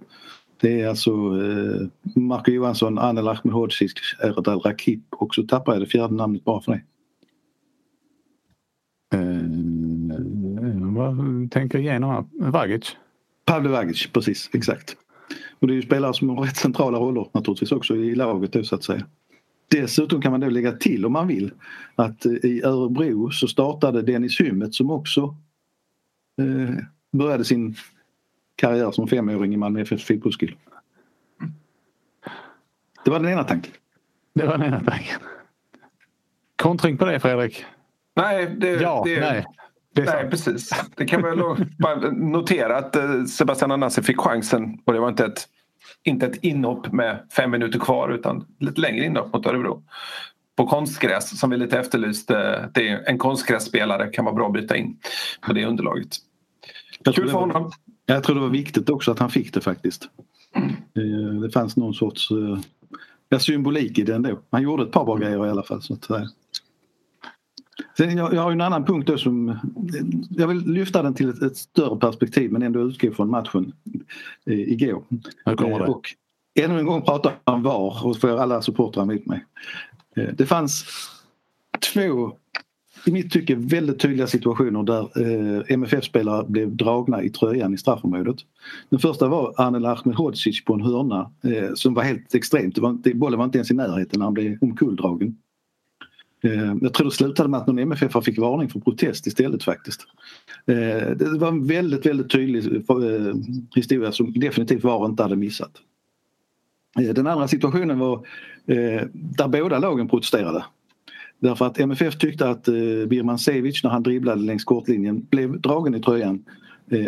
Det 0.61 0.81
är 0.81 0.87
alltså 0.87 1.11
eh, 1.11 1.87
Marco 2.15 2.51
Johansson, 2.51 2.97
Anel 2.97 3.27
Ahmedhodzic, 3.27 3.93
Erdal 4.23 4.59
Rakip 4.59 5.03
och 5.09 5.35
så 5.35 5.43
tappar 5.43 5.73
jag 5.73 5.81
det 5.81 5.87
fjärde 5.87 6.15
namnet 6.15 6.43
bara 6.43 6.61
för 6.61 6.71
det. 6.71 6.81
Eh, 9.17 9.41
vad 10.95 11.51
tänker 11.51 11.79
igenom 11.79 12.09
här? 12.09 12.51
Vagic? 12.51 12.95
Pavle 13.45 13.69
Vagic, 13.69 14.07
precis 14.13 14.49
exakt. 14.53 14.97
Och 15.59 15.67
det 15.67 15.73
är 15.73 15.75
ju 15.75 15.81
spelare 15.81 16.13
som 16.13 16.29
har 16.29 16.45
rätt 16.45 16.57
centrala 16.57 16.97
roller 16.97 17.27
naturligtvis 17.31 17.71
också 17.71 17.95
i 17.95 18.15
laget 18.15 18.53
då 18.53 18.63
så 18.63 18.75
att 18.75 18.83
säga. 18.83 19.05
Dessutom 19.69 20.21
kan 20.21 20.31
man 20.31 20.39
då 20.39 20.49
lägga 20.49 20.71
till 20.71 21.05
om 21.05 21.13
man 21.13 21.27
vill 21.27 21.51
att 21.95 22.25
eh, 22.25 22.31
i 22.31 22.61
Örebro 22.63 23.31
så 23.31 23.47
startade 23.47 24.01
Dennis 24.01 24.41
Hymmet 24.41 24.73
som 24.73 24.91
också 24.91 25.35
eh, 26.41 26.75
började 27.11 27.45
sin 27.45 27.75
karriär 28.55 28.91
som 28.91 29.07
femåring 29.07 29.53
i 29.53 29.57
Malmö 29.57 29.81
FFs 29.81 30.03
fotbollskille. 30.03 30.55
Det 33.05 33.11
var 33.11 33.19
den 33.19 33.31
ena 33.31 33.43
tanken. 33.43 33.73
Det 34.33 34.45
var 34.45 34.57
den 34.57 34.67
ena 34.67 34.79
tanken. 34.79 35.19
Kontring 36.55 36.97
på 36.97 37.05
det 37.05 37.19
Fredrik? 37.19 37.65
Nej, 38.15 38.55
det, 38.57 38.67
ja, 38.67 39.01
det, 39.05 39.19
nej. 39.19 39.45
Det 39.93 40.05
nej, 40.05 40.29
precis. 40.29 40.69
Det 40.95 41.05
kan 41.05 41.21
man 41.21 41.67
bara 41.79 42.11
notera 42.11 42.77
att 42.77 42.95
eh, 42.95 43.23
Sebastian 43.23 43.71
Anassi 43.71 44.01
fick 44.01 44.19
chansen 44.19 44.81
och 44.85 44.93
det 44.93 44.99
var 44.99 45.09
inte 45.09 45.25
ett 45.25 45.47
inte 46.03 46.25
ett 46.25 46.43
inhopp 46.43 46.91
med 46.91 47.19
fem 47.35 47.51
minuter 47.51 47.79
kvar 47.79 48.09
utan 48.09 48.45
lite 48.59 48.81
längre 48.81 49.05
inhopp 49.05 49.33
mot 49.33 49.45
Örebro. 49.45 49.83
På 50.55 50.67
konstgräs 50.67 51.39
som 51.39 51.49
vi 51.49 51.57
lite 51.57 51.79
efterlyste. 51.79 52.69
Det 52.73 52.89
är 52.89 53.09
en 53.09 53.17
konstgrässpelare 53.17 54.07
kan 54.07 54.25
vara 54.25 54.35
bra 54.35 54.47
att 54.47 54.53
byta 54.53 54.77
in 54.77 54.97
på 55.41 55.53
det 55.53 55.65
underlaget. 55.65 56.07
Kul 57.15 57.29
för 57.29 57.39
honom. 57.39 57.71
Jag 58.05 58.23
tror 58.23 58.35
det 58.35 58.41
var 58.41 58.49
viktigt 58.49 58.89
också 58.89 59.11
att 59.11 59.19
han 59.19 59.29
fick 59.29 59.53
det 59.53 59.61
faktiskt. 59.61 60.09
Mm. 60.95 61.41
Det 61.41 61.49
fanns 61.49 61.77
någon 61.77 61.93
sorts 61.93 62.29
eh, 63.31 63.39
symbolik 63.39 63.99
i 63.99 64.03
det 64.03 64.15
ändå. 64.15 64.39
Han 64.51 64.61
gjorde 64.61 64.83
ett 64.83 64.91
par 64.91 65.05
bra 65.05 65.15
grejer 65.15 65.47
i 65.47 65.49
alla 65.49 65.63
fall. 65.63 65.81
Så 65.81 65.93
att, 65.93 66.09
Sen 67.97 68.17
jag, 68.17 68.33
jag 68.33 68.41
har 68.41 68.51
en 68.51 68.61
annan 68.61 68.85
punkt 68.85 69.07
då 69.07 69.17
som 69.17 69.59
jag 70.29 70.47
vill 70.47 70.57
lyfta 70.57 71.03
den 71.03 71.13
till 71.13 71.29
ett, 71.29 71.41
ett 71.41 71.57
större 71.57 71.99
perspektiv 71.99 72.51
men 72.51 72.61
ändå 72.61 72.81
utgå 72.81 73.11
från 73.11 73.29
matchen 73.29 73.73
eh, 74.45 74.59
igår. 74.59 75.03
Eh, 75.45 75.53
och 75.75 76.15
ännu 76.59 76.79
en 76.79 76.85
gång 76.85 77.01
prata 77.01 77.31
om 77.43 77.63
VAR 77.63 78.05
och 78.05 78.17
får 78.17 78.37
alla 78.37 78.61
supportrar 78.61 79.03
emot 79.03 79.25
mig. 79.25 79.45
Eh, 80.15 80.29
det 80.33 80.45
fanns 80.45 80.85
två 81.93 82.31
i 83.05 83.11
mitt 83.11 83.31
tycke 83.31 83.55
väldigt 83.55 83.99
tydliga 83.99 84.27
situationer 84.27 84.83
där 84.83 85.21
eh, 85.21 85.63
MFF-spelare 85.67 86.45
blev 86.47 86.75
dragna 86.75 87.23
i 87.23 87.29
tröjan 87.29 87.73
i 87.73 87.77
straffområdet. 87.77 88.37
Den 88.89 88.99
första 88.99 89.27
var 89.27 89.53
Anel 89.57 89.85
Ahmedhodzic 89.85 90.65
på 90.65 90.73
en 90.73 90.81
hörna 90.81 91.31
eh, 91.43 91.73
som 91.73 91.93
var 91.93 92.03
helt 92.03 92.35
extremt. 92.35 92.75
Det 92.75 92.81
var 92.81 92.89
inte, 92.89 93.13
bollen 93.13 93.37
var 93.37 93.45
inte 93.45 93.57
ens 93.57 93.71
i 93.71 93.73
närheten 93.73 94.19
när 94.19 94.25
han 94.25 94.33
blev 94.33 94.57
omkulldragen. 94.61 95.37
Eh, 96.43 96.75
jag 96.81 96.93
tror 96.93 97.05
det 97.05 97.11
slutade 97.11 97.49
med 97.49 97.59
att 97.59 97.67
någon 97.67 97.79
MFF 97.79 98.23
fick 98.25 98.37
varning 98.37 98.69
för 98.69 98.79
protest 98.79 99.27
istället 99.27 99.63
faktiskt. 99.63 100.01
Eh, 100.65 101.09
det 101.15 101.37
var 101.39 101.47
en 101.47 101.67
väldigt, 101.67 102.05
väldigt 102.05 102.31
tydlig 102.31 102.65
eh, 102.65 103.35
historia 103.75 104.11
som 104.11 104.33
definitivt 104.33 104.83
VAR 104.83 105.05
inte 105.05 105.23
hade 105.23 105.35
missat. 105.35 105.71
Den 106.95 107.27
andra 107.27 107.47
situationen 107.47 107.99
var 107.99 108.27
där 109.11 109.47
båda 109.47 109.79
lagen 109.79 110.07
protesterade. 110.07 110.65
Därför 111.39 111.65
att 111.65 111.79
MFF 111.79 112.17
tyckte 112.17 112.49
att 112.49 112.65
Birman 113.07 113.39
Sevic 113.39 113.83
när 113.83 113.91
han 113.91 114.03
dribblade 114.03 114.41
längs 114.41 114.63
kortlinjen 114.63 115.25
blev 115.29 115.61
dragen 115.61 115.95
i 115.95 116.01
tröjan 116.01 116.45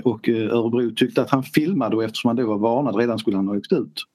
och 0.04 0.30
Örebro 0.30 0.92
tyckte 0.96 1.22
att 1.22 1.30
han 1.30 1.44
filmade 1.44 1.96
och 1.96 2.04
eftersom 2.04 2.28
han 2.28 2.36
då 2.36 2.48
var 2.48 2.58
varnad 2.58 2.96
redan 2.96 3.20
skulle 3.20 3.38
han 3.38 3.48
ha 3.48 3.58
åkt 3.58 3.74
ut. 3.74 4.06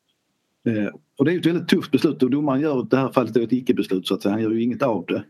Eh, 0.64 0.88
och 1.18 1.24
det 1.24 1.32
är 1.32 1.38
ett 1.38 1.46
väldigt 1.46 1.68
tufft 1.68 1.90
beslut 1.90 2.22
och 2.22 2.30
domaren 2.30 2.60
gör 2.60 2.82
i 2.82 2.86
det 2.90 2.96
här 2.96 3.12
fallet 3.12 3.36
ett 3.36 3.52
icke-beslut 3.52 4.06
så 4.06 4.14
att 4.14 4.22
säga. 4.22 4.32
Han 4.32 4.42
gör 4.42 4.50
ju 4.50 4.62
inget 4.62 4.82
av 4.82 5.04
det. 5.08 5.24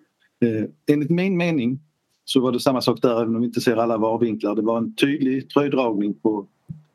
Eh, 0.47 0.65
enligt 0.87 1.11
min 1.11 1.37
mening 1.37 1.81
så 2.25 2.41
var 2.41 2.53
det 2.53 2.61
samma 2.61 2.81
sak 2.81 3.03
där 3.03 3.23
även 3.23 3.35
om 3.35 3.41
vi 3.41 3.47
inte 3.47 3.61
ser 3.61 3.77
alla 3.77 3.99
varvinklar. 3.99 4.55
Det 4.55 4.63
var 4.63 4.79
en 4.79 4.95
tydlig 4.95 5.51
tröjdragning 5.51 6.15
på 6.15 6.47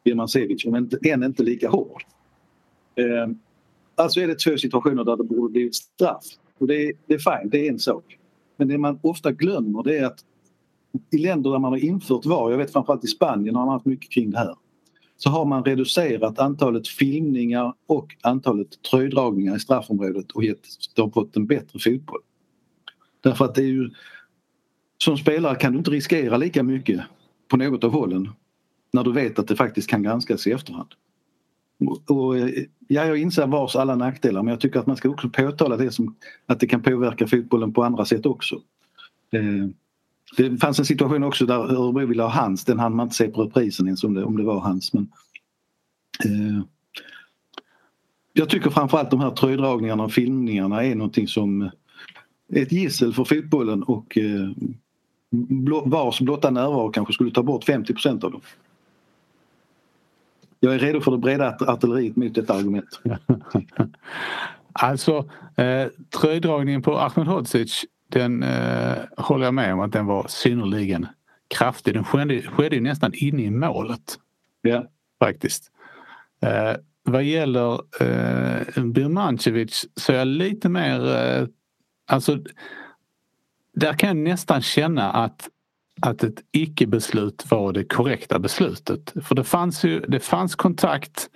Birmancevic 0.04 0.66
men 0.66 0.90
än 1.06 1.24
inte 1.24 1.44
lika 1.44 1.70
hård. 1.70 2.04
Eh, 2.96 3.34
alltså 3.96 4.20
är 4.20 4.28
det 4.28 4.40
två 4.40 4.58
situationer 4.58 5.04
där 5.04 5.18
det 5.18 5.24
borde 5.24 5.52
blivit 5.52 5.76
straff. 5.76 6.24
Och 6.58 6.68
det 6.68 6.86
är, 6.86 6.94
det 7.08 7.14
är 7.14 7.18
fine, 7.20 7.50
det 7.50 7.68
är 7.68 7.72
en 7.72 7.80
sak. 7.80 8.18
Men 8.58 8.68
det 8.68 8.78
man 8.78 9.00
ofta 9.02 9.32
glömmer 9.32 9.84
det 9.84 9.98
är 9.98 10.06
att 10.06 10.26
i 11.12 11.18
länder 11.18 11.52
där 11.52 11.60
man 11.60 11.72
har 11.72 11.80
infört 11.86 12.26
VAR, 12.26 12.52
jag 12.52 12.58
vet 12.58 12.74
framförallt 12.74 13.04
i 13.04 13.08
Spanien 13.08 13.56
har 13.56 13.66
man 13.66 13.74
haft 13.74 13.86
mycket 13.86 14.12
kring 14.12 14.32
det 14.32 14.38
här, 14.38 14.56
så 15.22 15.30
har 15.30 15.46
man 15.46 15.64
reducerat 15.64 16.40
antalet 16.40 16.88
filmningar 16.88 17.74
och 17.88 18.16
antalet 18.22 18.82
tröjdragningar 18.92 19.56
i 19.56 19.60
straffområdet 19.60 20.32
och 20.32 20.44
gett, 20.44 20.68
de 20.96 21.02
har 21.02 21.10
fått 21.10 21.36
en 21.36 21.46
bättre 21.46 21.80
fotboll. 21.80 22.22
Därför 23.22 23.46
att 23.46 23.56
det 23.56 23.62
är 23.62 23.68
ju 23.68 23.90
som 25.04 25.18
spelare 25.18 25.56
kan 25.56 25.72
du 25.72 25.78
inte 25.78 25.92
riskera 25.92 26.38
lika 26.38 26.64
mycket 26.64 27.02
på 27.48 27.58
något 27.58 27.84
av 27.84 27.92
hållen 27.92 28.30
när 28.94 29.04
du 29.04 29.12
vet 29.12 29.40
att 29.40 29.48
det 29.48 29.56
faktiskt 29.56 29.90
kan 29.90 30.04
granskas 30.04 30.48
i 30.48 30.52
efterhand. 30.52 30.90
Och, 32.08 32.38
ja, 32.88 33.06
jag 33.06 33.18
inser 33.18 33.48
vars 33.48 33.76
alla 33.76 33.96
nackdelar 33.96 34.44
men 34.44 34.52
jag 34.52 34.62
tycker 34.62 34.80
att 34.80 34.88
man 34.88 34.98
ska 34.98 35.10
också 35.10 35.30
påtala 35.30 35.78
det 35.78 35.92
som 35.92 36.16
att 36.46 36.60
det 36.60 36.68
kan 36.68 36.82
påverka 36.82 37.28
fotbollen 37.28 37.74
på 37.74 37.84
andra 37.84 38.06
sätt 38.06 38.26
också. 38.26 38.56
Eh, 39.32 39.68
det 40.38 40.58
fanns 40.58 40.80
en 40.80 40.86
situation 40.86 41.24
också 41.24 41.46
där 41.46 41.56
Örebro 41.56 42.06
ville 42.06 42.24
ha 42.24 42.30
hans, 42.30 42.66
den 42.66 42.80
hann 42.80 42.96
man 42.96 43.06
inte 43.06 43.16
se 43.16 43.28
på 43.28 43.44
reprisen 43.44 43.86
ens 43.86 44.04
om 44.04 44.14
det, 44.14 44.24
om 44.24 44.38
det 44.38 44.44
var 44.44 44.60
hans. 44.60 44.94
Men, 44.94 45.12
eh, 46.26 46.64
jag 48.34 48.50
tycker 48.50 48.70
framförallt 48.70 49.12
de 49.12 49.20
här 49.20 49.32
tröjdragningarna 49.32 50.04
och 50.04 50.12
filmningarna 50.12 50.84
är 50.84 50.96
någonting 50.96 51.28
som 51.28 51.62
är 52.50 52.62
ett 52.62 52.72
gissel 52.72 53.14
för 53.14 53.24
fotbollen 53.24 53.84
och 53.84 54.18
eh, 54.18 54.50
vars 55.86 56.20
blotta 56.22 56.50
närvaro 56.50 56.92
kanske 56.92 57.14
skulle 57.14 57.32
ta 57.32 57.44
bort 57.44 57.68
50% 57.68 58.24
av 58.24 58.32
dem. 58.32 58.42
Jag 60.60 60.76
är 60.76 60.80
redo 60.80 61.02
för 61.02 61.12
det 61.12 61.18
breda 61.18 61.58
artilleriet 61.60 62.16
mot 62.16 62.34
detta 62.34 62.54
argument. 62.54 63.02
alltså 64.74 65.30
eh, 65.56 65.88
tröjdragningen 66.22 66.82
på 66.82 66.98
Ahmed 67.00 67.28
Hodzic 67.28 67.86
den 68.10 68.44
eh, 68.44 68.98
håller 69.18 69.46
jag 69.46 69.54
med 69.54 69.74
om 69.74 69.80
att 69.80 69.92
den 69.92 70.06
var 70.06 70.26
synnerligen 70.28 71.08
kraftig. 71.48 71.94
Den 71.94 72.04
skedde, 72.04 72.42
skedde 72.42 72.80
nästan 72.80 73.12
inne 73.14 73.42
i 73.42 73.52
målet. 73.52 74.20
Ja. 74.62 74.86
Faktiskt. 75.20 75.72
Eh, 76.42 76.76
vad 77.04 77.24
gäller 77.24 77.74
eh, 77.74 78.84
Birmancevic 78.84 79.86
så 79.96 80.12
är 80.12 80.18
jag 80.18 80.28
lite 80.28 80.70
mer... 80.70 81.16
Eh, 81.16 81.48
alltså 82.08 82.40
där 83.74 83.94
kan 83.94 84.08
jag 84.08 84.18
nästan 84.18 84.62
känna 84.62 85.12
att, 85.12 85.50
att 86.02 86.24
ett 86.24 86.44
icke-beslut 86.52 87.46
var 87.52 87.74
det 87.74 87.84
korrekta 87.84 88.40
beslutet. 88.40 89.14
För 89.24 89.36
det 89.36 89.44
fanns, 89.44 89.86
ju, 89.86 90.00
det 90.00 90.20
fanns 90.20 90.56
kontakt 90.56 91.30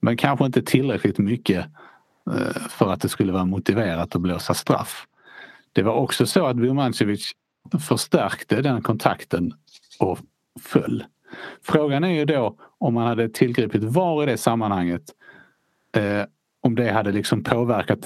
men 0.00 0.16
kanske 0.16 0.46
inte 0.46 0.62
tillräckligt 0.62 1.18
mycket 1.18 1.66
eh, 2.30 2.62
för 2.68 2.92
att 2.92 3.00
det 3.00 3.08
skulle 3.08 3.32
vara 3.32 3.44
motiverat 3.44 4.14
att 4.14 4.22
blåsa 4.22 4.54
straff. 4.54 5.06
Det 5.78 5.82
var 5.82 5.92
också 5.92 6.26
så 6.26 6.46
att 6.46 6.56
Birmancevic 6.56 7.32
förstärkte 7.88 8.62
den 8.62 8.82
kontakten 8.82 9.52
och 10.00 10.18
föll. 10.60 11.04
Frågan 11.62 12.04
är 12.04 12.08
ju 12.08 12.24
då 12.24 12.56
om 12.78 12.94
man 12.94 13.06
hade 13.06 13.28
tillgripit 13.28 13.82
VAR 13.82 14.22
i 14.22 14.26
det 14.26 14.36
sammanhanget 14.36 15.02
eh, 15.96 16.22
om 16.62 16.74
det 16.74 16.90
hade 16.90 17.12
liksom 17.12 17.44
påverkat 17.44 17.98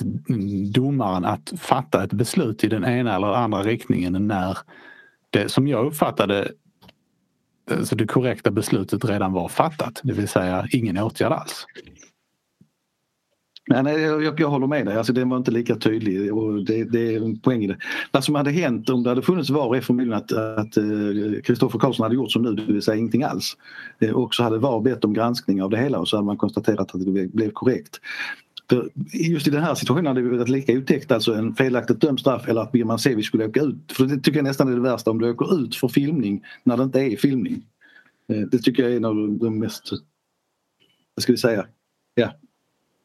domaren 0.75 1.25
att 1.25 1.53
fatta 1.59 2.05
ett 2.05 2.13
beslut 2.13 2.65
i 2.65 2.69
den 2.69 2.85
ena 2.85 3.17
eller 3.17 3.27
andra 3.27 3.63
riktningen 3.63 4.27
när 4.27 4.59
det 5.31 5.49
som 5.49 5.69
jag 5.69 5.87
uppfattade 5.87 6.49
alltså 7.71 7.97
det 7.97 8.07
korrekta 8.07 8.51
beslutet 8.51 9.05
redan 9.05 9.33
var 9.33 9.49
fattat, 9.49 10.01
det 10.03 10.13
vill 10.13 10.29
säga 10.29 10.67
ingen 10.73 10.99
åtgärd 10.99 11.33
alls. 11.33 11.67
Nej, 13.69 13.83
nej 13.83 14.01
jag, 14.01 14.41
jag 14.41 14.49
håller 14.49 14.67
med 14.67 14.87
dig, 14.87 14.97
alltså, 14.97 15.13
den 15.13 15.29
var 15.29 15.37
inte 15.37 15.51
lika 15.51 15.77
tydlig 15.77 16.35
och 16.35 16.65
det, 16.65 16.85
det 16.85 17.15
är 17.15 17.25
en 17.25 17.39
poäng 17.39 17.65
i 17.65 17.67
det. 17.67 17.77
Vad 18.11 18.25
som 18.25 18.35
hade 18.35 18.51
hänt 18.51 18.89
om 18.89 19.03
det 19.03 19.09
hade 19.09 19.23
funnits 19.23 19.51
VAR 19.51 19.77
är 19.77 19.81
förmodligen 19.81 20.19
att 20.19 20.33
eh, 20.77 21.43
Kristoffer 21.45 21.79
Karlsson 21.79 22.05
hade 22.05 22.15
gjort 22.15 22.33
som 22.33 22.43
nu, 22.43 22.55
det 22.55 22.73
vill 22.73 22.83
säga 22.83 22.97
ingenting 22.97 23.23
alls. 23.23 23.57
Eh, 23.99 24.11
och 24.11 24.35
så 24.35 24.43
hade 24.43 24.59
VAR 24.59 24.81
bett 24.81 25.05
om 25.05 25.13
granskning 25.13 25.63
av 25.63 25.71
det 25.71 25.79
hela 25.79 25.99
och 25.99 26.09
så 26.09 26.17
hade 26.17 26.27
man 26.27 26.37
konstaterat 26.37 26.95
att 26.95 27.05
det 27.05 27.29
blev 27.29 27.51
korrekt. 27.51 28.01
För 28.71 28.91
just 29.13 29.47
i 29.47 29.51
den 29.51 29.63
här 29.63 29.75
situationen 29.75 30.07
hade 30.07 30.23
det 30.23 30.37
varit 30.39 30.49
lika 30.49 30.73
otäckt 30.73 31.13
alltså 31.13 31.35
en 31.35 31.55
felaktigt 31.55 32.01
dömd 32.01 32.21
straff 32.21 32.49
eller 32.49 32.61
att 32.61 32.73
Birman 32.73 32.99
Sevic 32.99 33.27
skulle 33.27 33.47
åka 33.47 33.61
ut. 33.61 33.93
För 33.93 34.05
det 34.05 34.17
tycker 34.17 34.39
jag 34.39 34.45
nästan 34.45 34.69
är 34.69 34.75
det 34.75 34.81
värsta 34.81 35.11
om 35.11 35.19
du 35.19 35.31
åker 35.31 35.63
ut 35.63 35.77
för 35.77 35.89
filmning 35.89 36.45
när 36.65 36.77
det 36.77 36.83
inte 36.83 37.01
är 37.01 37.17
filmning. 37.17 37.63
Eh, 38.29 38.41
det 38.41 38.59
tycker 38.59 38.83
jag 38.83 38.93
är 38.93 38.97
en 38.97 39.05
av 39.05 39.39
de 39.41 39.59
mest, 39.59 39.91
vad 41.15 41.23
ska 41.23 41.33
vi 41.33 41.39
säga, 41.39 41.67
ja, 42.15 42.33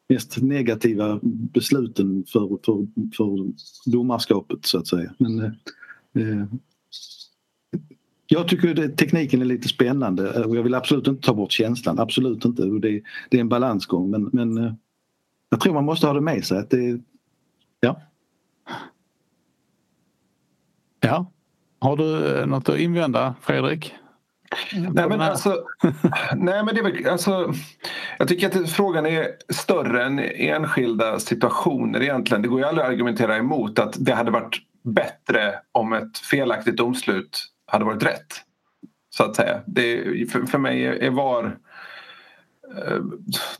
mest 0.09 0.41
negativa 0.41 1.19
besluten 1.23 2.23
för, 2.27 2.59
för, 2.65 2.87
för 3.17 3.51
domarskapet 3.91 4.65
så 4.65 4.77
att 4.77 4.87
säga. 4.87 5.13
Men, 5.17 5.39
eh, 5.39 5.51
eh 6.21 6.45
jag 8.29 8.47
tycker 8.47 8.85
att 8.85 8.97
tekniken 8.97 9.41
är 9.41 9.45
lite 9.45 9.67
spännande 9.67 10.43
och 10.43 10.57
jag 10.57 10.63
vill 10.63 10.73
absolut 10.73 11.07
inte 11.07 11.25
ta 11.25 11.33
bort 11.33 11.51
känslan, 11.51 11.99
absolut 11.99 12.45
inte. 12.45 12.63
Det, 12.63 13.01
det 13.29 13.37
är 13.37 13.41
en 13.41 13.49
balansgång 13.49 14.09
men, 14.09 14.29
men 14.33 14.57
eh, 14.57 14.73
jag 15.49 15.59
tror 15.59 15.73
man 15.73 15.85
måste 15.85 16.07
ha 16.07 16.13
det 16.13 16.21
med 16.21 16.45
sig. 16.45 16.57
Att 16.57 16.69
det, 16.69 17.01
ja. 17.79 18.01
ja. 20.99 21.31
Har 21.79 21.97
du 21.97 22.45
något 22.45 22.69
att 22.69 22.79
invända 22.79 23.35
Fredrik? 23.41 23.93
Nej 24.73 25.09
men, 25.09 25.21
alltså, 25.21 25.63
nej 26.35 26.63
men 26.63 26.75
det 26.75 26.81
är 26.81 27.11
alltså, 27.11 27.53
jag 28.17 28.27
tycker 28.27 28.47
att 28.47 28.69
frågan 28.69 29.05
är 29.05 29.27
större 29.49 30.05
än 30.05 30.19
enskilda 30.19 31.19
situationer 31.19 32.01
egentligen. 32.01 32.41
Det 32.41 32.47
går 32.47 32.59
ju 32.59 32.65
aldrig 32.65 32.85
att 32.85 32.91
argumentera 32.91 33.37
emot 33.37 33.79
att 33.79 33.95
det 33.97 34.13
hade 34.13 34.31
varit 34.31 34.55
bättre 34.83 35.55
om 35.71 35.93
ett 35.93 36.17
felaktigt 36.17 36.77
domslut 36.77 37.39
hade 37.65 37.85
varit 37.85 38.03
rätt. 38.03 38.27
Så 39.09 39.23
att 39.23 39.35
säga. 39.35 39.61
Det, 39.65 40.03
för, 40.31 40.45
för 40.45 40.57
mig 40.57 40.85
är 40.85 41.09
VAR 41.09 41.57
Eh, 42.75 43.01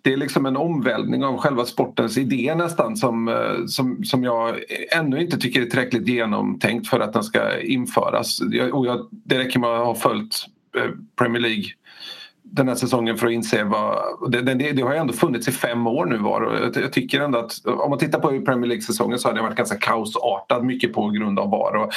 det 0.01 0.13
är 0.13 0.17
liksom 0.17 0.45
en 0.45 0.57
omvälvning 0.57 1.23
av 1.23 1.37
själva 1.37 1.65
sportens 1.65 2.17
idé 2.17 2.55
nästan 2.55 2.97
som, 2.97 3.27
eh, 3.27 3.65
som, 3.67 4.03
som 4.03 4.23
jag 4.23 4.55
ännu 4.95 5.21
inte 5.21 5.37
tycker 5.37 5.61
är 5.61 5.65
tillräckligt 5.65 6.07
genomtänkt 6.07 6.87
för 6.87 6.99
att 6.99 7.13
den 7.13 7.23
ska 7.23 7.59
införas. 7.59 8.39
Och 8.73 8.85
jag, 8.85 9.07
det 9.11 9.37
räcker 9.37 9.59
med 9.59 9.69
att 9.69 9.85
ha 9.85 9.95
följt 9.95 10.45
Eh, 10.77 10.91
Premier 11.17 11.41
League 11.41 11.65
den 12.51 12.67
här 12.67 12.75
säsongen 12.75 13.17
för 13.17 13.27
att 13.27 13.33
inse 13.33 13.63
vad... 13.63 13.97
Det, 14.31 14.41
det, 14.41 14.71
det 14.71 14.81
har 14.81 14.93
ju 14.93 14.97
ändå 14.97 15.13
funnits 15.13 15.47
i 15.47 15.51
fem 15.51 15.87
år 15.87 16.05
nu 16.05 16.17
var 16.17 16.41
och 16.41 16.77
jag 16.77 16.93
tycker 16.93 17.21
ändå 17.21 17.39
att 17.39 17.65
om 17.65 17.89
man 17.89 17.99
tittar 17.99 18.19
på 18.19 18.27
Premier 18.27 18.67
League-säsongen 18.67 19.19
så 19.19 19.27
har 19.27 19.33
den 19.33 19.43
varit 19.43 19.57
ganska 19.57 19.77
kaosartad 19.77 20.65
mycket 20.65 20.93
på 20.93 21.09
grund 21.09 21.39
av 21.39 21.49
VAR. 21.49 21.75
Och, 21.75 21.91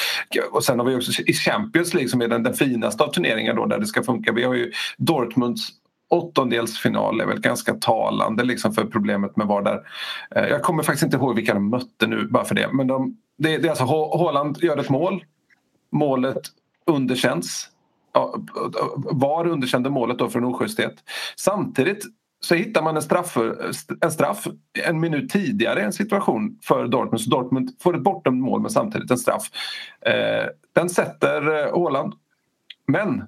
och 0.53 0.64
sen 0.64 0.78
har 0.78 0.87
vi 0.87 0.97
också 0.97 1.22
i 1.22 1.33
Champions 1.33 1.95
League 1.95 2.09
som 2.09 2.22
är 2.22 2.28
den, 2.28 2.43
den 2.43 2.55
finaste 2.55 3.05
av 3.05 3.09
turneringar 3.09 3.55
då 3.55 3.66
där 3.66 3.78
det 3.78 3.87
ska 3.87 4.03
funka. 4.03 4.33
Vi 4.33 4.45
har 4.45 4.55
ju 4.55 4.72
Dortmunds 4.99 5.68
åttondelsfinal 6.11 7.20
är 7.20 7.26
väl 7.26 7.41
ganska 7.41 7.74
talande 7.74 8.45
liksom 8.45 8.72
för 8.72 8.85
problemet 8.85 9.37
med 9.37 9.47
VAR 9.47 9.62
där. 9.62 9.81
Eh, 10.37 10.49
jag 10.49 10.62
kommer 10.62 10.83
faktiskt 10.83 11.05
inte 11.05 11.16
ihåg 11.16 11.37
vilka 11.37 11.55
de 11.55 11.70
mötte 11.70 12.07
nu 12.07 12.26
bara 12.26 12.45
för 12.45 12.55
det. 12.55 12.68
Men 12.72 12.87
de, 12.87 13.16
det, 13.39 13.59
det 13.59 13.68
är 13.68 13.70
alltså 13.70 13.85
Haaland 14.18 14.59
gör 14.62 14.76
ett 14.76 14.91
mål. 14.91 15.24
Målet 15.93 16.43
underkänns. 16.87 17.70
VAR 18.96 19.46
underkände 19.46 19.90
målet 19.90 20.18
då 20.18 20.28
för 20.28 20.38
en 20.38 20.44
oschysthet. 20.44 20.94
Samtidigt 21.36 22.04
så 22.40 22.54
hittar 22.54 22.82
man 22.82 22.96
en 22.96 23.02
straff, 23.02 23.36
en 24.00 24.11
straff 24.11 24.46
en 24.86 25.00
minut 25.00 25.30
tidigare 25.30 25.82
en 25.82 25.92
situation 25.92 26.58
för 26.62 26.88
Dortmund. 26.88 27.20
Så 27.20 27.30
Dortmund 27.30 27.70
får 27.80 27.96
ett 27.96 28.02
bortdömt 28.02 28.42
mål 28.42 28.61
men 28.61 28.70
samtidigt 28.70 29.11
en 29.11 29.18
straff. 29.18 29.50
Eh, 30.06 30.46
den 30.72 30.90
sätter 30.90 31.66
eh, 31.66 31.74
Åland. 31.74 31.96
Haaland. 31.96 32.14
Men 32.86 33.24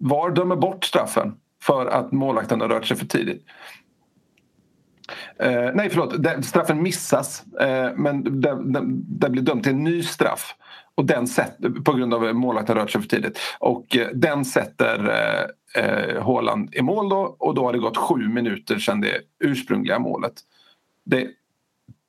VAR 0.00 0.30
dömer 0.30 0.56
bort 0.56 0.84
straffen 0.84 1.36
för 1.62 1.86
att 1.86 2.12
målvakten 2.12 2.60
har 2.60 2.68
rört 2.68 2.86
sig 2.86 2.96
för 2.96 3.06
tidigt. 3.06 3.44
Eh, 5.38 5.70
nej, 5.74 5.90
förlåt. 5.90 6.22
Den, 6.22 6.42
straffen 6.42 6.82
missas 6.82 7.44
eh, 7.60 7.90
men 7.96 8.40
den 9.20 9.32
blir 9.32 9.42
dömd 9.42 9.62
till 9.62 9.72
en 9.72 9.84
ny 9.84 10.02
straff. 10.02 10.54
Och 10.94 11.04
den 11.04 11.26
sätt, 11.26 11.56
på 11.84 11.92
grund 11.92 12.14
av 12.14 12.24
att 12.24 12.36
målvakten 12.36 12.76
rört 12.76 12.90
sig 12.90 13.00
för 13.00 13.08
tidigt. 13.08 13.38
Och 13.58 13.96
eh, 13.96 14.08
den 14.14 14.44
sätter 14.44 15.08
eh, 15.74 15.84
eh, 15.84 16.22
Håland 16.22 16.74
i 16.74 16.82
mål 16.82 17.08
då 17.08 17.36
och 17.38 17.54
då 17.54 17.64
har 17.64 17.72
det 17.72 17.78
gått 17.78 17.96
sju 17.96 18.28
minuter 18.28 18.78
sedan 18.78 19.00
det 19.00 19.20
ursprungliga 19.44 19.98
målet. 19.98 20.32
Det, 21.04 21.28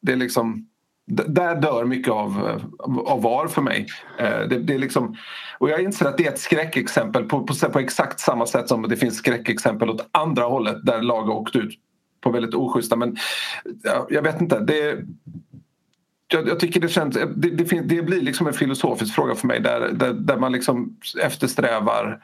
det 0.02 0.12
är 0.12 0.16
liksom 0.16 0.68
där 1.06 1.62
dör 1.62 1.86
mycket 1.86 2.14
av, 2.14 2.62
av 3.06 3.22
VAR 3.22 3.48
för 3.48 3.62
mig. 3.62 3.88
Eh, 4.20 4.40
det, 4.40 4.60
det, 4.60 4.74
är 4.74 4.80
liksom, 4.80 5.16
och 5.58 5.70
jag 5.70 5.84
inser 5.84 6.06
att 6.06 6.18
det 6.18 6.28
är 6.28 6.32
ett 6.32 6.40
skräckexempel 6.40 7.24
på, 7.24 7.44
på, 7.44 7.70
på, 7.70 7.80
exakt 7.80 8.20
samma 8.20 8.46
sätt 8.46 8.68
som 8.68 8.82
det 8.82 8.98
finns 8.98 9.18
skräckexempel 9.18 9.90
åt 9.90 10.10
andra 10.12 10.44
hållet 10.44 10.86
där 10.86 11.02
lag 11.02 11.24
har 11.24 11.34
åkt 11.34 11.56
ut 11.56 11.80
på 12.24 12.32
väldigt 12.32 12.54
oschyssta 12.54 12.96
men 12.96 13.18
jag 14.10 14.22
vet 14.22 14.42
inte. 14.42 14.60
Det, 14.60 15.06
jag, 16.28 16.48
jag, 16.48 16.60
tycker 16.60 16.80
det 16.80 16.90
känns, 16.90 17.16
det, 17.16 17.50
det, 17.50 17.82
det, 17.82 18.02
blir 18.02 18.22
liksom 18.22 18.48
en 18.48 18.54
filosofisk 18.54 19.16
fråga 19.16 19.36
för 19.36 19.48
mig 19.48 19.60
där, 19.60 19.90
där, 19.94 20.14
där 20.14 20.38
man 20.38 20.52
liksom 20.52 20.98
eftersträvar 21.22 22.24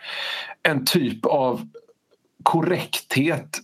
en 0.64 0.86
typ 0.86 1.26
av 1.26 1.68
korrekthet 2.44 3.60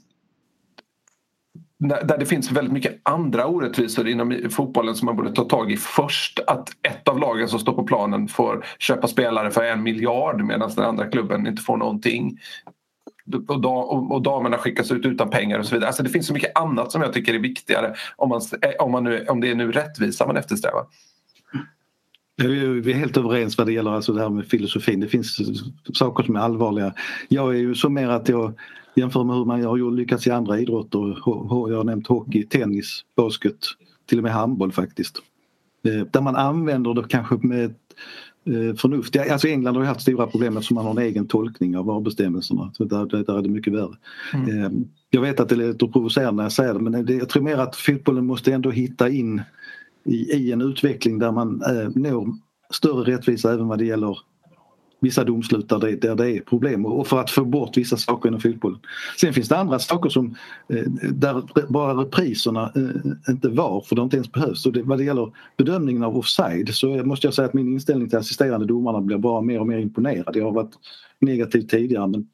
där 1.77 2.17
det 2.17 2.25
finns 2.25 2.51
väldigt 2.51 2.73
mycket 2.73 2.99
andra 3.03 3.47
orättvisor 3.47 4.07
inom 4.07 4.49
fotbollen 4.51 4.95
som 4.95 5.05
man 5.05 5.15
borde 5.15 5.33
ta 5.33 5.43
tag 5.43 5.71
i 5.71 5.77
först. 5.77 6.39
Att 6.47 6.69
ett 6.81 7.07
av 7.07 7.19
lagen 7.19 7.47
som 7.47 7.59
står 7.59 7.73
på 7.73 7.83
planen 7.83 8.27
får 8.27 8.65
köpa 8.79 9.07
spelare 9.07 9.51
för 9.51 9.63
en 9.63 9.83
miljard 9.83 10.41
medan 10.41 10.71
den 10.75 10.85
andra 10.85 11.07
klubben 11.07 11.47
inte 11.47 11.61
får 11.61 11.77
någonting 11.77 12.39
och, 13.47 13.61
da, 13.61 13.69
och, 13.69 14.21
damerna 14.21 14.57
skickas 14.57 14.91
ut 14.91 15.05
utan 15.05 15.29
pengar 15.29 15.59
och 15.59 15.65
så 15.65 15.75
vidare. 15.75 15.87
Alltså 15.87 16.03
det 16.03 16.09
finns 16.09 16.27
så 16.27 16.33
mycket 16.33 16.57
annat 16.57 16.91
som 16.91 17.01
jag 17.01 17.13
tycker 17.13 17.33
är 17.33 17.39
viktigare 17.39 17.93
om, 18.15 18.29
man, 18.29 18.41
eh, 18.61 18.69
om, 18.79 18.91
man 18.91 19.03
nu, 19.03 19.25
om 19.27 19.41
det 19.41 19.51
är 19.51 19.55
nu 19.55 19.71
rättvisa 19.71 20.27
man 20.27 20.37
eftersträvar. 20.37 20.85
Vi 22.37 22.91
är 22.91 22.93
helt 22.93 23.17
överens 23.17 23.57
vad 23.57 23.67
det 23.67 23.73
gäller 23.73 23.91
alltså 23.91 24.13
det 24.13 24.21
här 24.21 24.29
med 24.29 24.45
filosofin. 24.45 24.99
Det 24.99 25.07
finns 25.07 25.39
saker 25.93 26.23
som 26.23 26.35
är 26.35 26.39
allvarliga. 26.39 26.93
Jag 27.27 27.55
är 27.55 27.59
ju 27.59 27.75
så 27.75 27.89
mer 27.89 28.09
att 28.09 28.29
jag 28.29 28.53
jämför 28.95 29.23
med 29.23 29.35
hur 29.35 29.45
man 29.45 29.63
har 29.63 29.91
lyckats 29.91 30.27
i 30.27 30.31
andra 30.31 30.59
idrotter. 30.59 31.17
Jag 31.69 31.77
har 31.77 31.83
nämnt 31.83 32.07
hockey, 32.07 32.43
tennis, 32.43 33.01
basket, 33.17 33.57
till 34.05 34.17
och 34.17 34.23
med 34.23 34.33
handboll 34.33 34.71
faktiskt. 34.71 35.21
Eh, 35.87 36.05
där 36.11 36.21
man 36.21 36.35
använder 36.35 36.93
det 36.93 37.07
kanske 37.09 37.35
med 37.35 37.75
eh, 38.45 38.75
förnuft. 38.75 39.15
Alltså 39.15 39.47
England 39.47 39.75
har 39.75 39.83
ju 39.83 39.87
haft 39.87 40.01
stora 40.01 40.27
problem 40.27 40.57
eftersom 40.57 40.75
man 40.75 40.85
har 40.85 40.91
en 40.91 40.97
egen 40.97 41.27
tolkning 41.27 41.77
av 41.77 41.85
VAR-bestämmelserna. 41.85 42.71
där, 42.79 43.23
där 43.23 43.37
är 43.37 43.41
det 43.41 43.49
mycket 43.49 43.73
värre. 43.73 43.95
Mm. 44.33 44.63
Eh, 44.63 44.71
jag 45.09 45.21
vet 45.21 45.39
att 45.39 45.49
det 45.49 45.55
låter 45.55 45.87
provocerande 45.87 46.35
när 46.35 46.43
jag 46.43 46.51
säger 46.51 46.73
det 46.73 46.79
men 46.79 47.17
jag 47.17 47.29
tror 47.29 47.43
mer 47.43 47.57
att 47.57 47.75
fotbollen 47.75 48.25
måste 48.25 48.53
ändå 48.53 48.71
hitta 48.71 49.09
in 49.09 49.41
i, 50.05 50.15
i 50.15 50.51
en 50.51 50.61
utveckling 50.61 51.19
där 51.19 51.31
man 51.31 51.61
eh, 51.61 51.89
når 51.95 52.35
större 52.69 53.11
rättvisa 53.13 53.53
även 53.53 53.67
vad 53.67 53.77
det 53.77 53.85
gäller 53.85 54.17
vissa 54.99 55.23
domslut 55.23 55.69
där 55.69 55.79
det, 55.79 55.95
där 55.95 56.15
det 56.15 56.31
är 56.31 56.41
problem 56.41 56.85
och 56.85 57.07
för 57.07 57.19
att 57.19 57.31
få 57.31 57.45
bort 57.45 57.77
vissa 57.77 57.97
saker 57.97 58.29
inom 58.29 58.41
fotbollen. 58.41 58.79
Sen 59.19 59.33
finns 59.33 59.49
det 59.49 59.57
andra 59.57 59.79
saker 59.79 60.09
som 60.09 60.35
eh, 60.69 60.83
där 61.11 61.43
bara 61.71 62.01
repriserna 62.01 62.71
eh, 62.75 63.31
inte 63.31 63.49
var 63.49 63.81
för 63.81 63.95
det 63.95 64.01
inte 64.01 64.17
ens 64.17 64.31
behövs. 64.31 64.65
Och 64.65 64.73
det, 64.73 64.83
vad 64.83 64.97
det 64.97 65.03
gäller 65.03 65.31
bedömningen 65.57 66.03
av 66.03 66.17
offside 66.17 66.75
så 66.75 66.87
måste 66.87 67.27
jag 67.27 67.33
säga 67.33 67.47
att 67.47 67.53
min 67.53 67.73
inställning 67.73 68.09
till 68.09 68.17
assisterande 68.17 68.65
domarna 68.65 69.01
blir 69.01 69.17
bara 69.17 69.41
mer 69.41 69.59
och 69.59 69.67
mer 69.67 69.77
imponerad. 69.77 70.35
Jag 70.35 70.45
har 70.45 70.51
varit 70.51 70.73
negativ 71.19 71.61
tidigare 71.61 72.07
men 72.07 72.27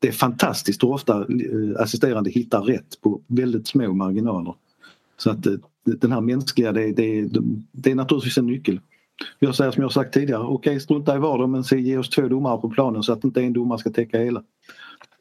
det 0.00 0.08
är 0.08 0.12
fantastiskt 0.12 0.82
hur 0.82 0.90
ofta 0.90 1.18
eh, 1.20 1.82
assisterande 1.82 2.30
hittar 2.30 2.62
rätt 2.62 3.00
på 3.00 3.20
väldigt 3.26 3.68
små 3.68 3.92
marginaler. 3.92 4.54
Så 5.16 5.30
att 5.30 5.46
den 5.84 6.12
här 6.12 6.20
mänskliga, 6.20 6.72
det, 6.72 6.92
det, 6.92 7.28
det 7.72 7.90
är 7.90 7.94
naturligtvis 7.94 8.38
en 8.38 8.46
nyckel. 8.46 8.80
Jag 9.38 9.54
säger 9.54 9.70
som 9.70 9.82
jag 9.82 9.92
sagt 9.92 10.14
tidigare, 10.14 10.42
okej 10.42 10.54
okay, 10.54 10.80
strunta 10.80 11.16
i 11.16 11.18
VAR 11.18 11.46
men 11.46 11.64
se, 11.64 11.80
ge 11.80 11.98
oss 11.98 12.10
två 12.10 12.28
domare 12.28 12.60
på 12.60 12.70
planen 12.70 13.02
så 13.02 13.12
att 13.12 13.24
inte 13.24 13.42
en 13.42 13.52
domare 13.52 13.78
ska 13.78 13.90
täcka 13.90 14.18
hela. 14.18 14.42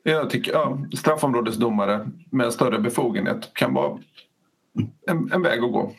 Jag 0.04 0.30
tycker 0.30 0.52
ja, 0.52 0.78
straffområdesdomare 0.98 2.10
med 2.32 2.54
större 2.54 2.80
befogenhet 2.80 3.54
kan 3.54 3.74
vara 3.74 4.00
en, 5.08 5.32
en 5.34 5.42
väg 5.42 5.64
att 5.64 5.72
gå. 5.72 5.92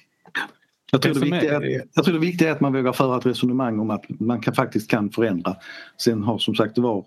Jag 0.92 1.03
tror, 1.03 1.14
det 1.14 1.20
viktiga 1.20 1.57
är, 1.57 1.82
jag 1.94 2.05
tror 2.05 2.14
det 2.14 2.20
viktiga 2.20 2.49
är 2.49 2.53
att 2.53 2.61
man 2.61 2.72
vågar 2.72 2.92
föra 2.92 3.18
ett 3.18 3.26
resonemang 3.26 3.78
om 3.78 3.90
att 3.90 4.05
man 4.09 4.40
kan, 4.40 4.55
faktiskt 4.55 4.90
kan 4.90 5.11
förändra. 5.11 5.57
Sen 5.96 6.22
har 6.22 6.38
som 6.38 6.55
sagt 6.55 6.78
VAR 6.78 7.05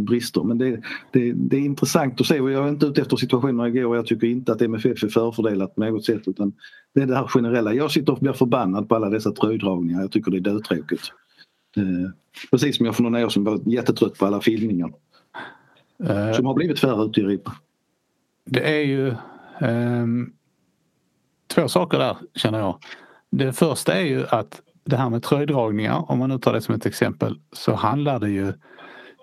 brister. 0.00 0.42
Men 0.42 0.58
det, 0.58 0.82
det, 1.10 1.32
det, 1.32 1.56
är 1.56 1.60
intressant 1.60 2.20
att 2.20 2.26
se 2.26 2.40
och 2.40 2.50
jag 2.50 2.64
är 2.64 2.68
inte 2.68 2.86
ute 2.86 3.00
efter 3.00 3.16
situationerna 3.16 3.68
igår 3.68 3.84
och 3.84 3.96
jag 3.96 4.06
tycker 4.06 4.26
inte 4.26 4.52
att 4.52 4.62
MFF 4.62 5.04
är 5.04 5.08
förfördelat 5.08 5.74
på 5.74 5.80
något 5.80 6.04
sätt 6.04 6.22
utan 6.28 6.52
det 6.94 7.02
är 7.02 7.06
det 7.06 7.16
här 7.16 7.26
generella. 7.26 7.74
Jag 7.74 7.90
sitter 7.90 8.12
och 8.12 8.18
blir 8.18 8.32
förbannad 8.32 8.88
på 8.88 8.94
alla 8.94 9.10
dessa 9.10 9.32
tröjdragningar. 9.32 10.00
Jag 10.00 10.12
tycker 10.12 10.30
det 10.30 10.36
är 10.36 10.40
dödtråkigt. 10.40 11.02
Eh, 11.76 12.10
precis 12.50 12.76
som 12.76 12.86
jag 12.86 12.96
för 12.96 13.02
några 13.02 13.26
år 13.26 13.28
sedan 13.28 13.44
var 13.44 13.60
jättetrött 13.66 14.18
på 14.18 14.26
alla 14.26 14.40
filmningar. 14.40 14.92
Uh, 16.02 16.32
som 16.32 16.46
har 16.46 16.54
blivit 16.54 16.80
färre 16.80 17.04
ute 17.04 17.20
i 17.20 17.24
Europa. 17.24 17.52
Det 18.44 18.76
är 18.78 18.84
ju 18.84 19.14
um, 19.60 20.32
två 21.54 21.68
saker 21.68 21.98
där 21.98 22.16
känner 22.34 22.58
jag. 22.58 22.78
Det 23.30 23.52
första 23.52 23.94
är 23.94 24.04
ju 24.04 24.26
att 24.26 24.62
det 24.84 24.96
här 24.96 25.10
med 25.10 25.22
tröjdragningar, 25.22 26.10
om 26.10 26.18
man 26.18 26.28
nu 26.28 26.38
tar 26.38 26.52
det 26.52 26.60
som 26.60 26.74
ett 26.74 26.86
exempel, 26.86 27.38
så 27.52 27.74
handlar 27.74 28.20
det 28.20 28.30
ju 28.30 28.52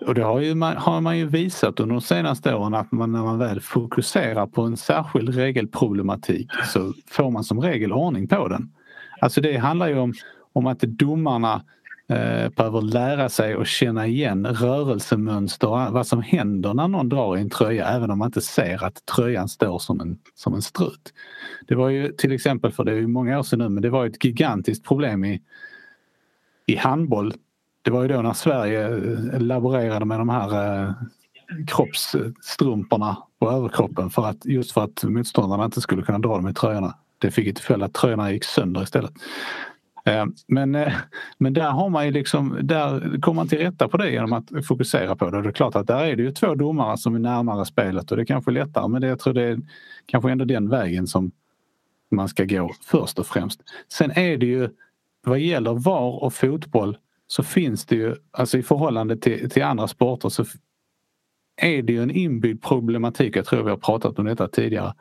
och 0.06 0.14
det 0.14 0.22
har, 0.22 0.40
ju 0.40 0.54
man, 0.54 0.76
har 0.76 1.00
man 1.00 1.18
ju 1.18 1.26
visat 1.26 1.80
under 1.80 1.94
de 1.94 2.00
senaste 2.00 2.54
åren 2.54 2.74
att 2.74 2.92
man, 2.92 3.12
när 3.12 3.22
man 3.22 3.38
väl 3.38 3.60
fokuserar 3.60 4.46
på 4.46 4.62
en 4.62 4.76
särskild 4.76 5.34
regelproblematik 5.34 6.50
så 6.64 6.92
får 7.10 7.30
man 7.30 7.44
som 7.44 7.60
regel 7.60 7.92
ordning 7.92 8.28
på 8.28 8.48
den. 8.48 8.72
Alltså 9.20 9.40
det 9.40 9.56
handlar 9.56 9.88
ju 9.88 9.98
om, 9.98 10.12
om 10.52 10.66
att 10.66 10.80
domarna 10.80 11.64
eh, 12.08 12.48
behöver 12.48 12.82
lära 12.82 13.28
sig 13.28 13.54
att 13.54 13.66
känna 13.66 14.06
igen 14.06 14.46
rörelsemönster 14.46 15.68
och 15.68 15.92
vad 15.92 16.06
som 16.06 16.22
händer 16.22 16.74
när 16.74 16.88
någon 16.88 17.08
drar 17.08 17.36
i 17.36 17.40
en 17.40 17.50
tröja 17.50 17.88
även 17.88 18.10
om 18.10 18.18
man 18.18 18.28
inte 18.28 18.40
ser 18.40 18.84
att 18.84 19.06
tröjan 19.16 19.48
står 19.48 19.78
som 19.78 20.00
en, 20.00 20.18
som 20.34 20.54
en 20.54 20.62
strut. 20.62 21.12
Det 21.68 21.74
var 21.74 21.88
ju 21.88 22.12
till 22.12 22.32
exempel, 22.32 22.72
för 22.72 22.84
det 22.84 22.92
är 22.92 22.96
ju 22.96 23.06
många 23.06 23.38
år 23.38 23.42
sedan 23.42 23.58
nu, 23.58 23.68
men 23.68 23.82
det 23.82 23.90
var 23.90 24.06
ett 24.06 24.24
gigantiskt 24.24 24.84
problem 24.84 25.24
i, 25.24 25.42
i 26.66 26.76
handboll 26.76 27.34
det 27.82 27.90
var 27.90 28.02
ju 28.02 28.08
då 28.08 28.22
när 28.22 28.32
Sverige 28.32 28.88
eh, 28.88 29.40
laborerade 29.40 30.04
med 30.04 30.18
de 30.18 30.28
här 30.28 30.82
eh, 30.82 30.92
kroppsstrumporna 31.66 33.16
på 33.38 33.50
överkroppen 33.50 34.10
för 34.10 34.26
att, 34.26 34.44
just 34.44 34.72
för 34.72 34.84
att 34.84 35.04
motståndarna 35.04 35.64
inte 35.64 35.80
skulle 35.80 36.02
kunna 36.02 36.18
dra 36.18 36.36
dem 36.36 36.48
i 36.48 36.54
tröjorna. 36.54 36.94
Det 37.18 37.30
fick 37.30 37.56
till 37.56 37.64
följd 37.64 37.82
att 37.82 37.94
tröjorna 37.94 38.32
gick 38.32 38.44
sönder 38.44 38.82
istället. 38.82 39.12
Eh, 40.04 40.26
men, 40.46 40.74
eh, 40.74 40.92
men 41.38 41.52
där 41.52 41.70
har 41.70 41.88
man 41.88 42.06
ju 42.06 42.12
liksom, 42.12 42.58
där 42.62 43.20
kommer 43.20 43.36
man 43.36 43.48
till 43.48 43.58
rätta 43.58 43.88
på 43.88 43.96
det 43.96 44.10
genom 44.10 44.32
att 44.32 44.66
fokusera 44.66 45.16
på 45.16 45.30
det. 45.30 45.42
Det 45.42 45.48
är 45.48 45.52
klart 45.52 45.76
att 45.76 45.86
där 45.86 46.04
är 46.04 46.16
det 46.16 46.22
ju 46.22 46.32
två 46.32 46.54
domare 46.54 46.98
som 46.98 47.14
är 47.14 47.18
närmare 47.18 47.64
spelet 47.64 48.10
och 48.10 48.16
det 48.16 48.22
är 48.22 48.26
kanske 48.26 48.50
lättare 48.50 48.88
men 48.88 49.00
det, 49.00 49.06
jag 49.06 49.18
tror 49.18 49.34
det 49.34 49.42
är 49.42 49.58
kanske 50.06 50.30
ändå 50.30 50.44
den 50.44 50.68
vägen 50.68 51.06
som 51.06 51.30
man 52.10 52.28
ska 52.28 52.44
gå 52.44 52.70
först 52.82 53.18
och 53.18 53.26
främst. 53.26 53.60
Sen 53.88 54.10
är 54.10 54.36
det 54.36 54.46
ju 54.46 54.68
vad 55.24 55.38
gäller 55.38 55.74
VAR 55.74 56.24
och 56.24 56.34
fotboll 56.34 56.96
så 57.30 57.42
finns 57.42 57.86
det 57.86 57.96
ju, 57.96 58.16
alltså 58.30 58.58
i 58.58 58.62
förhållande 58.62 59.16
till, 59.16 59.50
till 59.50 59.62
andra 59.62 59.88
sporter 59.88 60.28
så 60.28 60.44
är 61.62 61.82
det 61.82 61.92
ju 61.92 62.02
en 62.02 62.10
inbyggd 62.10 62.62
problematik, 62.62 63.36
jag 63.36 63.46
tror 63.46 63.62
vi 63.62 63.70
har 63.70 63.76
pratat 63.76 64.18
om 64.18 64.24
detta 64.24 64.48
tidigare, 64.48 64.94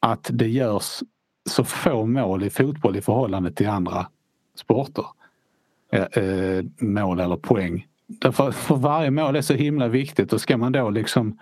att 0.00 0.30
det 0.32 0.48
görs 0.48 1.02
så 1.50 1.64
få 1.64 2.06
mål 2.06 2.44
i 2.44 2.50
fotboll 2.50 2.96
i 2.96 3.00
förhållande 3.00 3.52
till 3.52 3.68
andra 3.68 4.06
sporter. 4.56 5.04
Eh, 5.92 6.64
mål 6.78 7.20
eller 7.20 7.36
poäng. 7.36 7.86
Därför 8.06 8.50
för 8.50 8.76
varje 8.76 9.10
mål 9.10 9.36
är 9.36 9.42
så 9.42 9.54
himla 9.54 9.88
viktigt 9.88 10.32
och 10.32 10.40
ska 10.40 10.56
man 10.56 10.72
då 10.72 10.90
liksom 10.90 11.38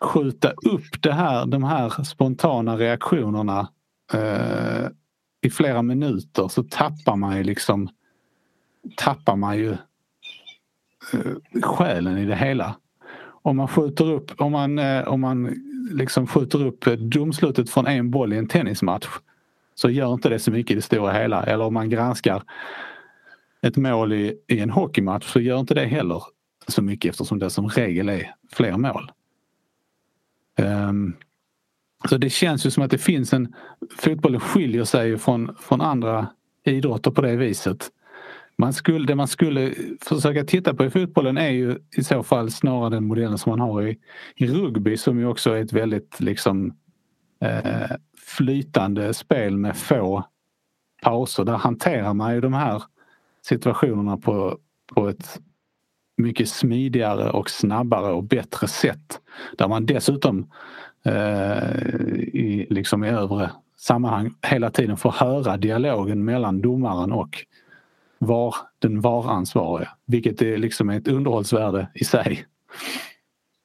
skjuta 0.00 0.50
upp 0.50 1.02
det 1.02 1.12
här, 1.12 1.46
de 1.46 1.64
här 1.64 2.04
spontana 2.04 2.76
reaktionerna 2.76 3.68
eh, 4.12 4.86
i 5.42 5.50
flera 5.50 5.82
minuter 5.82 6.48
så 6.48 6.62
tappar 6.62 7.16
man 7.16 7.36
ju 7.36 7.42
liksom 7.42 7.88
tappar 8.96 9.36
man 9.36 9.58
ju 9.58 9.70
eh, 11.12 11.60
själen 11.62 12.18
i 12.18 12.24
det 12.24 12.36
hela. 12.36 12.76
Om 13.42 13.56
man 13.56 13.68
skjuter 13.68 14.10
upp, 14.10 14.40
om 14.40 14.52
man, 14.52 14.78
eh, 14.78 15.08
om 15.08 15.20
man 15.20 15.54
liksom 15.90 16.26
skjuter 16.26 16.66
upp 16.66 16.84
domslutet 16.98 17.70
från 17.70 17.86
en 17.86 18.10
boll 18.10 18.32
i 18.32 18.36
en 18.36 18.48
tennismatch 18.48 19.08
så 19.74 19.90
gör 19.90 20.14
inte 20.14 20.28
det 20.28 20.38
så 20.38 20.50
mycket 20.50 20.70
i 20.70 20.74
det 20.74 20.82
stora 20.82 21.12
hela. 21.12 21.42
Eller 21.42 21.64
om 21.64 21.74
man 21.74 21.90
granskar 21.90 22.42
ett 23.62 23.76
mål 23.76 24.12
i, 24.12 24.38
i 24.48 24.60
en 24.60 24.70
hockeymatch 24.70 25.26
så 25.26 25.40
gör 25.40 25.60
inte 25.60 25.74
det 25.74 25.86
heller 25.86 26.22
så 26.68 26.82
mycket 26.82 27.10
eftersom 27.10 27.38
det 27.38 27.50
som 27.50 27.68
regel 27.68 28.08
är 28.08 28.34
fler 28.52 28.76
mål. 28.76 29.12
Um, 30.58 31.16
så 32.08 32.18
det 32.18 32.30
känns 32.30 32.66
ju 32.66 32.70
som 32.70 32.82
att 32.82 32.90
det 32.90 32.98
finns 32.98 33.32
en... 33.32 33.54
Fotbollen 33.98 34.40
skiljer 34.40 34.84
sig 34.84 35.18
från, 35.18 35.56
från 35.60 35.80
andra 35.80 36.26
idrotter 36.64 37.10
på 37.10 37.20
det 37.20 37.36
viset 37.36 37.90
man 38.62 38.72
skulle, 38.72 39.06
det 39.06 39.14
man 39.14 39.28
skulle 39.28 39.74
försöka 40.00 40.44
titta 40.44 40.74
på 40.74 40.84
i 40.84 40.90
fotbollen 40.90 41.38
är 41.38 41.50
ju 41.50 41.78
i 41.96 42.04
så 42.04 42.22
fall 42.22 42.50
snarare 42.50 42.90
den 42.90 43.04
modellen 43.04 43.38
som 43.38 43.50
man 43.50 43.60
har 43.60 43.82
i, 43.82 43.98
i 44.36 44.46
rugby 44.46 44.96
som 44.96 45.18
ju 45.18 45.26
också 45.26 45.50
är 45.50 45.62
ett 45.62 45.72
väldigt 45.72 46.20
liksom 46.20 46.76
eh, 47.40 47.90
flytande 48.36 49.14
spel 49.14 49.56
med 49.56 49.76
få 49.76 50.24
pauser. 51.02 51.44
Där 51.44 51.56
hanterar 51.56 52.14
man 52.14 52.34
ju 52.34 52.40
de 52.40 52.52
här 52.52 52.82
situationerna 53.42 54.16
på, 54.16 54.58
på 54.94 55.08
ett 55.08 55.40
mycket 56.16 56.48
smidigare 56.48 57.30
och 57.30 57.50
snabbare 57.50 58.12
och 58.12 58.24
bättre 58.24 58.68
sätt. 58.68 59.20
Där 59.58 59.68
man 59.68 59.86
dessutom 59.86 60.50
eh, 61.04 61.76
i, 62.32 62.66
liksom 62.70 63.04
i 63.04 63.08
övre 63.08 63.50
sammanhang 63.76 64.34
hela 64.42 64.70
tiden 64.70 64.96
får 64.96 65.12
höra 65.12 65.56
dialogen 65.56 66.24
mellan 66.24 66.60
domaren 66.60 67.12
och 67.12 67.46
var, 68.26 68.54
den 68.78 69.00
VAR-ansvarige. 69.00 69.88
Vilket 70.06 70.42
är 70.42 70.58
liksom 70.58 70.90
ett 70.90 71.08
underhållsvärde 71.08 71.88
i 71.94 72.04
sig. 72.04 72.46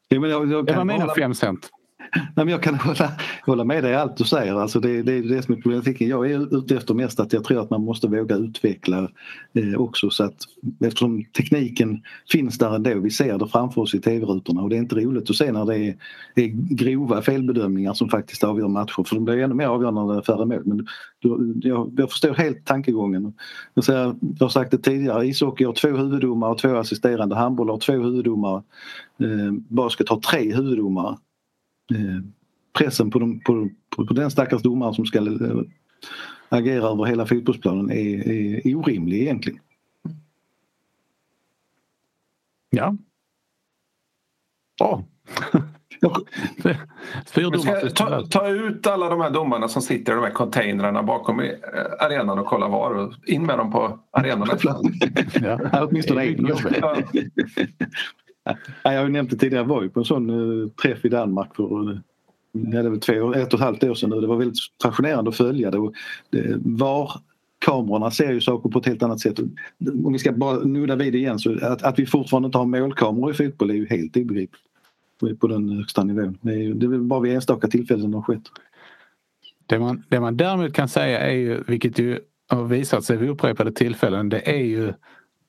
Ja, 0.08 0.20
men 0.20 0.30
jag, 0.30 0.51
jag 0.51 0.76
var 0.76 0.86
mina 0.86 1.14
fem 1.16 1.34
cent. 1.34 1.70
Nej, 2.14 2.45
men 2.45 2.47
jag 2.47 2.64
kan 2.64 2.76
hålla, 2.76 3.12
hålla 3.45 3.64
med 3.64 3.84
dig 3.84 3.91
i 3.91 3.95
allt 3.95 4.18
du 4.18 4.24
säger. 4.24 4.55
Alltså 4.55 4.80
det, 4.80 5.01
det 5.01 5.14
är 5.14 5.22
det 5.22 5.41
som 5.41 5.53
är 5.53 5.62
problematiken. 5.62 6.08
Jag 6.08 6.32
är 6.32 6.58
ute 6.58 6.76
efter 6.76 6.93
mest 6.93 7.20
att 7.20 7.34
jag 7.34 7.43
tror 7.43 7.62
att 7.62 7.70
man 7.70 7.82
måste 7.82 8.08
våga 8.08 8.36
utveckla 8.36 9.10
eh, 9.53 9.82
också 9.82 10.10
så 10.10 10.24
att 10.24 10.38
eftersom 10.80 11.24
tekniken 11.24 12.01
finns 12.32 12.58
där 12.58 12.76
ändå. 12.76 12.99
Vi 12.99 13.10
ser 13.10 13.38
det 13.38 13.47
framför 13.47 13.82
oss 13.82 13.95
i 13.95 13.99
tv-rutorna 13.99 14.62
och 14.62 14.70
det 14.70 14.76
är 14.76 14.80
inte 14.80 14.95
roligt 14.95 15.30
att 15.30 15.36
se 15.36 15.51
när 15.51 15.66
det 15.66 15.78
är, 15.78 15.95
är 16.36 16.76
grova 16.76 17.22
felbedömningar 17.22 17.93
som 17.93 18.10
faktiskt 18.10 18.43
avgör 18.43 18.68
matcher. 18.68 19.03
För 19.03 19.16
de 19.16 19.26
blir 19.26 19.38
ännu 19.38 19.55
mer 19.55 19.68
avgörande 19.68 20.01
när 20.01 20.14
det 20.14 20.20
är 20.20 20.22
färre 20.22 20.45
mål. 20.45 20.62
Men 20.66 20.88
jag, 21.62 21.93
jag 21.97 22.12
förstår 22.12 22.34
helt 22.34 22.66
tankegången. 22.66 23.34
Jag, 23.74 23.84
säger, 23.84 24.16
jag 24.39 24.45
har 24.45 24.49
sagt 24.49 24.72
det 24.72 24.78
tidigare, 24.78 25.28
ishockey 25.28 25.64
har 25.64 25.74
två 25.74 25.88
huvuddomare 25.88 26.51
och 26.51 26.58
två 26.58 26.76
assisterande. 26.76 27.36
Handboll 27.36 27.70
har 27.70 27.78
två 27.78 27.93
huvuddomare. 27.93 28.64
Eh, 29.20 29.53
basket 29.68 30.10
har 30.10 30.20
tre 30.20 30.55
huvuddomare. 30.55 31.18
Eh, 31.91 32.23
pressen 32.73 33.11
på, 33.11 33.19
de, 33.19 33.39
på, 33.39 33.69
på, 33.95 34.05
på 34.05 34.13
den 34.13 34.31
stackars 34.31 34.61
domaren 34.61 34.93
som 34.93 35.05
ska 35.05 35.19
eh, 35.19 35.61
agera 36.49 36.88
över 36.88 37.05
hela 37.05 37.25
fotbollsplanen 37.25 37.91
är, 37.91 38.29
är 38.67 38.75
orimlig 38.75 39.21
egentligen. 39.21 39.59
Ja. 42.69 42.95
Bra. 44.79 45.03
Ta, 47.95 48.25
ta 48.25 48.47
ut 48.47 48.88
alla 48.88 49.09
de 49.09 49.21
här 49.21 49.29
domarna 49.29 49.67
som 49.67 49.81
sitter 49.81 50.11
i 50.11 50.15
de 50.15 50.23
här 50.23 50.31
containrarna 50.31 51.03
bakom 51.03 51.39
eh, 51.39 51.49
arenan 51.99 52.39
och 52.39 52.45
kolla 52.45 52.67
var 52.67 52.95
och 52.95 53.13
in 53.25 53.45
med 53.45 53.57
dem 53.57 53.71
på 53.71 53.99
arenan. 54.11 54.47
ja, 55.33 55.88
åtminstone 55.89 56.25
en. 56.25 56.35
Ja. 58.83 58.93
Jag 58.93 58.99
har 58.99 59.05
ju 59.05 59.11
nämnt 59.13 59.29
det 59.29 59.37
tidigare, 59.37 59.63
jag 59.63 59.69
var 59.69 59.83
ju 59.83 59.89
på 59.89 59.99
en 59.99 60.05
sån 60.05 60.29
uh, 60.29 60.67
träff 60.67 61.05
i 61.05 61.09
Danmark 61.09 61.55
för 61.55 61.89
uh, 61.89 61.97
det 62.51 62.89
var 62.89 62.97
två, 62.97 63.33
ett 63.33 63.53
och 63.53 63.59
ett 63.59 63.65
halvt 63.65 63.83
år 63.83 63.93
sedan 63.93 64.09
nu. 64.09 64.21
Det 64.21 64.27
var 64.27 64.37
väldigt 64.37 64.57
fascinerande 64.83 65.29
att 65.29 65.37
följa 65.37 65.71
det. 65.71 65.77
Och 65.77 65.93
det 66.29 66.57
var 66.65 67.11
kamerorna 67.59 68.11
ser 68.11 68.31
ju 68.31 68.41
saker 68.41 68.69
på 68.69 68.79
ett 68.79 68.85
helt 68.85 69.03
annat 69.03 69.19
sätt. 69.19 69.39
Om 70.05 70.13
vi 70.13 70.19
ska 70.19 70.31
bara 70.31 70.59
nudda 70.59 70.95
vid 70.95 71.13
det 71.13 71.17
igen 71.17 71.39
så 71.39 71.65
att, 71.65 71.83
att 71.83 71.99
vi 71.99 72.05
fortfarande 72.05 72.45
inte 72.45 72.57
har 72.57 72.65
målkameror 72.65 73.31
i 73.31 73.33
fotboll 73.33 73.69
är 73.69 73.73
ju 73.73 73.87
helt 73.87 74.17
obegripligt. 74.17 74.61
På 75.39 75.47
den 75.47 75.69
högsta 75.69 76.03
nivån. 76.03 76.37
Det 76.41 76.53
är, 76.53 76.73
det 76.73 76.85
är 76.85 76.99
bara 76.99 77.19
vid 77.19 77.35
enstaka 77.35 77.67
tillfällen 77.67 78.11
det 78.11 78.17
har 78.17 78.21
skett. 78.21 78.43
Det 79.65 79.79
man, 79.79 80.03
det 80.09 80.19
man 80.19 80.37
däremot 80.37 80.73
kan 80.73 80.89
säga 80.89 81.19
är 81.19 81.33
ju, 81.33 81.63
vilket 81.67 81.99
ju 81.99 82.19
har 82.47 82.63
visat 82.63 83.03
sig 83.03 83.17
vid 83.17 83.29
upprepade 83.29 83.71
tillfällen, 83.71 84.29
det 84.29 84.49
är 84.49 84.63
ju 84.63 84.93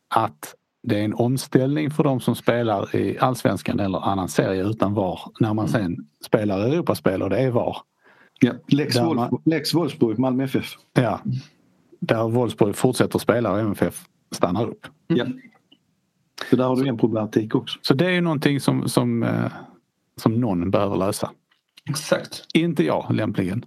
att 0.09 0.55
det 0.89 0.99
är 0.99 1.05
en 1.05 1.15
omställning 1.15 1.91
för 1.91 2.05
de 2.05 2.21
som 2.21 2.35
spelar 2.35 2.97
i 2.97 3.19
allsvenskan 3.19 3.81
eller 3.81 3.99
annan 3.99 4.29
serie 4.29 4.65
utan 4.65 4.95
VAR 4.95 5.21
när 5.41 5.55
man 5.55 5.69
sen 5.69 5.97
spelar 6.25 6.61
Europaspel 6.61 7.23
och 7.23 7.31
det 7.31 7.39
är 7.39 7.51
VAR. 7.51 7.77
Ja, 8.41 8.53
Lex, 8.69 8.97
Wolf, 8.97 9.17
man, 9.17 9.43
Lex 9.45 9.75
Wolfsburg, 9.75 10.19
Malmö 10.19 10.45
FF. 10.45 10.75
Ja, 10.93 11.21
där 12.01 12.29
Wolfsburg 12.29 12.77
fortsätter 12.77 13.19
spela 13.19 13.53
och 13.53 13.61
MFF 13.61 14.05
stannar 14.31 14.67
upp. 14.67 14.87
Ja. 15.07 15.27
Så 16.51 16.57
där 16.57 16.65
har 16.65 16.77
du 16.77 16.89
en 16.89 16.99
problematik 16.99 17.55
också. 17.55 17.79
Så 17.83 17.95
det 17.95 18.07
är 18.07 18.11
ju 18.11 18.21
någonting 18.21 18.61
som, 18.61 18.89
som, 18.89 19.23
eh, 19.23 19.53
som 20.17 20.41
någon 20.41 20.71
behöver 20.71 20.97
lösa. 20.97 21.31
Exakt. 21.91 22.47
Inte 22.55 22.85
jag 22.85 23.15
lämpligen. 23.15 23.65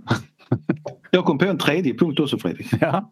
jag 1.10 1.24
kom 1.24 1.38
på 1.38 1.44
en 1.44 1.58
tredje 1.58 1.94
punkt 1.94 2.20
också 2.20 2.38
Fredrik. 2.38 2.66
Ja. 2.80 3.10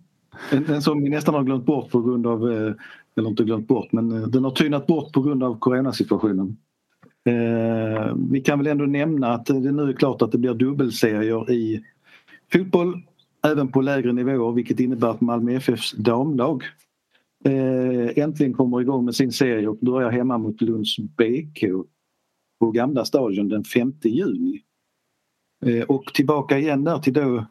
En, 0.50 0.82
som 0.82 1.02
vi 1.02 1.10
nästan 1.10 1.34
har 1.34 1.42
glömt 1.42 1.66
bort 1.66 1.90
på 1.90 2.02
grund 2.02 2.26
av, 2.26 2.52
eh, 2.52 2.72
eller 3.16 3.28
inte 3.28 3.44
glömt 3.44 3.68
bort, 3.68 3.92
men 3.92 4.12
eh, 4.12 4.28
den 4.28 4.44
har 4.44 4.50
tynat 4.50 4.86
bort 4.86 5.12
på 5.12 5.22
grund 5.22 5.42
av 5.42 5.58
coronasituationen. 5.58 6.56
Eh, 7.24 8.16
vi 8.30 8.40
kan 8.40 8.58
väl 8.58 8.66
ändå 8.66 8.84
nämna 8.84 9.32
att 9.32 9.46
det 9.46 9.72
nu 9.72 9.88
är 9.88 9.92
klart 9.92 10.22
att 10.22 10.32
det 10.32 10.38
blir 10.38 10.54
dubbelserier 10.54 11.50
i 11.50 11.82
fotboll 12.52 13.02
även 13.46 13.68
på 13.68 13.80
lägre 13.80 14.12
nivåer 14.12 14.52
vilket 14.52 14.80
innebär 14.80 15.08
att 15.08 15.20
Malmö 15.20 15.52
FFs 15.52 15.92
damlag 15.92 16.64
eh, 17.44 18.24
äntligen 18.24 18.54
kommer 18.54 18.80
igång 18.80 19.04
med 19.04 19.14
sin 19.14 19.32
serie 19.32 19.68
och 19.68 19.76
börjar 19.76 20.10
hemma 20.10 20.38
mot 20.38 20.60
Lunds 20.60 20.98
BK 20.98 21.64
på 22.60 22.70
Gamla 22.70 23.04
stadion 23.04 23.48
den 23.48 23.64
5 23.64 23.92
juni. 24.04 24.62
Och 25.88 26.04
tillbaka 26.14 26.58
igen 26.58 26.84
där 26.84 26.98
till 26.98 27.12
då 27.12 27.44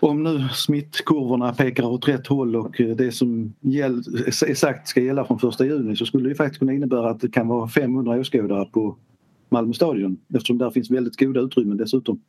om 0.00 0.22
nu 0.22 0.48
smittkurvorna 0.52 1.52
pekar 1.52 1.84
åt 1.84 2.08
rätt 2.08 2.26
håll 2.26 2.56
och 2.56 2.80
eh, 2.80 2.96
det 2.96 3.12
som 3.12 3.54
gäll, 3.60 4.02
exakt 4.46 4.88
ska 4.88 5.00
gälla 5.00 5.24
från 5.24 5.50
1 5.50 5.60
juni 5.60 5.96
så 5.96 6.06
skulle 6.06 6.28
det 6.28 6.34
faktiskt 6.34 6.58
kunna 6.58 6.72
innebära 6.72 7.10
att 7.10 7.20
det 7.20 7.28
kan 7.28 7.48
vara 7.48 7.68
500 7.68 8.20
åskådare 8.20 8.64
på 8.64 8.96
Malmö 9.48 9.72
stadion 9.72 10.18
eftersom 10.34 10.58
där 10.58 10.70
finns 10.70 10.90
väldigt 10.90 11.16
goda 11.16 11.40
utrymmen 11.40 11.76
dessutom. 11.76 12.20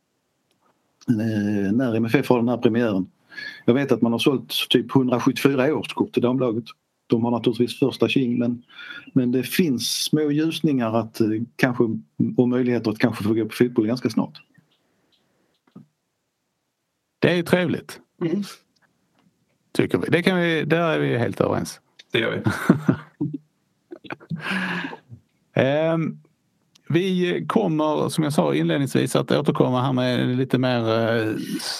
Eh, 1.08 1.72
när 1.72 1.94
MFF 1.94 2.28
har 2.28 2.38
den 2.38 2.48
här 2.48 2.56
premiären. 2.56 3.06
Jag 3.64 3.74
vet 3.74 3.92
att 3.92 4.02
man 4.02 4.12
har 4.12 4.18
sålt 4.18 4.54
typ 4.70 4.96
174 4.96 5.74
årskort 5.74 6.12
till 6.12 6.22
damlaget. 6.22 6.64
De 7.06 7.24
har 7.24 7.30
naturligtvis 7.30 7.78
första 7.78 8.08
tjing 8.08 8.38
men, 8.38 8.62
men 9.12 9.32
det 9.32 9.42
finns 9.42 10.04
små 10.04 10.30
ljusningar 10.30 10.96
att 10.96 11.20
eh, 11.20 11.28
kanske, 11.56 11.84
och 12.36 12.48
möjligheter 12.48 12.90
att 12.90 12.98
kanske 12.98 13.24
få 13.24 13.34
gå 13.34 13.44
på 13.44 13.54
fotboll 13.54 13.86
ganska 13.86 14.10
snart. 14.10 14.40
Det 17.20 17.30
är 17.30 17.34
ju 17.34 17.42
trevligt. 17.42 18.00
Mm. 18.22 18.42
Tycker 19.72 19.98
vi. 19.98 20.06
Det 20.10 20.22
kan 20.22 20.36
vi. 20.36 20.64
Där 20.64 20.88
är 20.88 20.98
vi 20.98 21.18
helt 21.18 21.40
överens. 21.40 21.80
Det 22.12 22.18
gör 22.18 22.42
vi. 25.54 25.62
um, 25.62 26.20
vi 26.88 27.44
kommer 27.48 28.08
som 28.08 28.24
jag 28.24 28.32
sa 28.32 28.54
inledningsvis 28.54 29.16
att 29.16 29.32
återkomma 29.32 29.82
här 29.82 29.92
med 29.92 30.36
lite 30.36 30.58
mer 30.58 31.12
uh, 31.18 31.36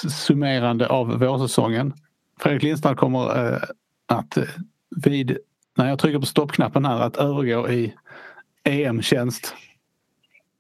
summerande 0.09 0.88
av 0.88 1.18
vårsäsongen. 1.18 1.93
Fredrik 2.41 2.62
Lindstrand 2.62 2.97
kommer 2.97 3.53
uh, 3.53 3.59
att 4.07 4.38
uh, 4.38 4.45
vid, 5.05 5.38
när 5.76 5.88
jag 5.88 5.99
trycker 5.99 6.18
på 6.18 6.26
stoppknappen 6.26 6.84
här, 6.84 7.01
att 7.01 7.16
övergå 7.16 7.68
i 7.68 7.95
EM-tjänst. 8.64 9.55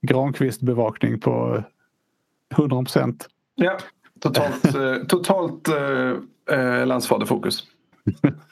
Granqvist 0.02 0.60
bevakning 0.60 1.20
på 1.20 1.64
100 2.52 2.76
procent. 2.76 3.28
Ja. 3.54 3.78
Totalt, 4.20 4.64
eh, 4.74 4.94
totalt 5.08 5.68
eh, 5.68 6.58
eh, 6.58 6.86
landsfaderfokus. 6.86 7.64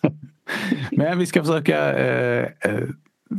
Men 0.91 1.19
vi 1.19 1.27
ska 1.27 1.45
försöka 1.45 1.99
eh, 1.99 2.47
eh, 2.61 2.89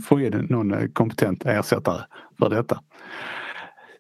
få 0.06 0.20
in 0.22 0.48
någon 0.50 0.90
kompetent 0.90 1.46
ersättare 1.46 2.02
för 2.40 2.50
detta. 2.50 2.80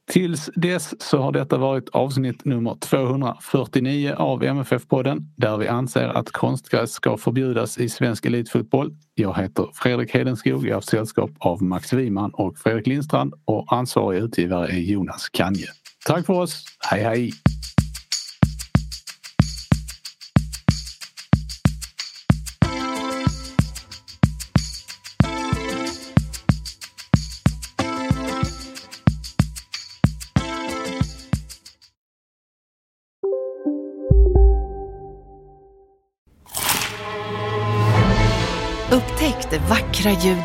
Tills 0.09 0.49
dess 0.55 1.01
så 1.01 1.17
har 1.17 1.31
detta 1.31 1.57
varit 1.57 1.89
avsnitt 1.89 2.45
nummer 2.45 2.75
249 2.79 4.13
av 4.17 4.43
MFF-podden 4.43 5.19
där 5.35 5.57
vi 5.57 5.67
anser 5.67 6.07
att 6.07 6.31
konstgräs 6.31 6.91
ska 6.91 7.17
förbjudas 7.17 7.77
i 7.77 7.89
svensk 7.89 8.25
elitfotboll. 8.25 8.91
Jag 9.15 9.37
heter 9.37 9.67
Fredrik 9.73 10.13
Hedenskog, 10.13 10.65
jag 10.65 10.69
har 10.69 10.75
haft 10.75 10.89
sällskap 10.89 11.31
av 11.39 11.63
Max 11.63 11.93
Wiman 11.93 12.31
och 12.33 12.57
Fredrik 12.57 12.87
Lindstrand 12.87 13.33
och 13.45 13.73
ansvarig 13.73 14.23
utgivare 14.23 14.67
är 14.67 14.79
Jonas 14.79 15.29
Kanje. 15.29 15.67
Tack 16.05 16.25
för 16.25 16.33
oss, 16.33 16.63
hej 16.79 17.03
hej! 17.03 17.31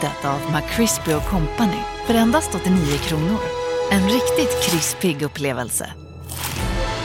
Vackra 0.04 0.30
av 0.30 0.40
McCrispy 0.52 1.12
Company 1.12 1.82
för 2.06 2.14
endast 2.14 2.54
89 2.54 2.98
kronor. 2.98 3.38
En 3.90 4.02
riktigt 4.02 4.62
krispig 4.62 5.22
upplevelse. 5.22 5.92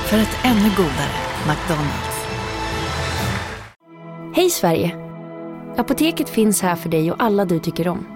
För 0.06 0.18
ett 0.18 0.38
ännu 0.43 0.70
godare 0.78 1.16
McDonalds. 1.47 2.26
Hej 4.36 4.50
Sverige! 4.50 4.95
Apoteket 5.78 6.30
finns 6.30 6.62
här 6.62 6.76
för 6.76 6.89
dig 6.89 7.12
och 7.12 7.24
alla 7.24 7.45
du 7.45 7.60
tycker 7.60 7.88
om. 7.88 8.08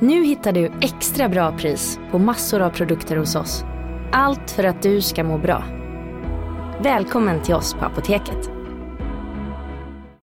Nu 0.00 0.24
hittar 0.24 0.52
du 0.52 0.72
extra 0.80 1.28
bra 1.28 1.58
pris 1.58 1.98
på 2.10 2.18
massor 2.18 2.60
av 2.60 2.70
produkter 2.70 3.16
hos 3.16 3.36
oss. 3.36 3.64
Allt 4.12 4.50
för 4.50 4.64
att 4.64 4.82
du 4.82 5.00
ska 5.00 5.24
må 5.24 5.38
bra. 5.38 5.64
Välkommen 6.82 7.42
till 7.42 7.54
oss 7.54 7.74
på 7.74 7.84
Apoteket. 7.84 8.59